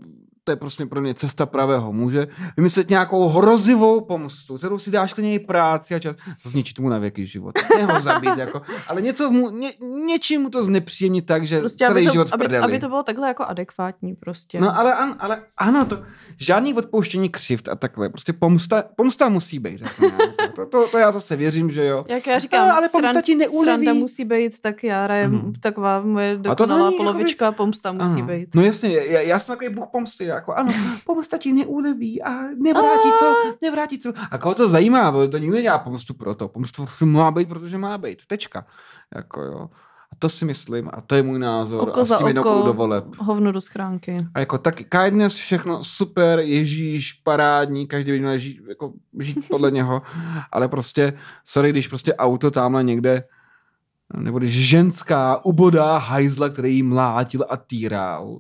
[0.49, 2.27] to je prostě pro mě cesta pravého muže,
[2.57, 7.27] vymyslet nějakou hrozivou pomstu, kterou si dáš klidně práci a čas, zničit mu na věky
[7.27, 7.55] život.
[7.79, 9.73] Ne ho zabít, jako, ale něco mu, ně,
[10.07, 13.03] něčím mu to znepříjemnit tak, že prostě celý aby to, život aby, aby, to bylo
[13.03, 14.61] takhle jako adekvátní prostě.
[14.61, 16.03] No ale, an, ale ano, to,
[16.37, 19.81] žádný odpouštění křivt a takhle, prostě pomsta, pomsta musí být.
[19.81, 20.11] Jako
[20.57, 22.05] to, to, to, já zase věřím, že jo.
[22.09, 23.65] Jak já říkám, no, ale pomsta ti neuleví.
[23.65, 25.53] Sranda musí být, tak já je mm.
[25.61, 27.57] taková moje dokonalá polovička, jakoby...
[27.57, 28.27] pomsta musí ano.
[28.27, 28.55] být.
[28.55, 30.73] No jasně, já, já jsem takový bůh pomsty, jako ano,
[31.07, 34.13] pomsta ti neuleví a nevrátí co, nevrátí co.
[34.31, 36.49] A koho to zajímá, bo to nikdo nedělá pomstu proto.
[36.49, 38.19] Pomstu má být, protože má být.
[38.27, 38.67] Tečka.
[39.15, 39.69] Jako jo.
[40.13, 41.89] A to si myslím, a to je můj názor.
[41.89, 43.05] Oko a s tím oko, do voleb.
[43.19, 44.27] hovno do schránky.
[44.35, 49.71] A jako tak kindness, všechno super, Ježíš, parádní, každý by měl žít, jako, žít podle
[49.71, 50.03] něho,
[50.53, 51.13] ale prostě,
[51.45, 53.25] sorry, když prostě auto tamhle někde,
[54.17, 58.39] nebo když ženská ubodá hajzla, který jí mlátil a týral,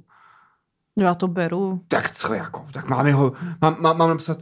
[1.02, 1.80] já to beru.
[1.88, 4.38] Tak co jako, tak mám jeho, mám, mám, mám napsat,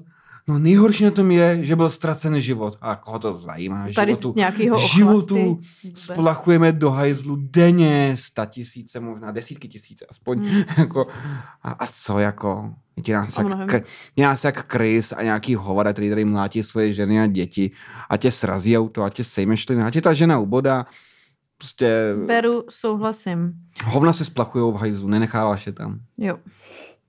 [0.49, 2.79] no nejhorší na tom je, že byl ztracený život.
[2.81, 3.87] A koho to zajímá?
[3.95, 5.61] Tady životu, nějakýho životu
[5.95, 10.39] splachujeme do hajzlu denně, sta tisíce, možná desítky tisíce aspoň.
[10.39, 10.63] Hmm.
[10.79, 11.07] jako,
[11.63, 12.75] a, a, co jako,
[13.07, 13.85] je nás jak,
[14.17, 17.71] nás jak Chris a nějaký hovada, který tady mlátí svoje ženy a děti
[18.11, 20.87] a tě srazí auto a tě sejmeš, a tě ta žena ubodá
[21.59, 22.15] Prostě...
[22.27, 23.53] Beru, souhlasím.
[23.85, 26.01] Hovna se splachujou v hajzu, nenecháváš je tam.
[26.19, 26.39] Jo.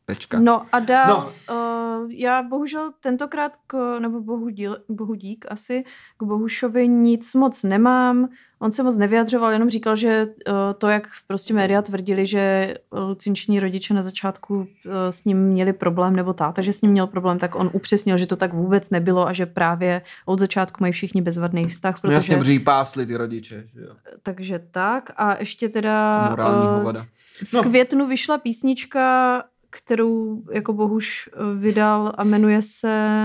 [0.06, 0.40] Tečka.
[0.40, 1.56] No a dál, no.
[1.56, 5.84] Uh, já bohužel tentokrát, k, nebo bohu, díl, bohu dík asi,
[6.18, 8.30] k Bohušovi nic moc nemám.
[8.60, 13.60] On se moc nevyjadřoval, jenom říkal, že uh, to, jak prostě média tvrdili, že lucinční
[13.60, 14.66] rodiče na začátku uh,
[15.10, 18.28] s ním měli problém, nebo táta, že s ním měl problém, tak on upřesnil, že
[18.28, 22.02] to tak vůbec nebylo a že právě od začátku mají všichni bezvadný vztah.
[22.02, 22.12] Protože...
[22.12, 23.68] No jasně, protože pásli ty rodiče.
[23.74, 23.94] Že jo.
[24.24, 27.04] Takže tak a ještě teda Morální uh,
[27.44, 27.64] v no.
[27.64, 33.18] květnu vyšla písnička, kterou jako Bohuš vydal a jmenuje se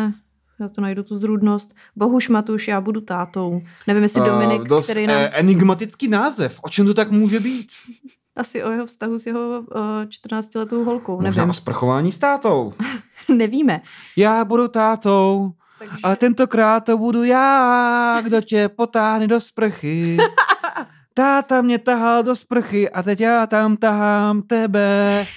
[0.61, 1.74] já to najdu tu zrůdnost.
[1.97, 3.62] Bohuš Matuš, já budu tátou.
[3.87, 5.20] Nevím, jestli Dominik, uh, dost, který nám...
[5.20, 6.59] Eh, enigmatický název.
[6.62, 7.69] O čem to tak může být?
[8.37, 9.66] Asi o jeho vztahu s jeho uh,
[10.05, 11.20] 14-letou holkou.
[11.20, 11.51] Možná nevím.
[11.51, 12.73] o sprchování s tátou.
[13.29, 13.81] Nevíme.
[14.16, 15.97] Já budu tátou, Takže...
[16.03, 20.16] ale tentokrát to budu já, kdo tě potáhne do sprchy.
[21.15, 25.27] Táta mě tahal do sprchy a teď já tam tahám tebe.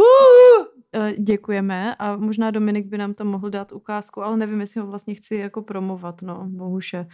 [0.00, 0.69] Uh!
[0.92, 4.86] Eh, děkujeme a možná Dominik by nám tam mohl dát ukázku, ale nevím, jestli ho
[4.86, 7.06] vlastně chci jako promovat, no, bohuše.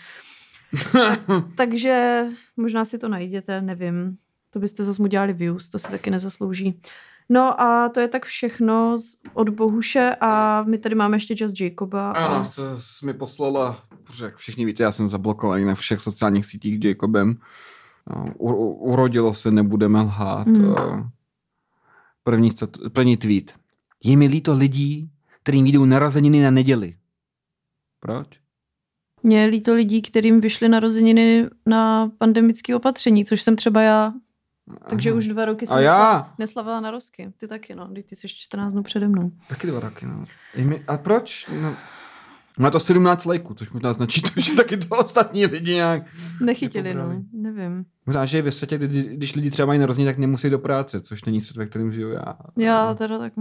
[1.55, 2.27] Takže
[2.57, 4.17] možná si to najděte, nevím.
[4.51, 6.81] To byste zase mu dělali views, to se taky nezaslouží.
[7.29, 8.99] No a to je tak všechno
[9.35, 12.11] od Bohuše a my tady máme ještě Just Jacoba.
[12.11, 12.27] A...
[12.27, 16.47] Ano, to jsi mi poslala, protože jak všichni víte, já jsem zablokovaný na všech sociálních
[16.47, 17.37] sítích Jacobem.
[18.11, 20.47] No, u, urodilo se, nebudeme lhát.
[20.47, 20.75] Mm.
[22.25, 22.51] První,
[22.93, 23.66] první tweet.
[24.07, 25.11] Je mi líto lidí,
[25.43, 26.95] kterým jdou narozeniny na neděli.
[28.01, 28.41] Proč?
[29.23, 34.13] Mně je líto lidí, kterým vyšly narozeniny na pandemické opatření, což jsem třeba já.
[34.89, 35.19] Takže Aha.
[35.19, 36.35] už dva roky jsem já?
[36.39, 37.33] neslavila na rozky.
[37.37, 37.89] Ty taky, no.
[38.09, 39.31] Ty jsi 14 dnů přede mnou.
[39.49, 40.25] Taky dva roky, no.
[40.89, 41.47] A proč?
[41.63, 41.77] No.
[42.59, 46.03] Má to 17 lajků, což možná značí to, že taky to ostatní lidi nějak
[46.41, 47.85] Nechytili, no, nevím.
[48.07, 51.01] Možná, že je ve světě, kdy, když lidi třeba mají narozeniny, tak nemusí do práce,
[51.01, 52.39] což není svět, ve kterém žiju já.
[52.59, 53.33] Já teda tak...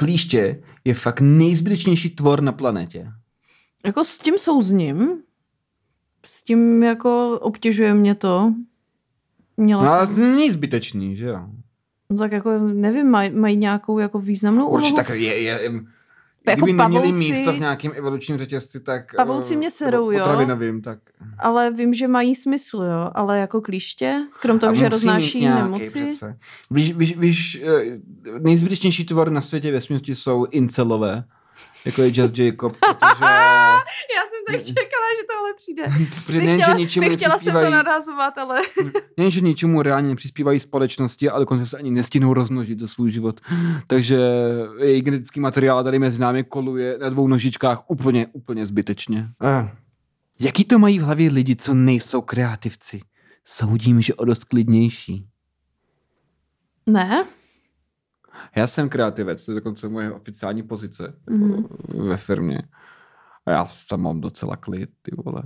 [0.00, 3.12] Klíště je fakt nejzbytečnější tvor na planetě.
[3.84, 5.22] Jako s tím souzním.
[6.26, 8.54] S tím jako obtěžuje mě to.
[9.56, 10.36] Měla no, ale jsem...
[10.36, 11.40] není zbytečný, že jo?
[12.10, 15.06] No tak jako nevím, mají maj nějakou jako významnou Určitě úlohu?
[15.06, 15.70] tak je, je, je
[16.48, 19.14] jako Kdyby pavouci, neměli místo v nějakém evolučním řetězci, tak...
[19.16, 20.18] Pavouci mě serou, jo.
[20.18, 20.98] Potravinovým, tak...
[21.38, 23.10] Ale vím, že mají smysl, jo.
[23.14, 26.04] Ale jako klíště, krom toho, že roznáší nemoci...
[26.04, 26.38] Přece.
[26.70, 27.98] Víš, víš, víš, eh,
[28.38, 29.80] nejzbytečnější tvory na světě ve
[30.14, 31.24] jsou incelové
[31.84, 33.24] jako je Just Jacob, protože...
[34.56, 35.82] Tak čekala, že tohle přijde.
[36.26, 38.58] protože nejen, že ničemu nechtěla jsem to narazovat, ale...
[39.16, 43.40] nejen, že ničemu reálně nepřispívají společnosti, ale dokonce se ani nestihnou rozmnožit do svůj život.
[43.86, 44.18] Takže
[44.82, 49.28] její genetický materiál tady mezi námi koluje na dvou nožičkách úplně, úplně zbytečně.
[49.40, 49.68] Ah.
[50.40, 53.00] Jaký to mají v hlavě lidi, co nejsou kreativci?
[53.44, 55.26] Soudím, že o dost klidnější.
[56.86, 57.24] Ne,
[58.56, 61.66] já jsem kreativec, to je dokonce moje oficiální pozice mm-hmm.
[62.08, 62.62] ve firmě.
[63.50, 65.42] A já tam mám docela klid, ty vole.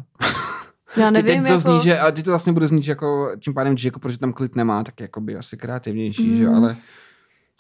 [0.97, 1.59] Já nevím, teď to jako...
[1.59, 4.19] zní, že, a ty to vlastně bude znít, že jako, tím pádem, že jako, protože
[4.19, 6.37] tam klid nemá, tak jako by asi kreativnější, mm.
[6.37, 6.77] že ale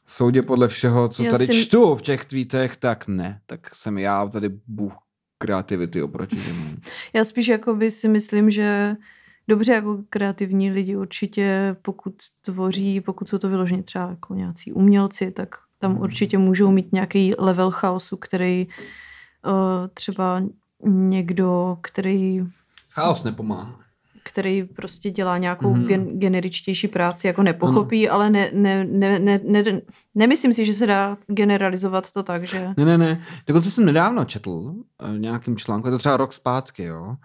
[0.06, 1.66] soudě podle všeho, co já tady si...
[1.66, 3.40] čtu v těch tweetech, tak ne.
[3.46, 4.92] Tak jsem já tady bůh
[5.38, 6.76] kreativity oproti němu.
[7.12, 8.96] Já spíš jako by si myslím, že
[9.48, 15.30] dobře jako kreativní lidi určitě, pokud tvoří, pokud jsou to vyloženě třeba jako nějací umělci,
[15.30, 16.00] tak tam hmm.
[16.00, 18.68] určitě můžou mít nějaký level chaosu, který
[19.94, 20.42] třeba
[20.84, 22.44] někdo, který...
[22.90, 23.80] Chaos nepomáhá.
[24.22, 25.86] Který prostě dělá nějakou mm-hmm.
[25.86, 28.14] gen, generičtější práci, jako nepochopí, ano.
[28.14, 29.80] ale ne, ne, ne, ne, ne,
[30.14, 32.74] nemyslím si, že se dá generalizovat to tak, že...
[32.76, 33.24] Ne, ne, ne.
[33.46, 37.16] Dokonce jsem nedávno četl v nějakým článku, je to třeba rok zpátky, jo,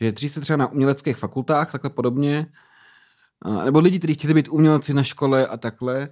[0.00, 2.46] že dřív se třeba na uměleckých fakultách, takhle podobně,
[3.64, 6.08] nebo lidi, kteří chtěli být umělci na škole a takhle,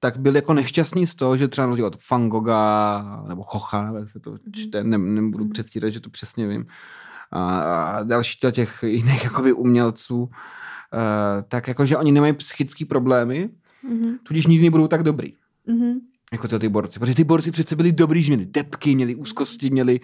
[0.00, 4.08] tak byli jako nešťastní z toho, že třeba na od Van Gogha nebo Chocha, jak
[4.08, 4.52] se to mhm.
[4.52, 5.52] čte, ne, nebudu mhm.
[5.52, 6.66] předstírat, že to přesně vím,
[7.30, 10.28] a, a další těch jiných jakoby umělců, uh,
[11.48, 13.50] tak jako, že oni nemají psychické problémy,
[13.90, 14.18] mm-hmm.
[14.22, 15.34] tudíž nikdy nebudou tak dobrý.
[15.68, 16.98] Mm-hmm jako to ty borci.
[16.98, 20.00] Protože ty borci přece byli dobrý, že měli depky, měli úzkosti, měli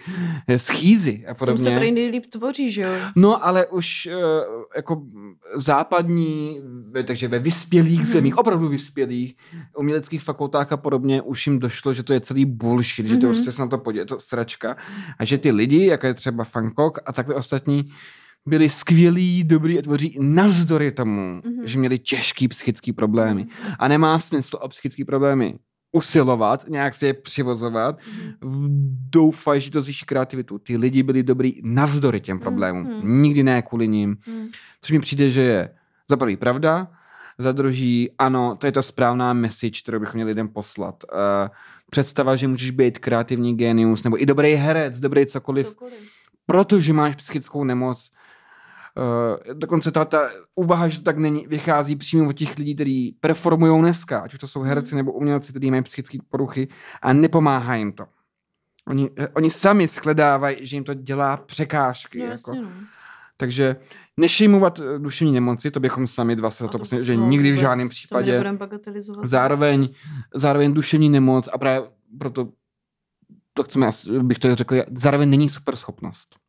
[0.47, 1.63] eh, schýzy a podobně.
[1.63, 2.89] Tím se prý nejlíp tvoří, že jo?
[3.15, 4.13] No, ale už uh,
[4.75, 5.03] jako
[5.55, 6.61] západní,
[7.07, 8.05] takže ve vyspělých hmm.
[8.05, 9.35] zemích, opravdu vyspělých,
[9.77, 13.15] uměleckých fakultách a podobně, už jim došlo, že to je celý bullshit, hmm.
[13.15, 14.77] že to prostě se na to podívá, to sračka.
[15.19, 17.89] A že ty lidi, jako je třeba Fangkok a takhle ostatní,
[18.45, 21.63] byli skvělí, dobrý a tvoří navzdory tomu, mm-hmm.
[21.63, 23.47] že měli těžký psychický problémy.
[23.79, 25.55] A nemá smysl o psychické problémy
[25.95, 27.99] usilovat, nějak se je přivozovat,
[29.09, 30.59] doufají, že to zvýší kreativitu.
[30.59, 33.21] Ty lidi byli dobrý navzdory těm problémům, mm.
[33.21, 34.17] nikdy ne kvůli ním.
[34.27, 34.47] Mm.
[34.81, 35.69] Což mi přijde, že je
[36.09, 36.87] za prvý pravda,
[37.37, 41.03] za druhý, ano, to je ta správná message, kterou bychom měli lidem poslat.
[41.03, 41.49] Uh,
[41.89, 45.93] představa, že můžeš být kreativní genius, nebo i dobrý herec, dobrý cokoliv, cokoliv.
[46.45, 48.11] protože máš psychickou nemoc,
[49.53, 53.81] dokonce ta, ta úvaha, že to tak není, vychází přímo od těch lidí, kteří performují
[53.81, 56.67] dneska, ať už to jsou herci nebo umělci, kteří mají psychické poruchy
[57.01, 58.05] a nepomáhá jim to.
[58.87, 62.19] Oni, eh, oni sami shledávají, že jim to dělá překážky.
[62.19, 62.55] No, jako.
[62.55, 62.69] no.
[63.37, 63.75] Takže
[64.17, 67.27] nešimovat eh, duševní nemoci, to bychom sami dva se za to, to- prostě, že no,
[67.27, 68.43] nikdy v žádném případě.
[69.23, 69.89] Zároveň,
[70.35, 71.89] zároveň duševní nemoc a právě
[72.19, 72.49] proto
[73.53, 73.89] to chceme,
[74.21, 76.35] bych to řekl, zároveň není super schopnost.
[76.35, 76.44] A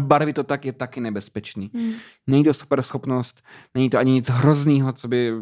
[0.00, 1.70] barvy to tak je taky nebezpečný.
[1.74, 1.92] Hmm.
[2.26, 3.42] Není to super schopnost,
[3.74, 5.32] není to ani nic hroznýho, co by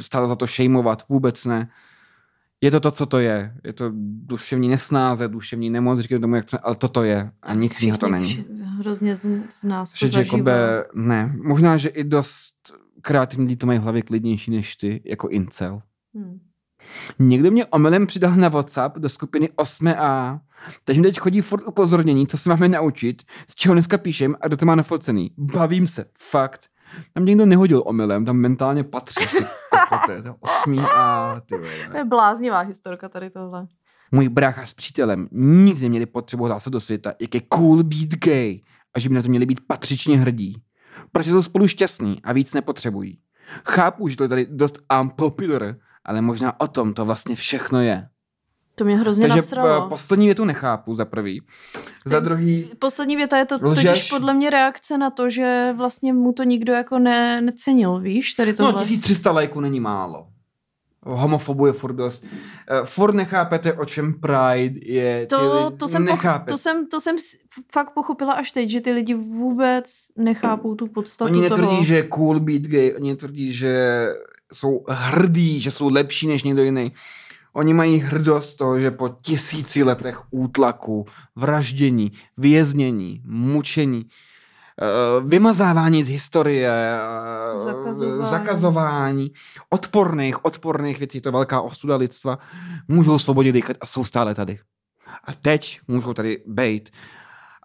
[0.00, 1.68] stálo za to šejmovat, vůbec ne.
[2.60, 3.54] Je to to, co to je.
[3.64, 3.92] Je to
[4.26, 8.08] duševní nesnáze, duševní nemoc, říkám tomu, jak to, ale toto je a nic jiného to
[8.08, 8.44] není.
[8.78, 9.16] Hrozně
[9.50, 10.50] z nás to Že zažívá.
[10.50, 10.50] jakoby,
[10.94, 12.54] ne, možná, že i dost
[13.02, 15.82] kreativní lidi to mají v hlavě klidnější než ty, jako incel.
[16.14, 16.38] Hmm.
[17.18, 20.40] Někdo mě omylem přidal na WhatsApp do skupiny 8a,
[20.84, 24.46] takže mi teď chodí furt upozornění, co se máme naučit, z čeho dneska píšem a
[24.46, 25.30] kdo to má nafocený.
[25.38, 26.66] Bavím se, fakt.
[27.14, 29.24] Tam někdo nehodil omylem, tam mentálně patří.
[29.70, 31.54] Kokote, to 8a, ty
[31.90, 33.66] To je bláznivá historka tady tohle.
[34.12, 38.60] Můj brácha s přítelem nikdy neměli potřebu hlásat do světa, jak je cool být gay
[38.94, 40.62] a že by na to měli být patřičně hrdí.
[41.12, 43.18] Protože jsou spolu šťastní a víc nepotřebují.
[43.64, 45.76] Chápu, že to je tady dost unpopular,
[46.08, 48.08] ale možná o tom to vlastně všechno je.
[48.74, 49.86] To mě hrozně Takže nasralo.
[49.86, 51.42] eh, poslední větu nechápu za prvý.
[52.04, 53.84] Za druhý, Poslední věta je to Lžeš.
[53.84, 58.34] totiž podle mě reakce na to, že vlastně mu to nikdo jako ne, necenil, víš,
[58.34, 58.72] tady tohle.
[58.72, 60.26] no 1300 lajků není málo.
[61.02, 62.24] Homofobu je furt dost.
[62.24, 65.26] Uh, furt nechápete, o čem Pride je.
[65.26, 67.16] To, lidi- to, jsem poch- to, jsem, to jsem
[67.72, 69.84] fakt pochopila až teď, že ty lidi vůbec
[70.16, 71.84] nechápou tu podstatu Oni netvrdí, toho.
[71.84, 74.06] že je cool být gay, oni tvrdí, že
[74.52, 76.92] jsou hrdí, že jsou lepší než někdo jiný.
[77.52, 81.06] Oni mají hrdost toho, že po tisíci letech útlaku,
[81.36, 84.06] vraždění, věznění, mučení,
[84.82, 88.30] eh, vymazávání z historie, eh, Zakazování.
[88.30, 89.32] zakazování
[89.70, 92.38] odporných, odporných věcí, to je velká ostuda lidstva,
[92.88, 94.58] můžou svobodně dýchat a jsou stále tady.
[95.24, 96.90] A teď můžou tady bejt.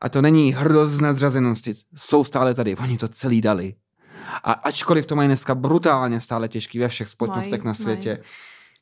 [0.01, 3.73] A to není hrdost z nadřazenosti, jsou stále tady, oni to celý dali.
[4.43, 8.19] A ačkoliv to mají dneska brutálně stále těžký ve všech společnostech Mají, na světě,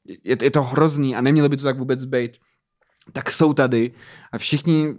[0.06, 2.38] je, je to hrozný a nemělo by to tak vůbec být,
[3.14, 3.92] tak jsou tady
[4.32, 4.96] a všichni,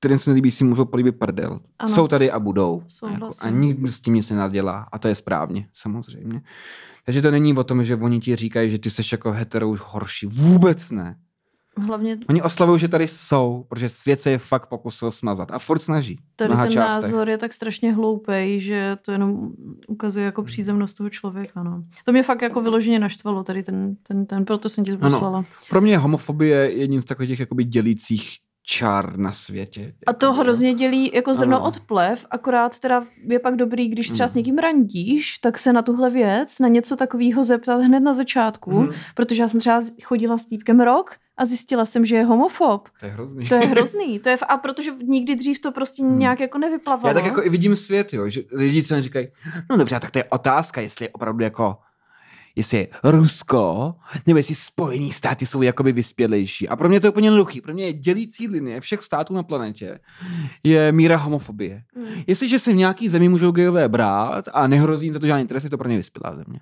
[0.00, 1.60] kterým se nelíbí, si můžou políbit prdel.
[1.78, 1.94] Ano.
[1.94, 2.82] Jsou tady a budou.
[2.88, 3.46] Souhlasím.
[3.46, 4.88] Jako, a nikdo s tím nic nenadělá.
[4.92, 6.42] A to je správně, samozřejmě.
[7.04, 9.80] Takže to není o tom, že oni ti říkají, že ty jsi jako hetero už
[9.84, 10.26] horší.
[10.26, 11.16] Vůbec ne.
[11.78, 15.50] Hlavně Oni oslavují, že tady jsou, protože svět se je fakt pokusil smazat.
[15.52, 16.18] A furt snaží.
[16.36, 17.02] tady ten částech.
[17.12, 19.48] názor je tak strašně hloupej, že to jenom
[19.88, 21.62] ukazuje jako přízemnost toho člověka.
[21.62, 21.84] No.
[22.04, 25.10] To mě fakt jako vyloženě naštvalo, tady ten, ten, ten proto jsem ti to Ano.
[25.10, 25.44] poslala.
[25.70, 28.30] Pro mě je homofobie jedním z takových těch jakoby dělících
[28.62, 29.94] čár na světě.
[30.06, 30.42] A to Jakoby, jo.
[30.44, 31.66] hrozně dělí jako zrno Ano.
[31.66, 34.38] od plev, akorát teda je pak dobrý, když třeba s Mm.
[34.38, 38.90] někým randíš, tak se na tuhle věc, na něco takového zeptat hned na začátku, Mhm.
[39.14, 42.88] protože já jsem třeba chodila s týpkem rok a zjistila jsem, že je homofob.
[43.00, 43.48] To je hrozný.
[43.48, 44.18] To je hrozný.
[44.18, 46.18] To je, a protože nikdy dřív to prostě Hmm.
[46.18, 47.08] nějak jako nevyplavalo.
[47.08, 49.28] Já tak jako i vidím svět, jo, že lidi třeba říkají,
[49.70, 51.76] no dobře, tak to je otázka, jestli je opravdu jako,
[52.56, 53.94] jestli je Rusko,
[54.26, 56.68] nebo jestli Spojený státy jsou jakoby vyspělejší.
[56.68, 57.60] A pro mě to je úplně jednoduchý.
[57.60, 59.98] Pro mě je dělící linie všech států na planetě
[60.64, 61.82] je míra homofobie.
[61.96, 62.04] Mm.
[62.26, 65.64] Jestliže si v nějaký zemi můžou gejové brát a nehrozí jim za to žádný trest,
[65.64, 66.60] je to pro ně vyspělá země.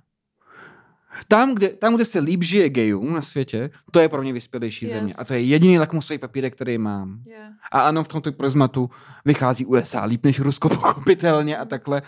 [1.28, 4.86] Tam kde, tam, kde se líp žije gejům na světě, to je pro mě vyspělejší
[4.86, 4.94] Yes.
[4.94, 5.14] země.
[5.18, 7.18] A to je jediný lakmusový papírek, který mám.
[7.26, 7.52] Yeah.
[7.72, 8.90] A ano, v tomto prismatu
[9.24, 12.02] vychází USA líp než Rusko, pochopitelně a takhle.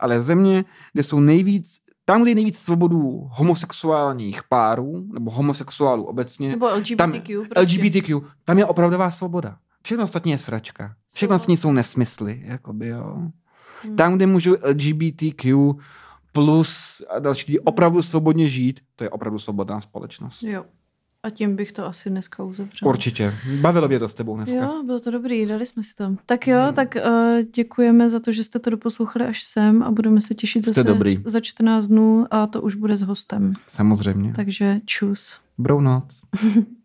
[0.00, 6.50] Ale země, kde jsou nejvíc, tam, kde je nejvíc svobodů homosexuálních párů, nebo homosexuálů obecně,
[6.50, 6.96] Nebo LGBTQ.
[6.96, 7.60] tam, prostě.
[7.60, 9.56] LGBTQ, tam je opravdová svoboda.
[9.82, 10.94] Všechno ostatní je sračka.
[11.14, 13.16] Všechno ostatní jsou nesmysly, jakoby, jo.
[13.82, 13.96] Hmm.
[13.96, 15.56] Tam, kde můžou LGBTQ
[16.32, 20.42] plus a další lidi opravdu svobodně žít, to je opravdu svobodná společnost.
[20.42, 20.64] Jo.
[21.22, 22.88] A tím bych to asi dneska uzavřela.
[22.88, 23.34] Určitě.
[23.60, 24.56] Bavilo mě to s tebou dneska.
[24.56, 26.16] Jo, bylo to dobrý, dali jsme si to.
[26.26, 30.20] Tak jo, tak uh, děkujeme za to, že jste to doposlouchali až sem a budeme
[30.20, 31.22] se těšit Jste zase dobrý.
[31.24, 33.52] za 14 dnů a to už bude s hostem.
[33.68, 34.32] Samozřejmě.
[34.36, 35.36] Takže čus.
[35.58, 36.04] Dobrou noc.